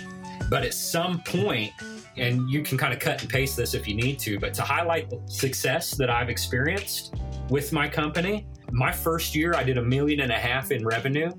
But 0.49 0.63
at 0.63 0.73
some 0.73 1.21
point, 1.21 1.71
and 2.17 2.49
you 2.49 2.61
can 2.61 2.77
kind 2.77 2.93
of 2.93 2.99
cut 2.99 3.21
and 3.21 3.29
paste 3.29 3.55
this 3.55 3.73
if 3.73 3.87
you 3.87 3.95
need 3.95 4.19
to, 4.19 4.37
but 4.39 4.53
to 4.55 4.61
highlight 4.61 5.09
the 5.09 5.21
success 5.27 5.91
that 5.91 6.09
I've 6.09 6.29
experienced 6.29 7.15
with 7.49 7.71
my 7.71 7.87
company, 7.87 8.45
my 8.71 8.91
first 8.91 9.33
year 9.33 9.53
I 9.55 9.63
did 9.63 9.77
a 9.77 9.81
million 9.81 10.19
and 10.19 10.31
a 10.31 10.37
half 10.37 10.71
in 10.71 10.85
revenue. 10.85 11.31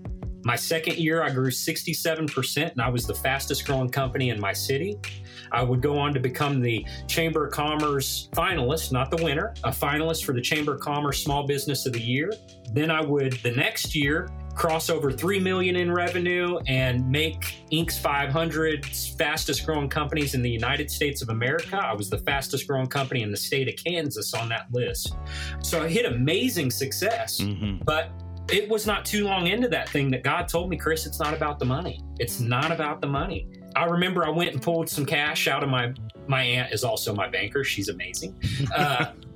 My 0.44 0.56
second 0.56 0.96
year 0.96 1.22
I 1.22 1.30
grew 1.30 1.50
67% 1.50 2.72
and 2.72 2.80
I 2.80 2.88
was 2.88 3.06
the 3.06 3.14
fastest 3.14 3.64
growing 3.64 3.90
company 3.90 4.30
in 4.30 4.40
my 4.40 4.52
city. 4.52 4.98
I 5.52 5.62
would 5.62 5.82
go 5.82 5.98
on 5.98 6.12
to 6.14 6.20
become 6.20 6.60
the 6.60 6.84
Chamber 7.06 7.46
of 7.46 7.52
Commerce 7.52 8.28
finalist, 8.32 8.90
not 8.90 9.10
the 9.10 9.22
winner, 9.22 9.54
a 9.62 9.70
finalist 9.70 10.24
for 10.24 10.32
the 10.32 10.40
Chamber 10.40 10.74
of 10.74 10.80
Commerce 10.80 11.22
Small 11.22 11.46
Business 11.46 11.86
of 11.86 11.92
the 11.92 12.00
Year. 12.00 12.32
Then 12.72 12.90
I 12.90 13.02
would 13.02 13.34
the 13.42 13.52
next 13.52 13.94
year 13.94 14.28
cross 14.54 14.90
over 14.90 15.10
3 15.10 15.40
million 15.40 15.76
in 15.76 15.90
revenue 15.90 16.58
and 16.66 17.08
make 17.10 17.64
Inc.'s 17.72 17.98
500 17.98 18.84
fastest 18.86 19.64
growing 19.64 19.88
companies 19.88 20.34
in 20.34 20.42
the 20.42 20.50
United 20.50 20.90
States 20.90 21.22
of 21.22 21.30
America. 21.30 21.76
I 21.76 21.94
was 21.94 22.10
the 22.10 22.18
fastest 22.18 22.66
growing 22.66 22.86
company 22.86 23.22
in 23.22 23.30
the 23.30 23.36
state 23.36 23.68
of 23.68 23.82
Kansas 23.82 24.34
on 24.34 24.48
that 24.50 24.66
list. 24.72 25.16
So 25.62 25.82
I 25.82 25.88
hit 25.88 26.04
amazing 26.06 26.70
success. 26.70 27.40
Mm-hmm. 27.40 27.84
But 27.84 28.10
it 28.50 28.68
was 28.68 28.86
not 28.86 29.04
too 29.04 29.24
long 29.24 29.46
into 29.46 29.68
that 29.68 29.88
thing 29.88 30.10
that 30.10 30.22
God 30.22 30.48
told 30.48 30.68
me, 30.68 30.76
Chris, 30.76 31.06
it's 31.06 31.20
not 31.20 31.32
about 31.32 31.58
the 31.58 31.64
money. 31.64 32.02
It's 32.18 32.40
not 32.40 32.70
about 32.70 33.00
the 33.00 33.06
money. 33.06 33.48
I 33.74 33.84
remember 33.84 34.26
I 34.26 34.30
went 34.30 34.52
and 34.52 34.60
pulled 34.60 34.88
some 34.88 35.06
cash 35.06 35.48
out 35.48 35.62
of 35.62 35.70
my 35.70 35.94
my 36.28 36.42
aunt 36.42 36.72
is 36.72 36.84
also 36.84 37.14
my 37.14 37.28
banker. 37.28 37.64
She's 37.64 37.88
amazing. 37.88 38.40
Uh, 38.74 39.12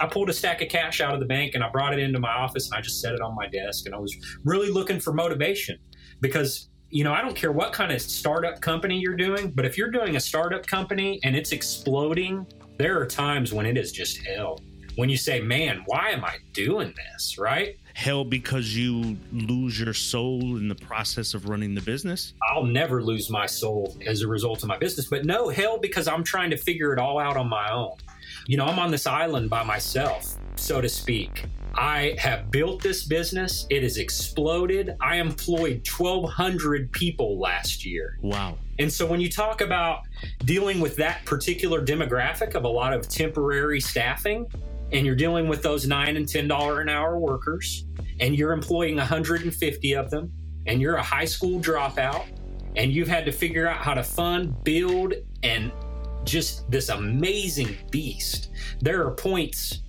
I 0.00 0.06
pulled 0.06 0.30
a 0.30 0.32
stack 0.32 0.62
of 0.62 0.68
cash 0.68 1.00
out 1.00 1.12
of 1.12 1.20
the 1.20 1.26
bank 1.26 1.54
and 1.54 1.62
I 1.62 1.68
brought 1.68 1.92
it 1.92 1.98
into 1.98 2.18
my 2.18 2.32
office 2.32 2.70
and 2.70 2.78
I 2.78 2.80
just 2.80 3.00
set 3.00 3.14
it 3.14 3.20
on 3.20 3.34
my 3.36 3.46
desk. 3.48 3.84
And 3.86 3.94
I 3.94 3.98
was 3.98 4.16
really 4.44 4.70
looking 4.70 4.98
for 4.98 5.12
motivation 5.12 5.78
because, 6.20 6.70
you 6.88 7.04
know, 7.04 7.12
I 7.12 7.20
don't 7.20 7.36
care 7.36 7.52
what 7.52 7.72
kind 7.74 7.92
of 7.92 8.00
startup 8.00 8.60
company 8.60 8.98
you're 8.98 9.16
doing, 9.16 9.50
but 9.50 9.66
if 9.66 9.76
you're 9.76 9.90
doing 9.90 10.16
a 10.16 10.20
startup 10.20 10.66
company 10.66 11.20
and 11.22 11.36
it's 11.36 11.52
exploding, 11.52 12.46
there 12.78 12.98
are 12.98 13.06
times 13.06 13.52
when 13.52 13.66
it 13.66 13.76
is 13.76 13.92
just 13.92 14.26
hell. 14.26 14.58
When 14.96 15.10
you 15.10 15.16
say, 15.16 15.40
man, 15.40 15.82
why 15.86 16.10
am 16.10 16.24
I 16.24 16.36
doing 16.52 16.94
this? 16.96 17.38
Right? 17.38 17.76
hell 18.00 18.24
because 18.24 18.74
you 18.74 19.18
lose 19.30 19.78
your 19.78 19.92
soul 19.92 20.56
in 20.56 20.68
the 20.68 20.74
process 20.74 21.34
of 21.34 21.48
running 21.48 21.74
the 21.74 21.82
business? 21.82 22.32
I'll 22.42 22.64
never 22.64 23.02
lose 23.02 23.28
my 23.28 23.44
soul 23.44 23.94
as 24.06 24.22
a 24.22 24.28
result 24.28 24.62
of 24.62 24.68
my 24.68 24.78
business, 24.78 25.08
but 25.08 25.26
no, 25.26 25.48
hell 25.48 25.78
because 25.78 26.08
I'm 26.08 26.24
trying 26.24 26.48
to 26.50 26.56
figure 26.56 26.94
it 26.94 26.98
all 26.98 27.18
out 27.18 27.36
on 27.36 27.48
my 27.48 27.70
own. 27.70 27.92
You 28.46 28.56
know, 28.56 28.66
I'm 28.66 28.78
on 28.78 28.90
this 28.90 29.06
island 29.06 29.50
by 29.50 29.62
myself, 29.62 30.36
so 30.56 30.80
to 30.80 30.88
speak. 30.88 31.46
I 31.74 32.16
have 32.18 32.50
built 32.50 32.82
this 32.82 33.04
business. 33.04 33.66
It 33.70 33.82
has 33.82 33.96
exploded. 33.96 34.96
I 35.00 35.16
employed 35.16 35.86
1,200 35.86 36.90
people 36.92 37.38
last 37.38 37.84
year. 37.84 38.18
Wow. 38.22 38.58
And 38.78 38.92
so 38.92 39.06
when 39.06 39.20
you 39.20 39.30
talk 39.30 39.60
about 39.60 40.02
dealing 40.44 40.80
with 40.80 40.96
that 40.96 41.24
particular 41.24 41.84
demographic 41.84 42.54
of 42.54 42.64
a 42.64 42.68
lot 42.68 42.92
of 42.92 43.08
temporary 43.08 43.80
staffing, 43.80 44.46
and 44.92 45.06
you're 45.06 45.14
dealing 45.14 45.48
with 45.48 45.62
those 45.62 45.86
nine 45.86 46.16
and 46.16 46.28
ten 46.28 46.48
dollar 46.48 46.80
an 46.80 46.88
hour 46.88 47.18
workers, 47.18 47.86
and 48.18 48.36
you're 48.36 48.52
employing 48.52 48.96
150 48.96 49.94
of 49.94 50.10
them, 50.10 50.32
and 50.66 50.80
you're 50.80 50.96
a 50.96 51.02
high 51.02 51.24
school 51.24 51.60
dropout, 51.60 52.26
and 52.76 52.92
you've 52.92 53.08
had 53.08 53.24
to 53.26 53.32
figure 53.32 53.68
out 53.68 53.78
how 53.78 53.94
to 53.94 54.02
fund, 54.02 54.54
build, 54.64 55.14
and 55.42 55.70
just 56.24 56.70
this 56.70 56.88
amazing 56.88 57.76
beast. 57.90 58.50
There 58.80 59.06
are 59.06 59.12
points 59.12 59.82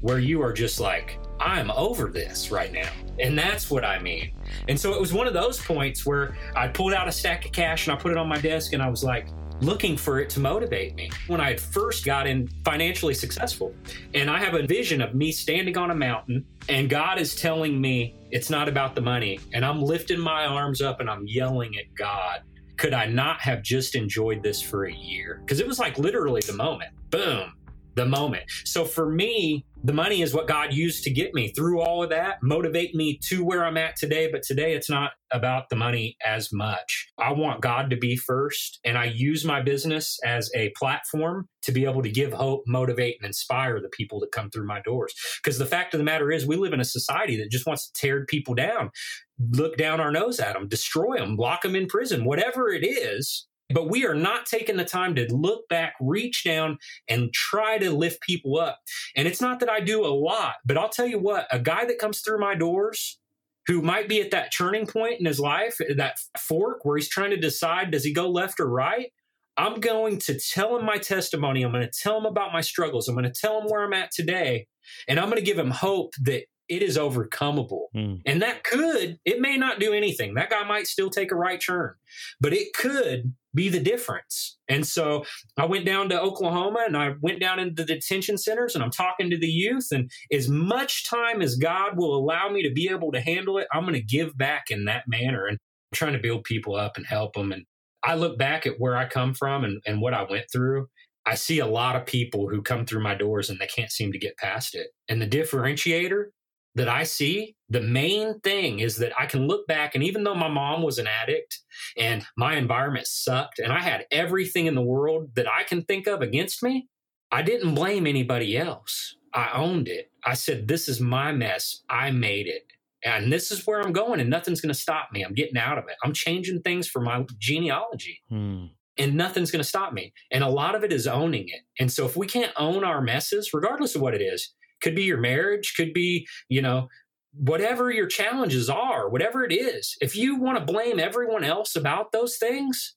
where 0.00 0.18
you 0.18 0.42
are 0.42 0.52
just 0.52 0.80
like, 0.80 1.18
I'm 1.40 1.70
over 1.72 2.08
this 2.08 2.50
right 2.50 2.72
now. 2.72 2.90
And 3.20 3.38
that's 3.38 3.70
what 3.70 3.84
I 3.84 3.98
mean. 3.98 4.32
And 4.68 4.78
so 4.78 4.92
it 4.94 5.00
was 5.00 5.12
one 5.12 5.26
of 5.26 5.34
those 5.34 5.60
points 5.60 6.06
where 6.06 6.36
I 6.54 6.68
pulled 6.68 6.92
out 6.92 7.08
a 7.08 7.12
stack 7.12 7.44
of 7.44 7.52
cash 7.52 7.86
and 7.86 7.96
I 7.96 8.00
put 8.00 8.12
it 8.12 8.18
on 8.18 8.28
my 8.28 8.38
desk 8.38 8.72
and 8.72 8.82
I 8.82 8.88
was 8.88 9.02
like, 9.02 9.28
looking 9.60 9.96
for 9.96 10.20
it 10.20 10.30
to 10.30 10.40
motivate 10.40 10.94
me 10.94 11.10
when 11.26 11.40
I 11.40 11.48
had 11.48 11.60
first 11.60 12.04
got 12.04 12.26
in 12.26 12.48
financially 12.64 13.14
successful. 13.14 13.74
And 14.14 14.30
I 14.30 14.38
have 14.38 14.54
a 14.54 14.66
vision 14.66 15.00
of 15.00 15.14
me 15.14 15.32
standing 15.32 15.76
on 15.76 15.90
a 15.90 15.94
mountain 15.94 16.44
and 16.68 16.88
God 16.88 17.18
is 17.18 17.34
telling 17.34 17.80
me 17.80 18.14
it's 18.30 18.50
not 18.50 18.68
about 18.68 18.94
the 18.94 19.00
money. 19.00 19.40
And 19.52 19.64
I'm 19.64 19.82
lifting 19.82 20.20
my 20.20 20.44
arms 20.44 20.80
up 20.80 21.00
and 21.00 21.10
I'm 21.10 21.26
yelling 21.26 21.76
at 21.76 21.92
God 21.96 22.42
could 22.78 22.94
I 22.94 23.06
not 23.06 23.40
have 23.40 23.62
just 23.62 23.94
enjoyed 23.94 24.42
this 24.42 24.62
for 24.62 24.86
a 24.86 24.92
year? 24.92 25.40
Because 25.44 25.60
it 25.60 25.66
was 25.66 25.78
like 25.78 25.98
literally 25.98 26.40
the 26.46 26.54
moment. 26.54 26.92
Boom 27.10 27.52
the 27.98 28.06
moment. 28.06 28.44
So 28.64 28.84
for 28.84 29.10
me, 29.10 29.66
the 29.82 29.92
money 29.92 30.22
is 30.22 30.32
what 30.32 30.46
God 30.48 30.72
used 30.72 31.04
to 31.04 31.10
get 31.10 31.34
me 31.34 31.48
through 31.48 31.80
all 31.80 32.02
of 32.02 32.10
that, 32.10 32.38
motivate 32.42 32.94
me 32.94 33.18
to 33.28 33.44
where 33.44 33.64
I'm 33.64 33.76
at 33.76 33.96
today. 33.96 34.30
But 34.30 34.42
today 34.42 34.74
it's 34.74 34.88
not 34.88 35.12
about 35.30 35.68
the 35.68 35.76
money 35.76 36.16
as 36.24 36.52
much. 36.52 37.08
I 37.18 37.32
want 37.32 37.60
God 37.60 37.90
to 37.90 37.96
be 37.96 38.16
first, 38.16 38.80
and 38.84 38.96
I 38.96 39.06
use 39.06 39.44
my 39.44 39.60
business 39.60 40.18
as 40.24 40.50
a 40.56 40.72
platform 40.76 41.48
to 41.62 41.72
be 41.72 41.84
able 41.84 42.02
to 42.02 42.10
give 42.10 42.32
hope, 42.32 42.62
motivate, 42.66 43.16
and 43.20 43.26
inspire 43.26 43.80
the 43.80 43.90
people 43.90 44.20
that 44.20 44.32
come 44.32 44.50
through 44.50 44.66
my 44.66 44.80
doors. 44.82 45.12
Because 45.42 45.58
the 45.58 45.66
fact 45.66 45.92
of 45.92 45.98
the 45.98 46.04
matter 46.04 46.30
is, 46.30 46.46
we 46.46 46.56
live 46.56 46.72
in 46.72 46.80
a 46.80 46.84
society 46.84 47.36
that 47.38 47.50
just 47.50 47.66
wants 47.66 47.90
to 47.90 48.00
tear 48.00 48.24
people 48.24 48.54
down, 48.54 48.90
look 49.38 49.76
down 49.76 50.00
our 50.00 50.10
nose 50.10 50.40
at 50.40 50.54
them, 50.54 50.68
destroy 50.68 51.18
them, 51.18 51.36
lock 51.36 51.62
them 51.62 51.76
in 51.76 51.86
prison, 51.86 52.24
whatever 52.24 52.68
it 52.70 52.84
is. 52.84 53.46
But 53.70 53.90
we 53.90 54.06
are 54.06 54.14
not 54.14 54.46
taking 54.46 54.78
the 54.78 54.84
time 54.84 55.14
to 55.16 55.32
look 55.32 55.68
back, 55.68 55.94
reach 56.00 56.42
down, 56.42 56.78
and 57.06 57.32
try 57.34 57.76
to 57.76 57.90
lift 57.90 58.22
people 58.22 58.58
up. 58.58 58.80
And 59.14 59.28
it's 59.28 59.42
not 59.42 59.60
that 59.60 59.68
I 59.68 59.80
do 59.80 60.06
a 60.06 60.08
lot, 60.08 60.54
but 60.64 60.78
I'll 60.78 60.88
tell 60.88 61.06
you 61.06 61.18
what, 61.18 61.46
a 61.52 61.58
guy 61.58 61.84
that 61.84 61.98
comes 61.98 62.20
through 62.20 62.38
my 62.38 62.54
doors 62.54 63.18
who 63.66 63.82
might 63.82 64.08
be 64.08 64.22
at 64.22 64.30
that 64.30 64.50
turning 64.56 64.86
point 64.86 65.20
in 65.20 65.26
his 65.26 65.38
life, 65.38 65.76
that 65.96 66.16
fork 66.38 66.86
where 66.86 66.96
he's 66.96 67.10
trying 67.10 67.30
to 67.30 67.36
decide 67.36 67.90
does 67.90 68.04
he 68.04 68.14
go 68.14 68.30
left 68.30 68.58
or 68.58 68.68
right? 68.68 69.12
I'm 69.58 69.80
going 69.80 70.18
to 70.20 70.38
tell 70.38 70.78
him 70.78 70.86
my 70.86 70.96
testimony. 70.96 71.62
I'm 71.62 71.72
going 71.72 71.84
to 71.84 72.00
tell 72.02 72.16
him 72.16 72.24
about 72.24 72.52
my 72.52 72.62
struggles. 72.62 73.08
I'm 73.08 73.14
going 73.14 73.30
to 73.30 73.40
tell 73.40 73.60
him 73.60 73.66
where 73.66 73.84
I'm 73.84 73.92
at 73.92 74.12
today. 74.12 74.68
And 75.06 75.18
I'm 75.18 75.26
going 75.26 75.36
to 75.36 75.42
give 75.42 75.58
him 75.58 75.70
hope 75.70 76.14
that 76.22 76.44
it 76.68 76.82
is 76.82 76.98
overcomable. 76.98 77.86
Mm. 77.94 78.20
And 78.26 78.42
that 78.42 78.62
could, 78.64 79.18
it 79.24 79.40
may 79.40 79.56
not 79.56 79.80
do 79.80 79.92
anything. 79.92 80.34
That 80.34 80.50
guy 80.50 80.64
might 80.64 80.86
still 80.86 81.10
take 81.10 81.32
a 81.32 81.36
right 81.36 81.60
turn, 81.60 81.94
but 82.40 82.52
it 82.52 82.74
could 82.74 83.34
be 83.54 83.68
the 83.68 83.80
difference. 83.80 84.58
And 84.68 84.86
so 84.86 85.24
I 85.56 85.64
went 85.64 85.86
down 85.86 86.10
to 86.10 86.20
Oklahoma 86.20 86.84
and 86.86 86.96
I 86.96 87.14
went 87.20 87.40
down 87.40 87.58
into 87.58 87.82
the 87.82 87.94
detention 87.94 88.36
centers 88.36 88.74
and 88.74 88.84
I'm 88.84 88.90
talking 88.90 89.30
to 89.30 89.38
the 89.38 89.48
youth. 89.48 89.88
And 89.90 90.10
as 90.32 90.48
much 90.48 91.08
time 91.08 91.40
as 91.40 91.56
God 91.56 91.96
will 91.96 92.14
allow 92.14 92.48
me 92.50 92.62
to 92.62 92.72
be 92.72 92.88
able 92.90 93.12
to 93.12 93.20
handle 93.20 93.58
it, 93.58 93.66
I'm 93.72 93.82
going 93.82 93.94
to 93.94 94.02
give 94.02 94.36
back 94.36 94.64
in 94.70 94.84
that 94.84 95.04
manner 95.08 95.46
and 95.46 95.54
I'm 95.56 95.96
trying 95.96 96.12
to 96.12 96.18
build 96.18 96.44
people 96.44 96.76
up 96.76 96.96
and 96.96 97.06
help 97.06 97.34
them. 97.34 97.50
And 97.50 97.64
I 98.04 98.14
look 98.14 98.38
back 98.38 98.66
at 98.66 98.78
where 98.78 98.96
I 98.96 99.08
come 99.08 99.34
from 99.34 99.64
and, 99.64 99.80
and 99.86 100.00
what 100.00 100.14
I 100.14 100.24
went 100.28 100.46
through. 100.52 100.88
I 101.26 101.34
see 101.34 101.58
a 101.58 101.66
lot 101.66 101.96
of 101.96 102.06
people 102.06 102.48
who 102.48 102.62
come 102.62 102.86
through 102.86 103.02
my 103.02 103.14
doors 103.14 103.50
and 103.50 103.58
they 103.58 103.66
can't 103.66 103.92
seem 103.92 104.12
to 104.12 104.18
get 104.18 104.38
past 104.38 104.74
it. 104.74 104.88
And 105.08 105.20
the 105.20 105.26
differentiator 105.26 106.26
that 106.74 106.88
I 106.88 107.04
see, 107.04 107.56
the 107.68 107.80
main 107.80 108.40
thing 108.40 108.80
is 108.80 108.96
that 108.98 109.12
I 109.18 109.26
can 109.26 109.46
look 109.46 109.66
back 109.66 109.94
and 109.94 110.04
even 110.04 110.24
though 110.24 110.34
my 110.34 110.48
mom 110.48 110.82
was 110.82 110.98
an 110.98 111.06
addict 111.06 111.60
and 111.96 112.24
my 112.36 112.56
environment 112.56 113.06
sucked 113.06 113.58
and 113.58 113.72
I 113.72 113.80
had 113.80 114.06
everything 114.10 114.66
in 114.66 114.74
the 114.74 114.82
world 114.82 115.34
that 115.34 115.46
I 115.48 115.64
can 115.64 115.82
think 115.82 116.06
of 116.06 116.20
against 116.20 116.62
me, 116.62 116.88
I 117.30 117.42
didn't 117.42 117.74
blame 117.74 118.06
anybody 118.06 118.56
else. 118.56 119.16
I 119.34 119.50
owned 119.54 119.88
it. 119.88 120.10
I 120.24 120.34
said, 120.34 120.68
This 120.68 120.88
is 120.88 121.00
my 121.00 121.32
mess. 121.32 121.82
I 121.88 122.10
made 122.10 122.46
it. 122.46 122.62
And 123.04 123.32
this 123.32 123.52
is 123.52 123.64
where 123.66 123.80
I'm 123.80 123.92
going, 123.92 124.18
and 124.18 124.28
nothing's 124.28 124.60
going 124.60 124.74
to 124.74 124.80
stop 124.80 125.10
me. 125.12 125.22
I'm 125.22 125.34
getting 125.34 125.56
out 125.56 125.78
of 125.78 125.84
it. 125.88 125.94
I'm 126.02 126.12
changing 126.12 126.62
things 126.62 126.88
for 126.88 127.00
my 127.00 127.24
genealogy. 127.38 128.22
Hmm 128.28 128.66
and 128.98 129.14
nothing's 129.14 129.50
going 129.50 129.62
to 129.62 129.68
stop 129.68 129.92
me. 129.92 130.12
And 130.30 130.42
a 130.42 130.48
lot 130.48 130.74
of 130.74 130.82
it 130.82 130.92
is 130.92 131.06
owning 131.06 131.48
it. 131.48 131.60
And 131.78 131.90
so 131.90 132.04
if 132.04 132.16
we 132.16 132.26
can't 132.26 132.52
own 132.56 132.84
our 132.84 133.00
messes, 133.00 133.50
regardless 133.54 133.94
of 133.94 134.02
what 134.02 134.14
it 134.14 134.20
is, 134.20 134.52
could 134.80 134.94
be 134.94 135.04
your 135.04 135.18
marriage, 135.18 135.74
could 135.76 135.92
be, 135.92 136.26
you 136.48 136.62
know, 136.62 136.88
whatever 137.32 137.90
your 137.90 138.06
challenges 138.06 138.68
are, 138.68 139.08
whatever 139.08 139.44
it 139.44 139.52
is. 139.52 139.96
If 140.00 140.16
you 140.16 140.36
want 140.36 140.58
to 140.58 140.72
blame 140.72 140.98
everyone 140.98 141.44
else 141.44 141.76
about 141.76 142.12
those 142.12 142.36
things, 142.36 142.94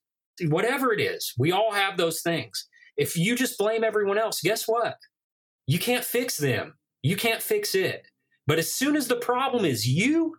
whatever 0.47 0.93
it 0.93 0.99
is, 0.99 1.33
we 1.37 1.51
all 1.51 1.71
have 1.73 1.97
those 1.97 2.21
things. 2.21 2.67
If 2.97 3.15
you 3.17 3.35
just 3.35 3.57
blame 3.57 3.83
everyone 3.83 4.17
else, 4.17 4.41
guess 4.41 4.67
what? 4.67 4.95
You 5.67 5.79
can't 5.79 6.03
fix 6.03 6.37
them. 6.37 6.75
You 7.03 7.15
can't 7.15 7.41
fix 7.41 7.75
it. 7.75 8.05
But 8.47 8.59
as 8.59 8.73
soon 8.73 8.95
as 8.95 9.07
the 9.07 9.15
problem 9.15 9.65
is 9.65 9.87
you, 9.87 10.35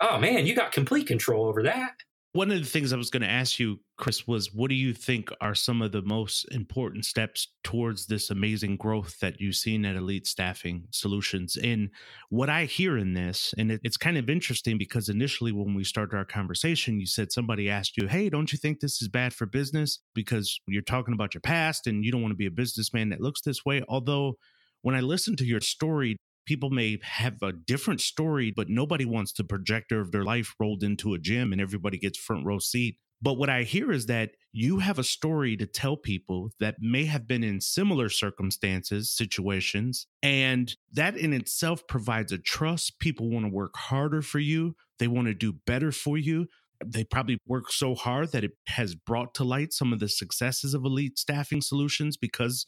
oh 0.00 0.18
man, 0.18 0.46
you 0.46 0.54
got 0.54 0.72
complete 0.72 1.06
control 1.06 1.46
over 1.46 1.62
that. 1.62 1.92
One 2.36 2.50
of 2.50 2.58
the 2.60 2.68
things 2.68 2.92
I 2.92 2.98
was 2.98 3.08
going 3.08 3.22
to 3.22 3.30
ask 3.30 3.58
you, 3.58 3.80
Chris, 3.96 4.26
was 4.26 4.52
what 4.52 4.68
do 4.68 4.74
you 4.74 4.92
think 4.92 5.30
are 5.40 5.54
some 5.54 5.80
of 5.80 5.92
the 5.92 6.02
most 6.02 6.44
important 6.52 7.06
steps 7.06 7.48
towards 7.64 8.08
this 8.08 8.28
amazing 8.28 8.76
growth 8.76 9.18
that 9.20 9.40
you've 9.40 9.54
seen 9.54 9.86
at 9.86 9.96
Elite 9.96 10.26
Staffing 10.26 10.84
Solutions? 10.90 11.56
And 11.56 11.88
what 12.28 12.50
I 12.50 12.66
hear 12.66 12.98
in 12.98 13.14
this, 13.14 13.54
and 13.56 13.72
it, 13.72 13.80
it's 13.82 13.96
kind 13.96 14.18
of 14.18 14.28
interesting 14.28 14.76
because 14.76 15.08
initially 15.08 15.50
when 15.50 15.74
we 15.74 15.82
started 15.82 16.14
our 16.14 16.26
conversation, 16.26 17.00
you 17.00 17.06
said 17.06 17.32
somebody 17.32 17.70
asked 17.70 17.96
you, 17.96 18.06
Hey, 18.06 18.28
don't 18.28 18.52
you 18.52 18.58
think 18.58 18.80
this 18.80 19.00
is 19.00 19.08
bad 19.08 19.32
for 19.32 19.46
business? 19.46 20.00
Because 20.14 20.60
you're 20.68 20.82
talking 20.82 21.14
about 21.14 21.32
your 21.32 21.40
past 21.40 21.86
and 21.86 22.04
you 22.04 22.12
don't 22.12 22.20
want 22.20 22.32
to 22.32 22.36
be 22.36 22.44
a 22.44 22.50
businessman 22.50 23.08
that 23.08 23.22
looks 23.22 23.40
this 23.40 23.64
way. 23.64 23.82
Although, 23.88 24.34
when 24.82 24.94
I 24.94 25.00
listen 25.00 25.36
to 25.36 25.46
your 25.46 25.62
story, 25.62 26.18
people 26.46 26.70
may 26.70 26.98
have 27.02 27.42
a 27.42 27.52
different 27.52 28.00
story, 28.00 28.52
but 28.54 28.70
nobody 28.70 29.04
wants 29.04 29.32
the 29.32 29.44
projector 29.44 30.00
of 30.00 30.12
their 30.12 30.24
life 30.24 30.54
rolled 30.58 30.82
into 30.82 31.12
a 31.12 31.18
gym 31.18 31.52
and 31.52 31.60
everybody 31.60 31.98
gets 31.98 32.16
front 32.16 32.46
row 32.46 32.58
seat. 32.58 32.96
But 33.20 33.34
what 33.34 33.48
I 33.48 33.62
hear 33.62 33.92
is 33.92 34.06
that 34.06 34.32
you 34.52 34.78
have 34.78 34.98
a 34.98 35.04
story 35.04 35.56
to 35.56 35.66
tell 35.66 35.96
people 35.96 36.50
that 36.60 36.76
may 36.80 37.06
have 37.06 37.26
been 37.26 37.42
in 37.42 37.60
similar 37.60 38.08
circumstances, 38.08 39.10
situations, 39.10 40.06
and 40.22 40.74
that 40.92 41.16
in 41.16 41.32
itself 41.32 41.86
provides 41.86 42.32
a 42.32 42.38
trust. 42.38 42.98
People 42.98 43.30
want 43.30 43.46
to 43.46 43.50
work 43.52 43.76
harder 43.76 44.22
for 44.22 44.38
you, 44.38 44.76
they 44.98 45.08
want 45.08 45.28
to 45.28 45.34
do 45.34 45.54
better 45.66 45.92
for 45.92 46.16
you. 46.16 46.46
They 46.84 47.04
probably 47.04 47.38
work 47.46 47.72
so 47.72 47.94
hard 47.94 48.32
that 48.32 48.44
it 48.44 48.52
has 48.66 48.94
brought 48.94 49.34
to 49.36 49.44
light 49.44 49.72
some 49.72 49.94
of 49.94 49.98
the 49.98 50.10
successes 50.10 50.74
of 50.74 50.84
elite 50.84 51.18
staffing 51.18 51.62
solutions 51.62 52.18
because 52.18 52.66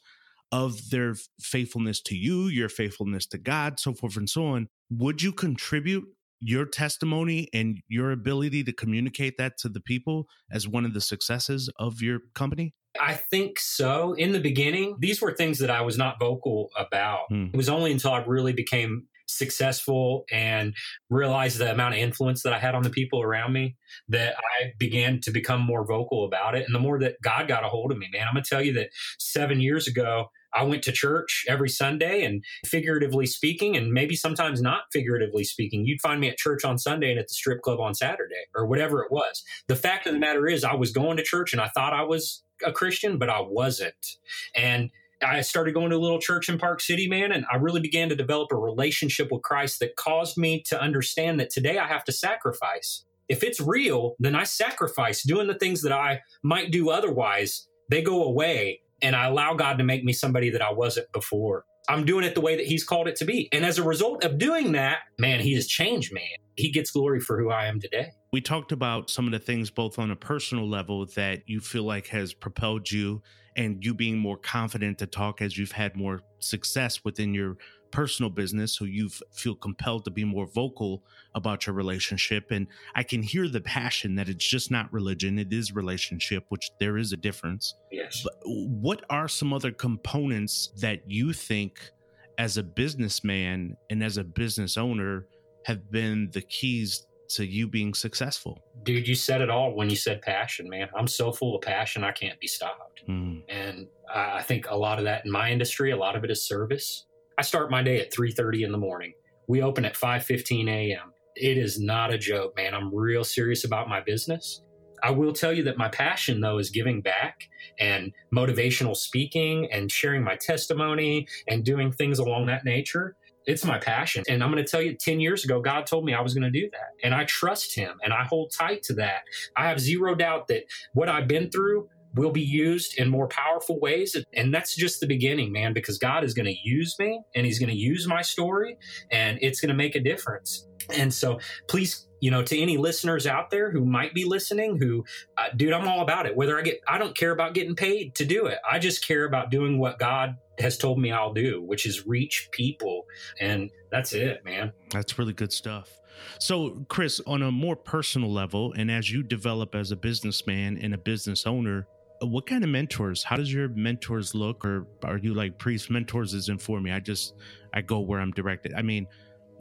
of 0.53 0.91
their 0.91 1.15
faithfulness 1.41 2.01
to 2.03 2.17
you, 2.17 2.47
your 2.47 2.69
faithfulness 2.69 3.27
to 3.27 3.39
God, 3.39 3.79
so 3.79 3.93
forth 3.93 4.17
and 4.17 4.29
so 4.29 4.47
on. 4.47 4.69
Would 4.91 5.23
you 5.23 5.33
contribute 5.33 6.05
your 6.41 6.65
testimony 6.65 7.49
and 7.53 7.79
your 7.89 8.13
ability 8.13 8.65
to 8.65 8.73
communicate 8.73 9.37
that 9.39 9.59
to 9.59 9.69
the 9.69 9.81
people 9.81 10.27
as 10.51 10.69
one 10.69 10.85
of 10.85 10.95
the 10.95 11.01
successes 11.01 11.71
of 11.79 12.01
your 12.01 12.21
company? 12.35 12.75
I 13.01 13.15
think 13.15 13.59
so. 13.59 14.15
In 14.15 14.33
the 14.33 14.41
beginning, 14.41 14.97
these 14.99 15.21
were 15.21 15.33
things 15.33 15.59
that 15.59 15.71
I 15.71 15.83
was 15.83 15.99
not 15.99 16.19
vocal 16.19 16.71
about. 16.77 17.27
Hmm. 17.29 17.47
It 17.53 17.57
was 17.57 17.69
only 17.69 17.93
until 17.93 18.13
I 18.13 18.25
really 18.25 18.53
became 18.53 19.07
successful 19.27 20.25
and 20.33 20.75
realized 21.11 21.59
the 21.59 21.71
amount 21.71 21.95
of 21.95 22.01
influence 22.01 22.43
that 22.43 22.53
I 22.53 22.59
had 22.59 22.75
on 22.75 22.83
the 22.83 22.91
people 22.91 23.23
around 23.23 23.53
me 23.53 23.77
that 24.09 24.35
I 24.37 24.73
began 24.79 25.21
to 25.23 25.31
become 25.31 25.61
more 25.61 25.87
vocal 25.87 26.25
about 26.25 26.55
it. 26.55 26.65
And 26.67 26.75
the 26.75 26.81
more 26.81 26.99
that 27.01 27.21
God 27.23 27.47
got 27.47 27.65
a 27.65 27.69
hold 27.69 27.93
of 27.93 27.99
me, 27.99 28.09
man, 28.13 28.27
I'm 28.27 28.35
going 28.35 28.45
to 28.45 28.49
tell 28.49 28.63
you 28.63 28.73
that 28.75 28.89
seven 29.19 29.61
years 29.61 29.87
ago, 29.87 30.31
I 30.55 30.65
went 30.65 30.83
to 30.85 30.93
church 30.93 31.45
every 31.49 31.69
Sunday 31.69 32.25
and 32.25 32.43
figuratively 32.65 33.27
speaking, 33.27 33.77
and 33.77 33.93
maybe 33.93 34.17
sometimes 34.17 34.63
not 34.63 34.83
figuratively 34.93 35.45
speaking, 35.45 35.85
you'd 35.85 36.01
find 36.01 36.21
me 36.21 36.29
at 36.29 36.37
church 36.37 36.65
on 36.65 36.79
Sunday 36.79 37.11
and 37.11 37.19
at 37.19 37.29
the 37.29 37.35
strip 37.35 37.63
club 37.63 37.81
on 37.81 37.95
Saturday 37.95 38.47
or 38.55 38.67
whatever 38.67 39.03
it 39.03 39.13
was. 39.13 39.43
The 39.67 39.77
fact 39.77 40.07
of 40.07 40.13
the 40.13 40.19
matter 40.19 40.47
is, 40.47 40.65
I 40.65 40.75
was 40.75 40.93
going 40.93 41.17
to 41.19 41.23
church 41.23 41.53
and 41.53 41.61
I 41.61 41.69
thought 41.69 41.93
I 41.93 42.03
was 42.03 42.43
a 42.65 42.73
Christian, 42.73 43.19
but 43.19 43.31
I 43.31 43.41
wasn't. 43.41 44.17
And 44.55 44.91
I 45.23 45.41
started 45.41 45.75
going 45.75 45.91
to 45.91 45.97
a 45.97 45.99
little 45.99 46.21
church 46.21 46.49
in 46.49 46.59
Park 46.59 46.81
City, 46.81 47.09
man, 47.09 47.33
and 47.33 47.45
I 47.53 47.57
really 47.57 47.81
began 47.81 48.09
to 48.09 48.17
develop 48.17 48.53
a 48.53 48.57
relationship 48.57 49.29
with 49.33 49.43
Christ 49.43 49.81
that 49.81 49.97
caused 49.97 50.37
me 50.37 50.63
to 50.69 50.81
understand 50.81 51.41
that 51.41 51.51
today 51.51 51.79
I 51.79 51.89
have 51.89 52.05
to 52.05 52.13
sacrifice. 52.13 53.05
If 53.29 53.43
it's 53.43 53.61
real, 53.61 54.15
then 54.19 54.35
I 54.35 54.45
sacrifice 54.45 55.23
doing 55.23 55.49
the 55.49 55.59
things 55.59 55.83
that 55.83 55.93
I 55.93 56.21
might 56.43 56.71
do 56.71 56.91
otherwise. 56.91 57.69
They 57.91 58.01
go 58.01 58.25
away 58.25 58.81
and 59.03 59.17
I 59.17 59.27
allow 59.27 59.55
God 59.55 59.79
to 59.79 59.85
make 59.85 60.05
me 60.05 60.13
somebody 60.13 60.51
that 60.51 60.63
I 60.63 60.73
wasn't 60.73 61.11
before. 61.13 61.65
I'm 61.89 62.05
doing 62.05 62.25
it 62.25 62.35
the 62.35 62.41
way 62.41 62.57
that 62.57 62.67
He's 62.67 62.85
called 62.85 63.09
it 63.09 63.17
to 63.17 63.25
be. 63.25 63.49
And 63.53 63.65
as 63.65 63.79
a 63.79 63.83
result 63.83 64.25
of 64.25 64.39
doing 64.39 64.73
that, 64.73 64.99
man, 65.19 65.41
He 65.41 65.55
has 65.55 65.67
changed 65.67 66.13
me. 66.13 66.23
He 66.57 66.71
gets 66.71 66.91
glory 66.91 67.21
for 67.21 67.39
who 67.41 67.51
I 67.51 67.67
am 67.67 67.81
today. 67.81 68.11
We 68.33 68.41
talked 68.41 68.73
about 68.73 69.09
some 69.09 69.27
of 69.27 69.33
the 69.33 69.39
things 69.39 69.71
both 69.71 69.99
on 69.99 70.11
a 70.11 70.17
personal 70.17 70.69
level 70.69 71.07
that 71.15 71.43
you 71.47 71.61
feel 71.61 71.85
like 71.85 72.09
has 72.09 72.35
propelled 72.35 72.91
you 72.91 73.23
and 73.57 73.85
you 73.85 73.95
being 73.95 74.19
more 74.19 74.37
confident 74.37 74.99
to 74.99 75.07
talk 75.07 75.41
as 75.41 75.57
you've 75.57 75.73
had 75.73 75.97
more 75.97 76.21
success 76.39 77.05
within 77.05 77.33
your 77.33 77.57
personal 77.91 78.31
business 78.31 78.77
so 78.77 78.85
you 78.85 79.09
feel 79.33 79.55
compelled 79.55 80.05
to 80.05 80.11
be 80.11 80.25
more 80.25 80.47
vocal 80.47 81.03
about 81.35 81.67
your 81.67 81.75
relationship 81.75 82.51
and 82.51 82.67
i 82.95 83.03
can 83.03 83.23
hear 83.23 83.49
the 83.49 83.61
passion 83.61 84.15
that 84.15 84.29
it's 84.29 84.47
just 84.47 84.71
not 84.71 84.93
religion 84.93 85.39
it 85.39 85.53
is 85.53 85.73
relationship 85.73 86.45
which 86.49 86.71
there 86.79 86.97
is 86.97 87.13
a 87.13 87.17
difference. 87.17 87.75
Yes. 87.91 88.23
But 88.23 88.35
what 88.45 89.05
are 89.11 89.29
some 89.29 89.53
other 89.53 89.71
components 89.71 90.71
that 90.81 91.11
you 91.11 91.33
think 91.33 91.91
as 92.39 92.57
a 92.57 92.63
businessman 92.63 93.77
and 93.91 94.03
as 94.03 94.17
a 94.17 94.25
business 94.25 94.77
owner 94.77 95.27
have 95.65 95.91
been 95.91 96.31
the 96.33 96.43
keys 96.43 97.07
to 97.31 97.45
you 97.45 97.67
being 97.69 97.95
successful? 97.95 98.63
Dude 98.85 99.07
you 99.07 99.15
said 99.15 99.41
it 99.41 99.51
all 99.51 99.75
when 99.75 99.91
you 99.91 99.97
said 99.97 100.23
passion 100.23 100.69
man. 100.69 100.89
I'm 100.97 101.09
so 101.09 101.33
full 101.33 101.57
of 101.57 101.63
passion 101.63 102.05
i 102.05 102.13
can't 102.13 102.39
be 102.41 102.47
stopped. 102.47 103.03
Mm. 103.09 103.43
and 103.49 103.87
i 104.13 104.43
think 104.43 104.69
a 104.71 104.77
lot 104.77 104.99
of 104.99 105.05
that 105.05 105.25
in 105.25 105.31
my 105.31 105.51
industry 105.51 105.93
a 105.93 105.97
lot 105.97 106.15
of 106.15 106.25
it 106.25 106.31
is 106.31 106.43
service 106.43 107.07
I 107.39 107.43
start 107.43 107.71
my 107.71 107.85
day 107.85 108.01
at 108.01 108.13
3:30 108.13 108.65
in 108.65 108.73
the 108.73 108.79
morning. 108.79 109.13
We 109.47 109.63
open 109.63 109.85
at 109.85 109.95
5:15 109.95 110.69
a.m. 110.69 111.13
It 111.37 111.57
is 111.57 111.81
not 111.81 112.13
a 112.13 112.19
joke, 112.19 112.57
man. 112.57 112.75
I'm 112.75 112.93
real 112.93 113.23
serious 113.23 113.65
about 113.65 113.89
my 113.89 114.01
business. 114.01 114.61
I 115.05 115.13
will 115.13 115.33
tell 115.33 115.53
you 115.53 115.63
that 115.63 115.79
my 115.79 115.89
passion, 115.89 116.41
though, 116.41 116.59
is 116.59 116.71
giving 116.71 117.01
back 117.01 117.49
and 117.79 118.13
motivational 118.35 118.97
speaking 118.97 119.69
and 119.71 119.93
sharing 119.93 120.25
my 120.25 120.35
testimony 120.35 121.29
and 121.47 121.65
doing 121.65 121.93
things 121.93 122.19
along 122.19 122.47
that 122.47 122.65
nature. 122.65 123.15
It's 123.47 123.65
my 123.65 123.79
passion. 123.79 124.25
And 124.29 124.43
I'm 124.43 124.51
going 124.51 124.63
to 124.63 124.69
tell 124.69 124.83
you, 124.83 124.95
10 124.95 125.21
years 125.21 125.45
ago, 125.45 125.61
God 125.61 125.87
told 125.87 126.05
me 126.05 126.15
I 126.15 126.21
was 126.21 126.35
going 126.35 126.53
to 126.53 126.61
do 126.61 126.69
that. 126.73 126.91
And 127.05 127.15
I 127.15 127.25
trust 127.25 127.77
Him 127.77 127.99
and 128.03 128.13
I 128.13 128.25
hold 128.25 128.51
tight 128.53 128.83
to 128.85 128.95
that. 128.95 129.23
I 129.57 129.69
have 129.69 129.79
zero 129.79 130.17
doubt 130.17 130.49
that 130.49 130.65
what 130.93 131.09
I've 131.09 131.29
been 131.29 131.51
through 131.51 131.89
will 132.15 132.31
be 132.31 132.43
used 132.43 132.99
in 132.99 133.09
more 133.09 133.29
powerful 133.29 133.79
ways. 133.81 134.17
And 134.33 134.53
that's 134.53 134.75
just 134.75 135.01
the 135.01 135.07
beginning, 135.07 135.53
man, 135.53 135.73
because 135.73 135.99
God 135.99 136.25
is 136.25 136.35
going 136.35 136.47
to 136.47 136.57
use 136.63 136.99
me 136.99 137.21
and 137.35 137.47
He's 137.47 137.59
going 137.59 137.71
to 137.71 137.77
use 137.77 138.07
my 138.07 138.23
story 138.23 138.77
and 139.11 139.39
it's 139.41 139.61
going 139.61 139.69
to 139.69 139.75
make 139.75 139.95
a 139.95 140.01
difference. 140.01 140.67
And 140.91 141.13
so 141.13 141.39
please 141.69 142.09
you 142.21 142.31
know, 142.31 142.43
to 142.43 142.59
any 142.59 142.77
listeners 142.77 143.27
out 143.27 143.51
there 143.51 143.71
who 143.71 143.85
might 143.85 144.15
be 144.15 144.25
listening, 144.25 144.77
who, 144.77 145.05
uh, 145.37 145.49
dude, 145.57 145.73
I'm 145.73 145.87
all 145.87 146.01
about 146.01 146.27
it. 146.27 146.37
Whether 146.37 146.59
I 146.59 146.63
get, 146.63 146.81
I 146.89 146.99
don't 146.99 147.17
care 147.17 147.31
about 147.31 147.55
getting 147.55 147.77
paid 147.77 148.15
to 148.17 148.25
do 148.25 148.47
it. 148.47 148.59
I 148.69 148.79
just 148.79 149.07
care 149.07 149.25
about 149.25 149.51
doing 149.51 149.79
what 149.79 149.99
God 149.99 150.37
has 150.59 150.77
told 150.77 150.99
me 150.99 151.13
I'll 151.13 151.33
do, 151.33 151.63
which 151.63 151.87
is 151.87 152.07
reach 152.07 152.49
people. 152.51 153.07
And 153.41 153.71
that's 153.91 154.13
it, 154.13 154.45
man. 154.45 154.73
That's 154.91 155.19
really 155.19 155.33
good 155.33 155.53
stuff. 155.53 156.01
So, 156.41 156.85
Chris, 156.89 157.21
on 157.27 157.43
a 157.43 157.53
more 157.53 157.77
personal 157.77 158.33
level, 158.33 158.73
and 158.77 158.91
as 158.91 159.11
you 159.11 159.23
develop 159.23 159.77
as 159.77 159.93
a 159.93 159.97
businessman 159.97 160.77
and 160.79 160.93
a 160.93 160.99
business 160.99 161.47
owner, 161.47 161.87
what 162.23 162.47
kind 162.47 162.65
of 162.65 162.71
mentors 162.71 163.23
how 163.23 163.37
does 163.37 163.53
your 163.53 163.69
mentors 163.69 164.35
look 164.35 164.65
or 164.65 164.87
are 165.05 165.19
you 165.19 165.35
like 165.35 165.57
priest 165.57 165.89
mentors 165.89 166.35
isn't 166.35 166.61
for 166.61 166.81
me 166.81 166.91
i 166.91 166.99
just 166.99 167.35
i 167.75 167.81
go 167.81 168.01
where 168.01 168.21
i'm 168.21 168.33
directed 168.33 168.75
i 168.75 168.83
mean 168.83 169.07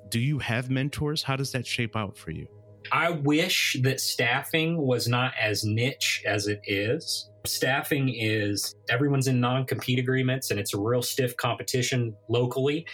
do 0.10 0.20
you 0.20 0.40
have 0.40 0.70
mentors? 0.70 1.24
How 1.24 1.36
does 1.36 1.52
that 1.52 1.66
shape 1.66 1.96
out 1.96 2.18
for 2.18 2.32
you? 2.32 2.48
I 2.92 3.12
wish 3.12 3.78
that 3.82 4.00
staffing 4.00 4.78
was 4.78 5.08
not 5.08 5.34
as 5.40 5.66
niche 5.66 6.24
as 6.26 6.48
it 6.48 6.62
is. 6.66 7.30
Staffing 7.46 8.14
is 8.16 8.76
everyone's 8.90 9.28
in 9.28 9.40
non 9.40 9.66
compete 9.66 10.00
agreements 10.00 10.52
and 10.52 10.60
it's 10.60 10.74
a 10.74 10.80
real 10.80 11.02
stiff 11.02 11.36
competition 11.36 12.16
locally. 12.30 12.86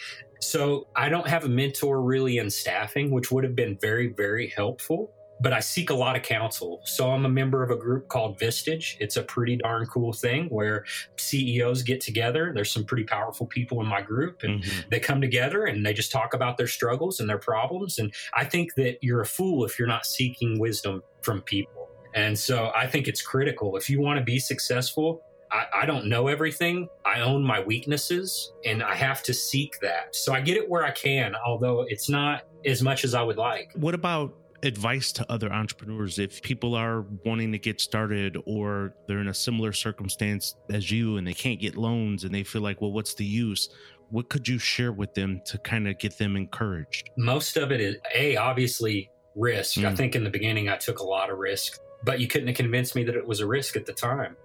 So 0.42 0.88
I 0.96 1.10
don't 1.10 1.28
have 1.28 1.46
a 1.46 1.50
mentor 1.50 2.02
really 2.02 2.38
in 2.38 2.50
staffing, 2.50 3.12
which 3.12 3.32
would 3.32 3.44
have 3.44 3.56
been 3.56 3.78
very, 3.80 4.08
very 4.08 4.52
helpful 4.56 5.14
but 5.44 5.52
I 5.52 5.60
seek 5.60 5.90
a 5.90 5.94
lot 5.94 6.16
of 6.16 6.24
counsel. 6.24 6.80
So 6.86 7.12
I'm 7.12 7.26
a 7.26 7.30
member 7.30 7.64
of 7.64 7.70
a 7.70 7.76
group 7.76 8.08
called 8.08 8.40
Vistage. 8.40 8.96
It's 9.02 9.18
a 9.18 9.22
pretty 9.22 9.58
darn 9.58 9.86
cool 9.88 10.14
thing 10.14 10.48
where 10.48 10.86
CEOs 11.18 11.84
get 11.84 12.00
together. 12.00 12.54
There's 12.56 12.72
some 12.72 12.86
pretty 12.86 13.04
powerful 13.04 13.46
people 13.46 13.82
in 13.82 13.88
my 13.88 14.02
group, 14.02 14.44
and 14.44 14.64
mm-hmm. 14.64 14.90
they 14.90 15.02
come 15.02 15.20
together 15.20 15.66
and 15.66 15.86
they 15.86 15.94
just 15.94 16.14
talk 16.14 16.34
about 16.34 16.56
their 16.56 16.68
struggles 16.68 17.20
and 17.20 17.30
their 17.30 17.38
problems. 17.38 18.00
And 18.00 18.14
I 18.34 18.46
think 18.46 18.76
that 18.76 19.00
you're 19.02 19.20
a 19.20 19.26
fool 19.26 19.66
if 19.66 19.78
you're 19.78 19.88
not 19.88 20.06
seeking 20.06 20.60
wisdom 20.60 21.04
from 21.22 21.42
people. 21.42 21.90
And 22.16 22.40
so 22.40 22.72
I 22.74 22.88
think 22.88 23.10
it's 23.10 23.22
critical. 23.22 23.76
If 23.76 23.90
you 23.90 24.00
want 24.00 24.20
to 24.20 24.24
be 24.24 24.40
successful, 24.40 25.24
I, 25.52 25.66
I, 25.82 25.86
don't 25.86 26.06
know 26.06 26.28
everything. 26.28 26.88
I 27.06 27.22
own 27.22 27.44
my 27.44 27.60
weaknesses 27.60 28.54
and 28.66 28.82
I 28.82 28.96
have 28.96 29.24
to 29.24 29.34
seek 29.34 29.80
that. 29.82 30.16
So 30.16 30.34
I 30.34 30.42
get 30.42 30.58
it 30.58 30.70
where 30.70 30.84
I 30.84 30.92
can, 30.92 31.36
although 31.46 31.86
it's 31.88 32.10
not 32.10 32.44
as 32.66 32.82
much 32.82 33.04
as 33.04 33.14
I 33.14 33.22
would 33.24 33.38
like. 33.38 33.72
What 33.76 33.94
about 33.94 34.34
advice 34.64 35.12
to 35.12 35.32
other 35.32 35.52
entrepreneurs 35.52 36.18
if 36.18 36.42
people 36.42 36.74
are 36.74 37.06
wanting 37.26 37.52
to 37.52 37.60
get 37.60 37.82
started 37.82 38.38
or 38.46 38.96
they're 39.08 39.20
in 39.20 39.28
a 39.28 39.34
similar 39.34 39.74
circumstance 39.74 40.56
as 40.70 40.90
you 40.90 41.18
and 41.18 41.28
they 41.28 41.34
can't 41.34 41.60
get 41.60 41.76
loans 41.76 42.24
and 42.24 42.34
they 42.34 42.44
feel 42.44 42.62
like, 42.62 42.82
well, 42.82 42.92
what's 42.92 43.14
the 43.14 43.26
use? 43.26 43.70
What 44.10 44.30
could 44.30 44.48
you 44.48 44.58
share 44.58 44.94
with 44.94 45.14
them 45.14 45.42
to 45.46 45.58
kind 45.60 45.88
of 45.88 46.00
get 46.00 46.18
them 46.18 46.36
encouraged? 46.38 47.10
Most 47.18 47.58
of 47.58 47.72
it 47.72 47.82
is 47.82 47.98
A, 48.16 48.38
obviously 48.38 49.10
risk. 49.36 49.78
Mm. 49.78 49.86
I 49.86 49.96
think 49.96 50.16
in 50.16 50.24
the 50.24 50.30
beginning 50.30 50.70
I 50.70 50.78
took 50.78 51.00
a 51.00 51.04
lot 51.04 51.30
of 51.30 51.38
risk, 51.40 51.80
but 52.04 52.20
you 52.20 52.28
couldn't 52.28 52.48
have 52.48 52.58
convinced 52.58 52.96
me 52.96 53.04
that 53.04 53.16
it 53.16 53.28
was 53.28 53.42
a 53.42 53.48
risk 53.48 53.76
at 53.76 53.86
the 53.86 53.94
time. 53.94 54.38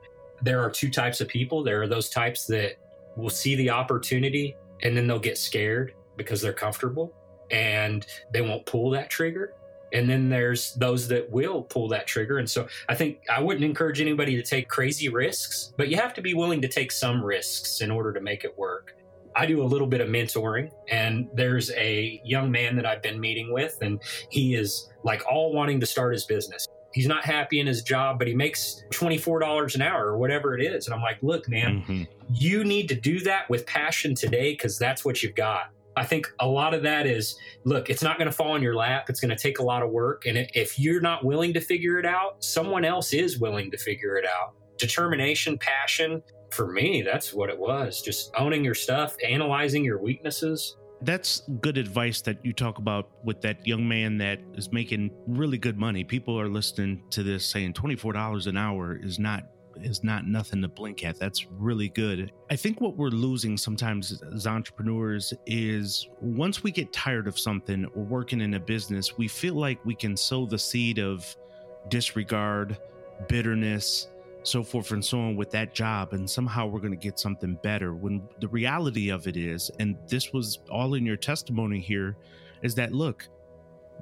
There 0.42 0.60
are 0.60 0.70
two 0.70 0.90
types 0.90 1.20
of 1.20 1.28
people. 1.28 1.62
There 1.62 1.82
are 1.82 1.88
those 1.88 2.10
types 2.10 2.46
that 2.46 2.76
will 3.16 3.30
see 3.30 3.54
the 3.54 3.70
opportunity 3.70 4.56
and 4.82 4.96
then 4.96 5.06
they'll 5.06 5.18
get 5.18 5.38
scared 5.38 5.94
because 6.16 6.40
they're 6.40 6.52
comfortable 6.52 7.12
and 7.50 8.06
they 8.32 8.40
won't 8.40 8.66
pull 8.66 8.90
that 8.90 9.10
trigger 9.10 9.54
and 9.92 10.08
then 10.08 10.28
there's 10.28 10.74
those 10.74 11.08
that 11.08 11.30
will 11.30 11.62
pull 11.62 11.88
that 11.88 12.06
trigger. 12.06 12.38
And 12.38 12.48
so 12.48 12.68
i 12.88 12.94
think 12.94 13.20
i 13.30 13.40
wouldn't 13.40 13.64
encourage 13.64 14.00
anybody 14.00 14.36
to 14.36 14.42
take 14.42 14.68
crazy 14.68 15.08
risks 15.08 15.72
but 15.76 15.88
you 15.88 15.96
have 15.96 16.14
to 16.14 16.22
be 16.22 16.34
willing 16.34 16.60
to 16.62 16.68
take 16.68 16.92
some 16.92 17.22
risks 17.22 17.80
in 17.80 17.90
order 17.90 18.12
to 18.12 18.20
make 18.20 18.44
it 18.44 18.56
work. 18.58 18.94
I 19.36 19.46
do 19.46 19.62
a 19.62 19.64
little 19.64 19.86
bit 19.86 20.00
of 20.00 20.08
mentoring 20.08 20.70
and 20.88 21.28
there's 21.34 21.70
a 21.72 22.20
young 22.24 22.50
man 22.50 22.76
that 22.76 22.86
i've 22.86 23.02
been 23.02 23.20
meeting 23.20 23.52
with 23.52 23.78
and 23.82 24.00
he 24.30 24.54
is 24.54 24.90
like 25.04 25.22
all 25.30 25.52
wanting 25.52 25.80
to 25.80 25.86
start 25.86 26.12
his 26.12 26.24
business. 26.24 26.66
He's 26.94 27.06
not 27.06 27.24
happy 27.24 27.60
in 27.60 27.66
his 27.66 27.82
job 27.82 28.18
but 28.18 28.26
he 28.26 28.34
makes 28.34 28.82
$24 28.90 29.74
an 29.74 29.82
hour 29.82 30.06
or 30.06 30.18
whatever 30.18 30.56
it 30.58 30.64
is. 30.64 30.86
And 30.86 30.94
i'm 30.94 31.02
like 31.02 31.18
look 31.22 31.48
man 31.48 31.82
mm-hmm. 31.82 32.02
you 32.32 32.64
need 32.64 32.88
to 32.88 32.94
do 32.94 33.20
that 33.20 33.48
with 33.48 33.66
passion 33.66 34.14
today 34.14 34.52
because 34.52 34.78
that's 34.78 35.04
what 35.04 35.22
you've 35.22 35.36
got 35.36 35.70
I 35.98 36.04
think 36.04 36.32
a 36.38 36.46
lot 36.46 36.74
of 36.74 36.82
that 36.84 37.06
is 37.06 37.36
look, 37.64 37.90
it's 37.90 38.02
not 38.02 38.18
going 38.18 38.26
to 38.26 38.32
fall 38.32 38.54
in 38.54 38.62
your 38.62 38.76
lap. 38.76 39.10
It's 39.10 39.20
going 39.20 39.36
to 39.36 39.42
take 39.42 39.58
a 39.58 39.62
lot 39.62 39.82
of 39.82 39.90
work. 39.90 40.26
And 40.26 40.48
if 40.54 40.78
you're 40.78 41.00
not 41.00 41.24
willing 41.24 41.52
to 41.54 41.60
figure 41.60 41.98
it 41.98 42.06
out, 42.06 42.42
someone 42.42 42.84
else 42.84 43.12
is 43.12 43.40
willing 43.40 43.70
to 43.72 43.76
figure 43.76 44.16
it 44.16 44.24
out. 44.24 44.54
Determination, 44.78 45.58
passion, 45.58 46.22
for 46.50 46.70
me, 46.70 47.02
that's 47.02 47.34
what 47.34 47.50
it 47.50 47.58
was. 47.58 48.00
Just 48.00 48.30
owning 48.38 48.64
your 48.64 48.74
stuff, 48.74 49.16
analyzing 49.26 49.84
your 49.84 50.00
weaknesses. 50.00 50.76
That's 51.02 51.42
good 51.60 51.78
advice 51.78 52.20
that 52.22 52.44
you 52.44 52.52
talk 52.52 52.78
about 52.78 53.10
with 53.24 53.40
that 53.42 53.66
young 53.66 53.86
man 53.86 54.18
that 54.18 54.40
is 54.54 54.72
making 54.72 55.10
really 55.26 55.58
good 55.58 55.78
money. 55.78 56.04
People 56.04 56.40
are 56.40 56.48
listening 56.48 57.02
to 57.10 57.22
this 57.22 57.44
saying 57.44 57.74
$24 57.74 58.46
an 58.46 58.56
hour 58.56 58.98
is 59.00 59.18
not 59.18 59.44
is 59.82 60.04
not 60.04 60.26
nothing 60.26 60.62
to 60.62 60.68
blink 60.68 61.04
at. 61.04 61.18
That's 61.18 61.46
really 61.46 61.88
good. 61.88 62.32
I 62.50 62.56
think 62.56 62.80
what 62.80 62.96
we're 62.96 63.08
losing 63.08 63.56
sometimes 63.56 64.22
as 64.34 64.46
entrepreneurs 64.46 65.34
is 65.46 66.08
once 66.20 66.62
we 66.62 66.70
get 66.70 66.92
tired 66.92 67.28
of 67.28 67.38
something 67.38 67.84
or 67.94 68.02
working 68.04 68.40
in 68.40 68.54
a 68.54 68.60
business, 68.60 69.16
we 69.16 69.28
feel 69.28 69.54
like 69.54 69.84
we 69.84 69.94
can 69.94 70.16
sow 70.16 70.46
the 70.46 70.58
seed 70.58 70.98
of 70.98 71.36
disregard, 71.88 72.78
bitterness, 73.28 74.08
so 74.42 74.62
forth 74.62 74.92
and 74.92 75.04
so 75.04 75.20
on 75.20 75.36
with 75.36 75.50
that 75.50 75.74
job 75.74 76.12
and 76.12 76.28
somehow 76.28 76.66
we're 76.66 76.80
going 76.80 76.92
to 76.92 76.96
get 76.96 77.18
something 77.18 77.58
better 77.62 77.94
when 77.94 78.22
the 78.40 78.48
reality 78.48 79.10
of 79.10 79.26
it 79.26 79.36
is 79.36 79.70
and 79.78 79.96
this 80.08 80.32
was 80.32 80.60
all 80.70 80.94
in 80.94 81.04
your 81.04 81.16
testimony 81.16 81.78
here 81.78 82.16
is 82.62 82.74
that 82.74 82.92
look 82.92 83.28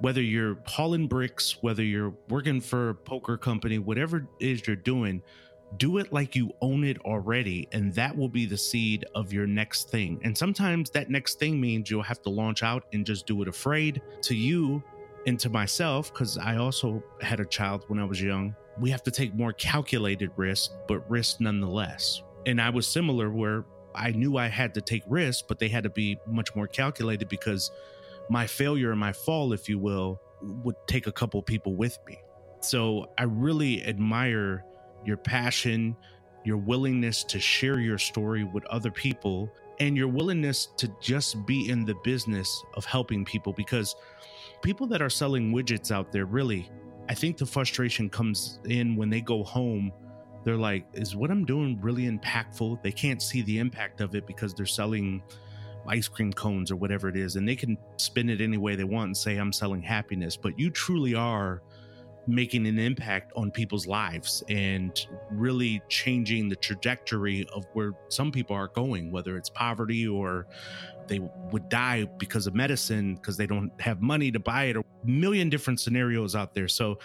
whether 0.01 0.23
you're 0.23 0.59
hauling 0.67 1.09
bricks 1.09 1.63
whether 1.63 1.83
you're 1.83 2.15
working 2.29 2.61
for 2.61 2.91
a 2.91 2.95
poker 2.95 3.37
company 3.37 3.79
whatever 3.79 4.19
it 4.19 4.25
is 4.41 4.67
you're 4.67 4.77
doing 4.77 5.23
do 5.77 5.99
it 5.99 6.13
like 6.13 6.35
you 6.35 6.53
own 6.61 6.85
it 6.85 6.99
already 7.01 7.69
and 7.73 7.93
that 7.95 8.17
will 8.17 8.29
be 8.29 8.47
the 8.47 8.57
seed 8.57 9.05
of 9.15 9.33
your 9.33 9.47
next 9.47 9.91
thing. 9.91 10.21
And 10.25 10.37
sometimes 10.37 10.91
that 10.91 11.11
next 11.11 11.39
thing 11.39 11.61
means 11.61 11.91
you'll 11.91 12.03
have 12.03 12.23
to 12.23 12.31
launch 12.31 12.63
out 12.63 12.85
and 12.93 13.05
just 13.05 13.27
do 13.27 13.43
it 13.43 13.49
afraid 13.49 14.01
to 14.23 14.35
you 14.35 14.83
and 15.27 15.39
to 15.41 15.51
myself 15.51 16.13
because 16.13 16.39
i 16.39 16.57
also 16.57 17.03
had 17.21 17.41
a 17.41 17.45
child 17.45 17.85
when 17.89 17.99
i 17.99 18.05
was 18.05 18.23
young. 18.23 18.55
We 18.79 18.91
have 18.91 19.03
to 19.05 19.11
take 19.11 19.35
more 19.35 19.53
calculated 19.53 20.31
risk 20.37 20.73
but 20.87 21.09
risk 21.11 21.41
nonetheless. 21.41 22.23
And 22.47 22.61
i 22.61 22.71
was 22.71 22.87
similar 22.87 23.31
where 23.31 23.65
i 23.95 24.13
knew 24.13 24.37
i 24.37 24.47
had 24.47 24.73
to 24.75 24.81
take 24.81 25.03
risks 25.09 25.43
but 25.47 25.59
they 25.59 25.69
had 25.69 25.83
to 25.85 25.91
be 25.91 26.19
much 26.27 26.55
more 26.55 26.69
calculated 26.69 27.29
because 27.29 27.71
my 28.31 28.47
failure 28.47 28.93
and 28.93 29.01
my 29.01 29.13
fall 29.13 29.53
if 29.53 29.69
you 29.69 29.79
will 29.79 30.21
would 30.43 30.77
take 30.87 31.07
a 31.07 31.13
couple 31.13 31.43
people 31.43 31.75
with 31.75 31.99
me. 32.07 32.19
So 32.61 33.11
i 33.19 33.25
really 33.25 33.85
admire 33.85 34.65
your 35.07 35.17
passion, 35.17 35.97
your 36.45 36.57
willingness 36.57 37.25
to 37.25 37.41
share 37.41 37.81
your 37.81 37.99
story 37.99 38.45
with 38.45 38.65
other 38.67 38.91
people, 38.91 39.53
and 39.81 39.97
your 39.97 40.09
willingness 40.09 40.67
to 40.79 40.89
just 41.01 41.47
be 41.47 41.69
in 41.71 41.85
the 41.85 41.95
business 42.03 42.65
of 42.75 42.85
helping 42.85 43.25
people 43.25 43.53
because 43.53 43.95
people 44.63 44.87
that 44.87 45.03
are 45.03 45.11
selling 45.11 45.53
widgets 45.53 45.91
out 45.91 46.13
there 46.13 46.25
really 46.25 46.71
I 47.09 47.15
think 47.15 47.37
the 47.37 47.47
frustration 47.47 48.11
comes 48.11 48.59
in 48.65 48.97
when 48.97 49.11
they 49.11 49.21
go 49.21 49.45
home. 49.45 49.93
They're 50.45 50.57
like, 50.57 50.87
is 50.95 51.15
what 51.15 51.31
I'm 51.31 51.45
doing 51.45 51.79
really 51.81 52.05
impactful? 52.05 52.83
They 52.83 52.93
can't 52.93 53.23
see 53.23 53.43
the 53.43 53.59
impact 53.59 54.01
of 54.01 54.15
it 54.15 54.27
because 54.27 54.55
they're 54.55 54.67
selling 54.67 55.23
ice 55.87 56.09
cream 56.09 56.33
cones 56.33 56.71
or 56.71 56.77
whatever 56.77 57.09
it 57.09 57.17
is. 57.17 57.37
And 57.37 57.49
they 57.49 57.57
can 57.57 57.79
spin 57.97 58.29
it 58.29 58.41
any 58.41 58.57
way 58.57 58.75
they 58.75 58.85
want 58.85 59.07
and 59.07 59.17
say, 59.17 59.37
I'm 59.37 59.53
selling 59.53 59.83
happiness. 59.83 60.37
But 60.37 60.59
you 60.59 60.71
truly 60.71 61.15
are 61.15 61.63
making 62.27 62.67
an 62.67 62.79
impact 62.79 63.33
on 63.37 63.51
people's 63.51 63.87
lives 63.87 64.43
and 64.49 65.07
really 65.31 65.81
changing 65.89 66.49
the 66.49 66.57
trajectory 66.57 67.47
of 67.55 67.65
where 67.73 67.93
some 68.09 68.33
people 68.33 68.57
are 68.57 68.69
going, 68.69 69.11
whether 69.11 69.37
it's 69.37 69.49
poverty 69.49 70.07
or 70.07 70.47
they 71.07 71.21
would 71.53 71.69
die 71.69 72.05
because 72.19 72.47
of 72.47 72.55
medicine 72.55 73.15
because 73.15 73.37
they 73.37 73.47
don't 73.47 73.71
have 73.81 74.03
money 74.03 74.31
to 74.33 74.41
buy 74.41 74.65
it, 74.65 74.77
or 74.77 74.81
a 74.81 75.07
million 75.09 75.49
different 75.49 75.81
scenarios 75.81 76.35
out 76.35 76.55
there. 76.55 76.69
So, 76.69 76.99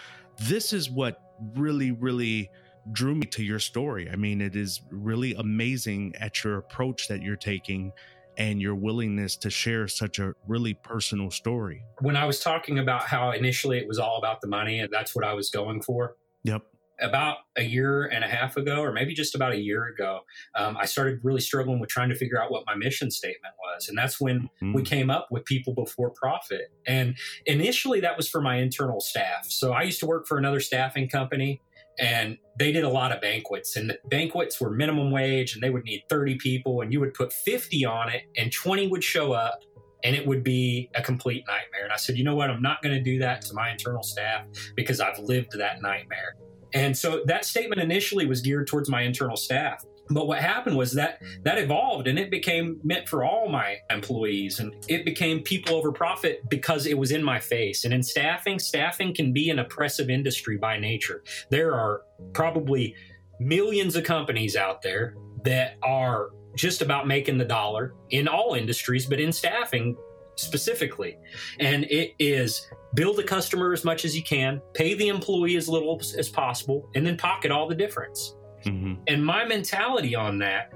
this 0.48 0.72
is 0.72 0.90
what 0.90 1.20
really, 1.54 1.92
really 1.92 2.50
drew 2.90 3.14
me 3.14 3.26
to 3.26 3.44
your 3.44 3.60
story. 3.60 4.10
I 4.10 4.16
mean, 4.16 4.40
it 4.40 4.56
is 4.56 4.80
really 4.90 5.34
amazing 5.34 6.14
at 6.18 6.42
your 6.42 6.58
approach 6.58 7.06
that 7.08 7.22
you're 7.22 7.36
taking 7.36 7.92
and 8.38 8.60
your 8.60 8.74
willingness 8.74 9.36
to 9.36 9.50
share 9.50 9.86
such 9.88 10.18
a 10.18 10.34
really 10.46 10.74
personal 10.74 11.30
story. 11.30 11.84
When 12.00 12.16
I 12.16 12.24
was 12.24 12.40
talking 12.40 12.78
about 12.78 13.02
how 13.02 13.30
initially 13.32 13.78
it 13.78 13.86
was 13.86 13.98
all 13.98 14.18
about 14.18 14.40
the 14.40 14.48
money 14.48 14.80
and 14.80 14.90
that's 14.92 15.14
what 15.14 15.24
I 15.24 15.34
was 15.34 15.50
going 15.50 15.82
for. 15.82 16.16
Yep. 16.44 16.62
about 17.00 17.38
a 17.56 17.62
year 17.62 18.04
and 18.04 18.24
a 18.24 18.28
half 18.28 18.56
ago, 18.56 18.80
or 18.80 18.92
maybe 18.92 19.14
just 19.14 19.34
about 19.34 19.52
a 19.52 19.58
year 19.58 19.86
ago, 19.86 20.20
um, 20.54 20.76
I 20.76 20.86
started 20.86 21.20
really 21.22 21.40
struggling 21.40 21.80
with 21.80 21.90
trying 21.90 22.08
to 22.08 22.14
figure 22.14 22.40
out 22.40 22.50
what 22.50 22.64
my 22.66 22.74
mission 22.74 23.10
statement 23.10 23.54
was. 23.58 23.88
And 23.88 23.98
that's 23.98 24.20
when 24.20 24.42
mm-hmm. 24.62 24.72
we 24.72 24.82
came 24.82 25.10
up 25.10 25.28
with 25.30 25.44
People 25.44 25.74
Before 25.74 26.10
Profit. 26.10 26.72
And 26.86 27.16
initially, 27.46 28.00
that 28.00 28.16
was 28.16 28.28
for 28.28 28.40
my 28.40 28.56
internal 28.56 29.00
staff. 29.00 29.46
So 29.48 29.72
I 29.72 29.82
used 29.82 30.00
to 30.00 30.06
work 30.06 30.26
for 30.26 30.38
another 30.38 30.60
staffing 30.60 31.08
company 31.08 31.60
and 31.98 32.38
they 32.58 32.72
did 32.72 32.84
a 32.84 32.88
lot 32.88 33.12
of 33.12 33.20
banquets 33.20 33.76
and 33.76 33.90
the 33.90 33.98
banquets 34.08 34.60
were 34.60 34.70
minimum 34.70 35.10
wage 35.10 35.54
and 35.54 35.62
they 35.62 35.70
would 35.70 35.84
need 35.84 36.02
30 36.08 36.36
people 36.36 36.80
and 36.80 36.92
you 36.92 37.00
would 37.00 37.14
put 37.14 37.32
50 37.32 37.84
on 37.84 38.08
it 38.08 38.22
and 38.36 38.52
20 38.52 38.88
would 38.88 39.04
show 39.04 39.32
up 39.32 39.60
and 40.04 40.16
it 40.16 40.26
would 40.26 40.42
be 40.42 40.90
a 40.94 41.02
complete 41.02 41.44
nightmare. 41.46 41.84
And 41.84 41.92
i 41.92 41.96
said 41.96 42.16
you 42.16 42.24
know 42.24 42.34
what? 42.34 42.50
I'm 42.50 42.62
not 42.62 42.82
going 42.82 42.94
to 42.94 43.02
do 43.02 43.18
that 43.20 43.42
to 43.42 43.54
my 43.54 43.70
internal 43.70 44.02
staff 44.02 44.46
because 44.74 45.00
i've 45.00 45.18
lived 45.18 45.52
that 45.58 45.82
nightmare. 45.82 46.36
And 46.74 46.96
so 46.96 47.22
that 47.26 47.44
statement 47.44 47.80
initially 47.80 48.26
was 48.26 48.40
geared 48.40 48.66
towards 48.66 48.88
my 48.88 49.02
internal 49.02 49.36
staff 49.36 49.84
but 50.10 50.26
what 50.26 50.40
happened 50.40 50.76
was 50.76 50.92
that 50.92 51.22
mm. 51.22 51.44
that 51.44 51.58
evolved 51.58 52.06
and 52.06 52.18
it 52.18 52.30
became 52.30 52.80
meant 52.82 53.08
for 53.08 53.24
all 53.24 53.48
my 53.48 53.76
employees 53.90 54.58
and 54.58 54.74
it 54.88 55.04
became 55.04 55.40
people 55.40 55.74
over 55.74 55.92
profit 55.92 56.48
because 56.48 56.86
it 56.86 56.96
was 56.96 57.12
in 57.12 57.22
my 57.22 57.38
face. 57.38 57.84
And 57.84 57.94
in 57.94 58.02
staffing 58.02 58.58
staffing 58.58 59.14
can 59.14 59.32
be 59.32 59.50
an 59.50 59.58
oppressive 59.58 60.10
industry 60.10 60.56
by 60.56 60.78
nature. 60.78 61.22
There 61.50 61.74
are 61.74 62.02
probably 62.32 62.94
millions 63.40 63.96
of 63.96 64.04
companies 64.04 64.56
out 64.56 64.82
there 64.82 65.16
that 65.44 65.76
are 65.82 66.30
just 66.54 66.82
about 66.82 67.06
making 67.06 67.38
the 67.38 67.44
dollar 67.44 67.94
in 68.10 68.28
all 68.28 68.54
industries 68.54 69.06
but 69.06 69.20
in 69.20 69.32
staffing 69.32 69.96
specifically. 70.36 71.18
And 71.60 71.84
it 71.84 72.14
is 72.18 72.66
build 72.94 73.18
a 73.18 73.22
customer 73.22 73.72
as 73.72 73.84
much 73.84 74.04
as 74.04 74.14
you 74.14 74.22
can 74.22 74.60
pay 74.74 74.94
the 74.94 75.08
employee 75.08 75.56
as 75.56 75.68
little 75.68 76.00
as 76.18 76.28
possible 76.28 76.90
and 76.94 77.06
then 77.06 77.16
pocket 77.16 77.50
all 77.50 77.66
the 77.66 77.74
difference 77.74 78.34
Mm-hmm. 78.64 78.94
And 79.06 79.24
my 79.24 79.44
mentality 79.44 80.14
on 80.14 80.38
that 80.38 80.72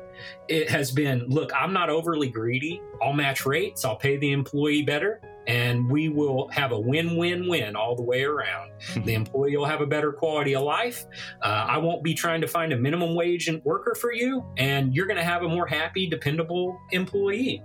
it 0.48 0.70
has 0.70 0.90
been 0.90 1.24
look, 1.28 1.52
I'm 1.54 1.72
not 1.72 1.90
overly 1.90 2.28
greedy. 2.28 2.80
I'll 3.02 3.12
match 3.12 3.46
rates, 3.46 3.84
I'll 3.84 3.96
pay 3.96 4.16
the 4.16 4.32
employee 4.32 4.82
better, 4.82 5.20
and 5.46 5.90
we 5.90 6.08
will 6.08 6.48
have 6.48 6.72
a 6.72 6.78
win 6.78 7.16
win 7.16 7.48
win 7.48 7.76
all 7.76 7.94
the 7.94 8.02
way 8.02 8.22
around. 8.24 8.70
Mm-hmm. 8.70 9.04
The 9.04 9.14
employee 9.14 9.56
will 9.56 9.66
have 9.66 9.80
a 9.80 9.86
better 9.86 10.12
quality 10.12 10.54
of 10.54 10.62
life. 10.62 11.04
Uh, 11.42 11.66
I 11.68 11.78
won't 11.78 12.02
be 12.02 12.14
trying 12.14 12.40
to 12.40 12.48
find 12.48 12.72
a 12.72 12.76
minimum 12.76 13.14
wage 13.14 13.50
worker 13.64 13.94
for 13.94 14.12
you, 14.12 14.44
and 14.56 14.94
you're 14.94 15.06
going 15.06 15.18
to 15.18 15.24
have 15.24 15.42
a 15.42 15.48
more 15.48 15.66
happy, 15.66 16.08
dependable 16.08 16.78
employee. 16.92 17.62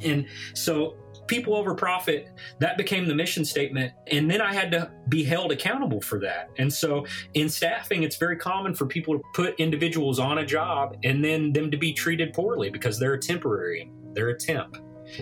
And 0.00 0.26
so 0.54 0.96
people 1.26 1.54
over 1.54 1.74
profit 1.74 2.28
that 2.58 2.76
became 2.76 3.06
the 3.06 3.14
mission 3.14 3.44
statement 3.44 3.92
and 4.08 4.30
then 4.30 4.40
i 4.40 4.52
had 4.52 4.70
to 4.70 4.90
be 5.08 5.22
held 5.24 5.52
accountable 5.52 6.00
for 6.00 6.18
that 6.20 6.50
and 6.58 6.72
so 6.72 7.06
in 7.34 7.48
staffing 7.48 8.02
it's 8.02 8.16
very 8.16 8.36
common 8.36 8.74
for 8.74 8.86
people 8.86 9.14
to 9.14 9.22
put 9.34 9.58
individuals 9.58 10.18
on 10.18 10.38
a 10.38 10.46
job 10.46 10.96
and 11.04 11.24
then 11.24 11.52
them 11.52 11.70
to 11.70 11.76
be 11.76 11.92
treated 11.92 12.32
poorly 12.32 12.70
because 12.70 12.98
they're 12.98 13.14
a 13.14 13.20
temporary 13.20 13.90
they're 14.12 14.30
a 14.30 14.38
temp 14.38 14.76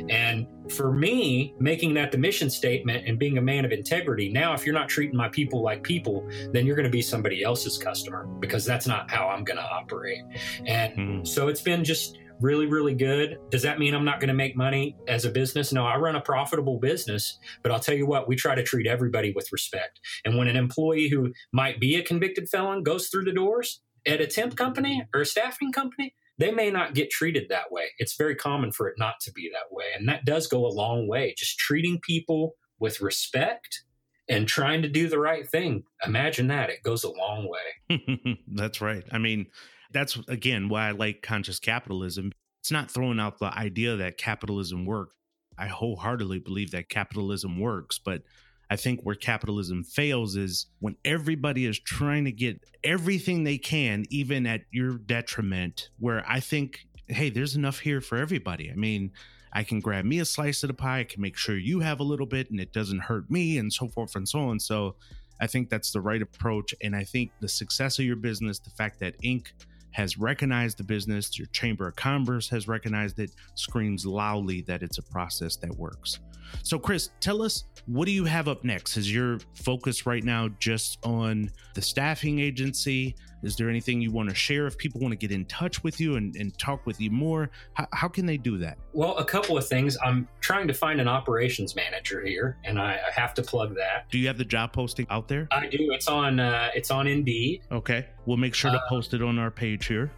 and 0.09 0.47
for 0.71 0.93
me, 0.93 1.55
making 1.59 1.95
that 1.95 2.13
the 2.13 2.19
mission 2.19 2.49
statement 2.51 3.07
and 3.07 3.19
being 3.19 3.39
a 3.39 3.43
man 3.43 3.65
of 3.65 3.73
integrity, 3.73 4.31
now 4.31 4.55
if 4.55 4.65
you're 4.65 4.75
not 4.75 4.89
treating 4.89 5.17
my 5.17 5.29
people 5.29 5.63
like 5.63 5.83
people, 5.83 6.29
then 6.53 6.67
you're 6.67 6.77
going 6.77 6.85
to 6.85 6.91
be 6.91 7.03
somebody 7.03 7.43
else's 7.43 7.79
customer 7.79 8.27
because 8.41 8.65
that's 8.65 8.87
not 8.87 9.11
how 9.11 9.29
I'm 9.29 9.45
going 9.45 9.59
to 9.59 9.65
operate. 9.65 10.23
And 10.67 10.97
mm. 10.97 11.27
so 11.27 11.49
it's 11.49 11.63
been 11.63 11.85
just 11.85 12.19
really, 12.41 12.67
really 12.67 12.95
good. 12.95 13.39
Does 13.51 13.63
that 13.63 13.79
mean 13.79 13.95
I'm 13.95 14.05
not 14.05 14.21
going 14.21 14.29
to 14.29 14.35
make 14.35 14.57
money 14.57 14.97
as 15.09 15.25
a 15.25 15.31
business? 15.31 15.73
No, 15.73 15.87
I 15.87 15.97
run 15.97 16.17
a 16.17 16.21
profitable 16.21 16.79
business, 16.79 17.39
but 17.63 17.73
I'll 17.73 17.81
tell 17.81 17.95
you 17.95 18.07
what, 18.07 18.29
we 18.29 18.37
try 18.37 18.55
to 18.55 18.63
treat 18.63 18.87
everybody 18.87 19.33
with 19.35 19.53
respect. 19.53 20.01
And 20.25 20.37
when 20.37 20.49
an 20.49 20.57
employee 20.57 21.09
who 21.09 21.33
might 21.53 21.81
be 21.81 21.97
a 21.97 22.03
convicted 22.03 22.49
felon 22.49 22.83
goes 22.83 23.09
through 23.09 23.25
the 23.25 23.33
doors 23.33 23.81
at 24.07 24.21
a 24.21 24.27
temp 24.27 24.57
company 24.57 25.07
or 25.15 25.21
a 25.21 25.27
staffing 25.27 25.73
company, 25.73 26.15
they 26.39 26.51
may 26.51 26.71
not 26.71 26.95
get 26.95 27.11
treated 27.11 27.49
that 27.49 27.71
way. 27.71 27.85
It's 27.99 28.17
very 28.17 28.35
common 28.35 28.73
for 28.73 28.89
it 28.89 28.95
not 28.99 29.21
to 29.23 29.33
be 29.33 29.51
that 29.53 29.75
way. 29.75 29.87
And 29.97 30.09
that 30.09 30.25
does 30.25 30.47
go 30.47 30.67
a 30.67 30.69
long 30.69 31.07
way. 31.07 31.35
Just 31.37 31.59
treating 31.59 32.01
people 32.01 32.55
with 32.79 33.01
respect 33.01 33.85
and 34.29 34.49
trying 34.49 34.83
to 34.83 34.89
do 34.89 35.09
the 35.09 35.19
right 35.19 35.49
thing. 35.49 35.85
Imagine 36.07 36.49
that. 36.49 36.71
It 36.71 36.83
goes 36.83 37.05
a 37.05 37.11
long 37.11 37.49
way. 37.49 38.39
That's 38.49 38.81
right. 38.81 39.05
I 39.13 39.19
mean, 39.19 39.47
that's 39.93 40.19
again 40.29 40.69
why 40.69 40.89
I 40.89 40.91
like 40.93 41.23
conscious 41.23 41.59
capitalism. 41.59 42.33
It's 42.61 42.71
not 42.71 42.91
throwing 42.91 43.21
out 43.21 43.39
the 43.39 43.57
idea 43.57 43.97
that 43.97 44.19
capitalism 44.19 44.87
works. 44.87 45.15
I 45.59 45.67
wholeheartedly 45.67 46.39
believe 46.41 46.71
that 46.71 46.89
capitalism 46.89 47.59
works, 47.59 47.99
but 47.99 48.23
I 48.71 48.77
think 48.77 49.03
where 49.03 49.15
capitalism 49.15 49.85
fails 49.85 50.35
is 50.35 50.67
when 50.81 50.97
everybody 51.05 51.67
is 51.67 51.79
trying 51.79 52.25
to 52.25 52.33
get 52.33 52.65
everything 52.83 53.45
they 53.45 53.59
can, 53.59 54.07
even 54.09 54.47
at 54.47 54.63
your 54.71 54.97
detriment, 54.97 55.91
where 55.99 56.25
I 56.27 56.41
think, 56.41 56.87
hey, 57.07 57.29
there's 57.29 57.55
enough 57.55 57.81
here 57.81 58.01
for 58.01 58.17
everybody. 58.17 58.71
I 58.71 58.75
mean, 58.75 59.13
I 59.53 59.63
can 59.63 59.81
grab 59.81 60.07
me 60.07 60.21
a 60.21 60.25
slice 60.25 60.63
of 60.63 60.69
the 60.69 60.75
pie, 60.75 61.01
I 61.01 61.05
can 61.05 61.21
make 61.21 61.37
sure 61.37 61.59
you 61.59 61.81
have 61.81 62.01
a 62.01 62.05
little 62.05 62.25
bit 62.25 62.51
and 62.51 62.59
it 62.59 62.73
doesn't 62.73 63.01
hurt 63.01 63.31
me, 63.31 63.59
and 63.59 63.71
so 63.71 63.89
forth 63.89 64.17
and 64.17 64.27
so 64.27 64.41
on. 64.41 64.59
So 64.59 64.97
I 65.39 65.47
think 65.47 65.69
that's 65.69 65.93
the 65.93 66.01
right 66.01 66.23
approach. 66.23 66.75
And 66.81 66.97
I 66.97 67.05
think 67.05 67.33
the 67.41 67.49
success 67.49 67.99
of 67.99 68.07
your 68.07 68.17
business, 68.17 68.59
the 68.59 68.71
fact 68.71 69.01
that 69.01 69.21
Inc 69.21 69.49
has 69.93 70.19
recognized 70.19 70.79
the 70.79 70.85
business, 70.85 71.39
your 71.39 71.47
Chamber 71.49 71.89
of 71.89 71.97
Commerce 71.97 72.49
has 72.49 72.69
recognized 72.69 73.19
it, 73.19 73.31
screams 73.55 74.05
loudly 74.05 74.63
that 74.63 74.83
it's 74.83 74.99
a 74.99 75.03
process 75.03 75.57
that 75.57 75.77
works. 75.77 76.19
So, 76.63 76.79
Chris, 76.79 77.11
tell 77.21 77.43
us 77.43 77.65
what 77.87 78.07
do 78.07 78.13
you 78.13 78.25
have 78.25 78.49
up 78.49 78.65
next? 78.65 78.97
Is 78.97 79.13
your 79.13 79.39
focus 79.55 80.07
right 80.07 80.23
now 80.23 80.49
just 80.59 80.99
on 81.05 81.51
the 81.75 81.83
staffing 81.83 82.39
agency? 82.39 83.17
Is 83.43 83.57
there 83.57 83.69
anything 83.69 84.01
you 84.01 84.13
want 84.13 84.29
to 84.29 84.35
share 84.35 84.69
if 84.69 84.79
people 84.79 85.01
want 85.01 85.13
to 85.13 85.17
get 85.17 85.33
in 85.33 85.45
touch 85.47 85.83
with 85.83 86.01
you 86.01 86.15
and, 86.15 86.37
and 86.37 86.57
talk 86.59 86.87
with 86.87 87.01
you 87.01 87.11
more? 87.11 87.51
How, 87.75 87.89
how, 87.93 88.09
can 88.09 88.25
they 88.25 88.37
do 88.37 88.57
that? 88.59 88.79
Well, 88.93 89.17
a 89.17 89.25
couple 89.25 89.59
of 89.59 89.67
things. 89.67 89.99
I'm 90.05 90.29
trying 90.41 90.69
to 90.69 90.75
find 90.75 91.01
an 91.01 91.09
operations 91.09 91.75
manager 91.75 92.25
here, 92.25 92.57
and 92.63 92.79
I, 92.79 93.01
I 93.05 93.21
have 93.21 93.35
to 93.35 93.43
plug 93.43 93.75
that. 93.75 94.09
Do 94.11 94.19
you 94.19 94.29
have 94.29 94.39
the 94.39 94.45
job 94.45 94.73
posting 94.73 95.07
out 95.11 95.27
there? 95.27 95.49
I 95.51 95.67
do. 95.67 95.91
It's 95.91 96.07
on. 96.07 96.39
Uh, 96.39 96.71
it's 96.75 96.93
on 96.93 97.09
Indeed. 97.09 97.63
Okay, 97.73 98.07
we'll 98.27 98.37
make 98.37 98.55
sure 98.55 98.71
to 98.71 98.79
uh, 98.79 98.89
post 98.89 99.13
it 99.13 99.23
on 99.23 99.41
our 99.41 99.51
page 99.51 99.87
here. 99.87 100.13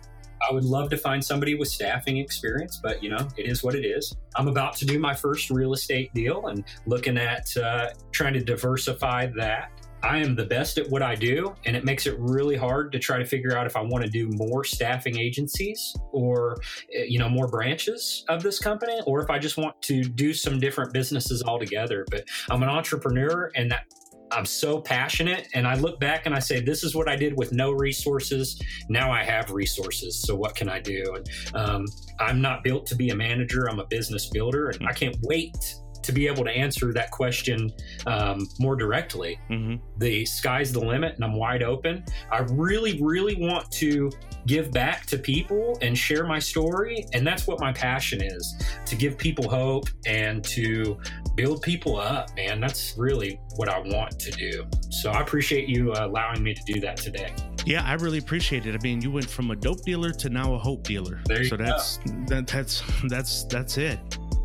I 0.49 0.53
would 0.53 0.65
love 0.65 0.91
to 0.91 0.97
find 0.97 1.25
somebody 1.25 1.55
with 1.55 1.69
staffing 1.69 2.19
experience, 2.19 2.81
but 2.83 3.03
you 3.03 3.11
know, 3.11 3.29
it 3.37 3.47
is 3.47 3.63
what 3.63 3.75
it 3.75 3.85
is. 3.85 4.15
I'm 4.37 4.49
about 4.49 4.75
to 4.77 4.85
do 4.85 4.99
my 4.99 5.15
first 5.15 5.51
real 5.51 5.73
estate 5.73 6.13
deal 6.15 6.47
and 6.47 6.65
looking 6.87 7.17
at 7.17 7.57
uh, 7.57 7.89
trying 8.13 8.35
to 8.35 8.41
diversify 8.41 9.27
that. 9.37 9.71
I 10.03 10.19
am 10.19 10.35
the 10.35 10.45
best 10.45 10.77
at 10.77 10.91
what 10.91 11.01
I 11.01 11.15
do, 11.15 11.55
and 11.65 11.75
it 11.75 11.83
makes 11.83 12.07
it 12.07 12.15
really 12.19 12.57
hard 12.57 12.93
to 12.93 12.99
try 12.99 13.19
to 13.19 13.25
figure 13.25 13.57
out 13.57 13.67
if 13.67 13.75
I 13.75 13.81
want 13.81 14.05
to 14.05 14.11
do 14.11 14.29
more 14.33 14.63
staffing 14.63 15.19
agencies 15.19 15.97
or, 16.13 16.59
eh, 16.95 17.05
you 17.09 17.19
know, 17.19 17.31
more 17.31 17.49
branches 17.49 18.23
of 18.29 18.43
this 18.43 18.59
company, 18.59 19.01
or 19.07 19.23
if 19.23 19.31
I 19.31 19.39
just 19.39 19.57
want 19.57 19.81
to 19.83 20.05
do 20.05 20.35
some 20.35 20.61
different 20.61 20.93
businesses 20.93 21.43
altogether. 21.43 22.05
But 22.11 22.29
I'm 22.51 22.63
an 22.63 22.69
entrepreneur, 22.69 23.51
and 23.57 23.71
that 23.71 23.85
I'm 24.31 24.47
so 24.47 24.81
passionate 24.81 25.49
and 25.55 25.67
I 25.67 25.75
look 25.75 26.01
back 26.01 26.27
and 26.27 26.35
I 26.35 26.39
say, 26.39 26.61
this 26.61 26.83
is 26.83 26.95
what 26.95 27.09
I 27.09 27.17
did 27.17 27.37
with 27.37 27.53
no 27.53 27.73
resources. 27.73 28.61
Now 28.89 29.13
I 29.13 29.23
have 29.23 29.51
resources. 29.51 30.23
So 30.23 30.35
what 30.35 30.55
can 30.55 30.69
I 30.69 30.81
do? 30.81 31.17
And 31.17 31.29
um, 31.55 31.85
I'm 32.19 32.41
not 32.41 32.65
built 32.65 32.87
to 32.87 32.97
be 32.97 33.11
a 33.11 33.15
manager. 33.15 33.69
I'm 33.69 33.79
a 33.79 33.87
business 33.87 34.29
builder 34.31 34.71
and 34.71 34.89
I 34.89 34.93
can't 34.93 35.17
wait 35.23 35.57
to 36.05 36.13
be 36.13 36.27
able 36.27 36.45
to 36.45 36.51
answer 36.51 36.93
that 36.93 37.11
question 37.11 37.73
um, 38.07 38.49
more 38.59 38.77
directly. 38.77 39.39
Mm-hmm. 39.51 39.77
The 39.99 40.25
sky's 40.25 40.73
the 40.73 40.81
limit 40.81 41.15
and 41.17 41.25
I'm 41.25 41.35
wide 41.35 41.63
open. 41.63 42.05
I 42.31 42.41
really, 42.51 43.01
really 43.03 43.37
want 43.37 43.71
to 43.73 44.11
give 44.47 44.71
back 44.71 45.07
to 45.07 45.19
people 45.19 45.79
and 45.81 45.97
share 45.97 46.27
my 46.27 46.39
story. 46.39 47.07
And 47.13 47.27
that's 47.27 47.47
what 47.47 47.61
my 47.61 47.73
passion 47.73 48.23
is 48.23 48.55
to 48.87 48.97
give 48.97 49.17
people 49.17 49.49
hope 49.49 49.89
and 50.07 50.45
to 50.45 50.99
build 51.35 51.63
people 51.63 51.97
up, 51.99 52.35
man. 52.37 52.61
That's 52.61 52.95
really 52.97 53.41
what 53.57 53.69
I 53.69 53.79
want 53.79 54.19
to 54.21 54.31
do. 54.31 54.67
So 54.91 55.11
I 55.11 55.21
appreciate 55.21 55.69
you 55.69 55.93
uh, 55.93 56.07
allowing 56.07 56.43
me 56.43 56.55
to 56.55 56.63
do 56.65 56.81
that 56.81 56.97
today. 56.97 57.35
Yeah, 57.67 57.83
I 57.85 57.95
really 57.95 58.19
appreciate 58.19 58.67
it. 58.67 58.75
I 58.75 58.79
mean, 58.83 59.01
you 59.01 59.11
went 59.11 59.29
from 59.29 59.51
a 59.51 59.57
dope 59.57 59.83
dealer 59.83 60.13
to 60.13 60.29
now 60.29 60.55
a 60.55 60.59
hope 60.59 60.83
dealer. 60.85 61.21
so 61.49 61.57
that's 61.57 61.99
that, 62.29 62.47
that's 62.47 62.83
that's 63.09 63.45
that's 63.45 63.79
it. 63.79 63.99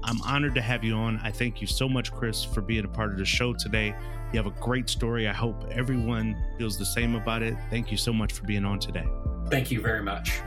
I'm 0.10 0.22
honored 0.24 0.56
to 0.56 0.62
have 0.62 0.84
you 0.84 0.96
on. 0.96 1.20
I 1.24 1.30
thank 1.30 1.62
you 1.62 1.68
so 1.68 1.88
much, 1.88 2.12
Chris, 2.12 2.44
for 2.44 2.62
being 2.62 2.84
a 2.84 2.88
part 2.88 3.12
of 3.12 3.20
the 3.20 3.26
show 3.26 3.54
today. 3.54 3.94
You 4.34 4.38
have 4.38 4.48
a 4.48 4.60
great 4.60 4.90
story. 4.90 5.28
I 5.28 5.34
hope 5.34 5.64
everyone 5.70 6.36
feels 6.58 6.80
the 6.80 6.86
same 6.86 7.14
about 7.14 7.44
it. 7.44 7.56
Thank 7.70 7.92
you 7.92 7.98
so 7.98 8.12
much 8.12 8.34
for 8.34 8.44
being 8.46 8.66
on 8.66 8.80
today. 8.80 9.06
Thank 9.52 9.70
you 9.70 9.82
very 9.82 10.02
much. 10.02 10.42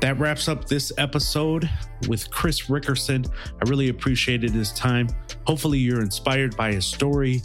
That 0.00 0.16
wraps 0.18 0.48
up 0.48 0.66
this 0.66 0.90
episode 0.96 1.68
with 2.08 2.30
Chris 2.30 2.62
Rickerson. 2.62 3.30
I 3.62 3.68
really 3.68 3.90
appreciated 3.90 4.52
his 4.52 4.72
time. 4.72 5.08
Hopefully, 5.46 5.78
you're 5.78 6.00
inspired 6.00 6.56
by 6.56 6.72
his 6.72 6.86
story. 6.86 7.42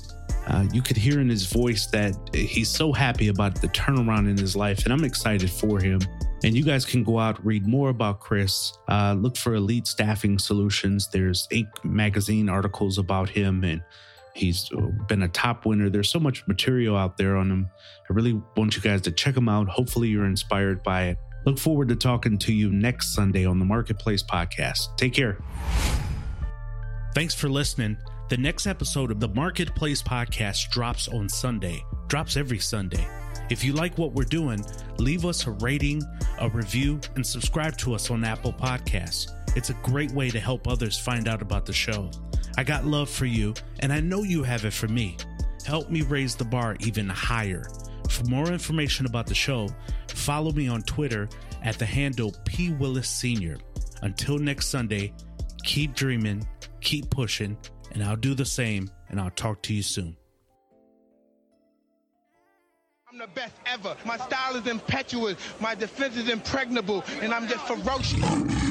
Uh, 0.48 0.66
you 0.72 0.82
could 0.82 0.96
hear 0.96 1.20
in 1.20 1.28
his 1.28 1.46
voice 1.52 1.88
that 1.88 2.16
he's 2.34 2.70
so 2.70 2.94
happy 2.94 3.28
about 3.28 3.56
the 3.56 3.68
turnaround 3.68 4.30
in 4.30 4.38
his 4.38 4.56
life, 4.56 4.86
and 4.86 4.94
I'm 4.94 5.04
excited 5.04 5.50
for 5.50 5.78
him. 5.82 6.00
And 6.44 6.56
you 6.56 6.64
guys 6.64 6.86
can 6.86 7.04
go 7.04 7.20
out, 7.20 7.44
read 7.46 7.68
more 7.68 7.90
about 7.90 8.20
Chris, 8.20 8.74
uh, 8.90 9.16
look 9.18 9.38
for 9.38 9.54
Elite 9.54 9.86
Staffing 9.86 10.40
Solutions. 10.40 11.08
There's 11.08 11.48
Inc. 11.52 11.68
magazine 11.84 12.50
articles 12.50 12.98
about 12.98 13.30
him 13.30 13.64
and 13.64 13.82
He's 14.34 14.70
been 15.08 15.24
a 15.24 15.28
top 15.28 15.66
winner. 15.66 15.90
There's 15.90 16.10
so 16.10 16.20
much 16.20 16.48
material 16.48 16.96
out 16.96 17.18
there 17.18 17.36
on 17.36 17.52
him. 17.52 17.70
I 18.10 18.14
really 18.14 18.42
want 18.56 18.76
you 18.76 18.82
guys 18.82 19.02
to 19.02 19.12
check 19.12 19.36
him 19.36 19.50
out. 19.50 19.68
Hopefully, 19.68 20.08
you're 20.08 20.26
inspired 20.26 20.84
by 20.84 21.04
it. 21.04 21.18
Look 21.46 21.58
forward 21.58 21.90
to 21.90 21.96
talking 21.96 22.38
to 22.40 22.54
you 22.54 22.72
next 22.72 23.14
Sunday 23.14 23.46
on 23.46 23.60
the 23.60 23.66
Marketplace 23.66 24.24
Podcast. 24.24 24.96
Take 24.98 25.14
care. 25.14 25.38
Thanks 27.14 27.34
for 27.34 27.50
listening. 27.50 27.98
The 28.30 28.38
next 28.38 28.68
episode 28.68 29.12
of 29.12 29.20
the 29.20 29.28
Marketplace 29.28 30.02
Podcast 30.02 30.70
drops 30.70 31.10
on 31.10 31.28
Sunday, 31.28 31.84
drops 32.08 32.38
every 32.38 32.60
Sunday. 32.60 33.06
If 33.52 33.66
you 33.66 33.74
like 33.74 33.98
what 33.98 34.14
we're 34.14 34.24
doing, 34.24 34.64
leave 34.98 35.26
us 35.26 35.46
a 35.46 35.52
rating, 35.52 36.02
a 36.40 36.48
review, 36.48 37.02
and 37.16 37.28
subscribe 37.28 37.76
to 37.80 37.94
us 37.94 38.10
on 38.10 38.24
Apple 38.24 38.54
Podcasts. 38.54 39.30
It's 39.58 39.70
a 39.70 39.78
great 39.84 40.10
way 40.14 40.30
to 40.30 40.40
help 40.40 40.70
others 40.70 40.98
find 40.98 41.28
out 41.28 41.42
about 41.42 41.66
the 41.66 41.74
show. 41.74 42.10
I 42.58 42.64
got 42.64 42.86
love 42.86 43.10
for 43.10 43.26
you, 43.26 43.54
and 43.82 43.92
I 43.92 44.00
know 44.00 44.24
you 44.24 44.42
have 44.44 44.64
it 44.64 44.72
for 44.72 44.88
me. 44.88 45.18
Help 45.66 45.90
me 45.90 46.02
raise 46.02 46.34
the 46.34 46.46
bar 46.46 46.78
even 46.80 47.10
higher. 47.10 47.66
For 48.10 48.24
more 48.24 48.48
information 48.54 49.06
about 49.06 49.28
the 49.28 49.36
show, 49.36 49.68
follow 50.08 50.54
me 50.54 50.70
on 50.70 50.82
Twitter 50.84 51.28
at 51.62 51.78
the 51.78 51.86
handle 51.86 52.34
P. 52.46 52.72
Willis 52.72 53.10
Sr. 53.10 53.58
Until 54.02 54.38
next 54.38 54.68
Sunday, 54.68 55.14
keep 55.66 55.94
dreaming, 55.94 56.48
keep 56.80 57.10
pushing, 57.10 57.58
and 57.92 58.02
I'll 58.02 58.16
do 58.16 58.34
the 58.34 58.46
same, 58.46 58.90
and 59.10 59.20
I'll 59.20 59.30
talk 59.32 59.62
to 59.64 59.74
you 59.74 59.84
soon. 59.84 60.16
The 63.22 63.28
best 63.28 63.54
ever. 63.68 63.96
My 64.04 64.18
style 64.18 64.56
is 64.56 64.66
impetuous. 64.66 65.38
My 65.60 65.76
defense 65.76 66.18
is 66.18 66.28
impregnable, 66.28 67.04
and 67.22 67.32
I'm 67.32 67.48
just 67.48 67.68
ferocious. 67.68 68.71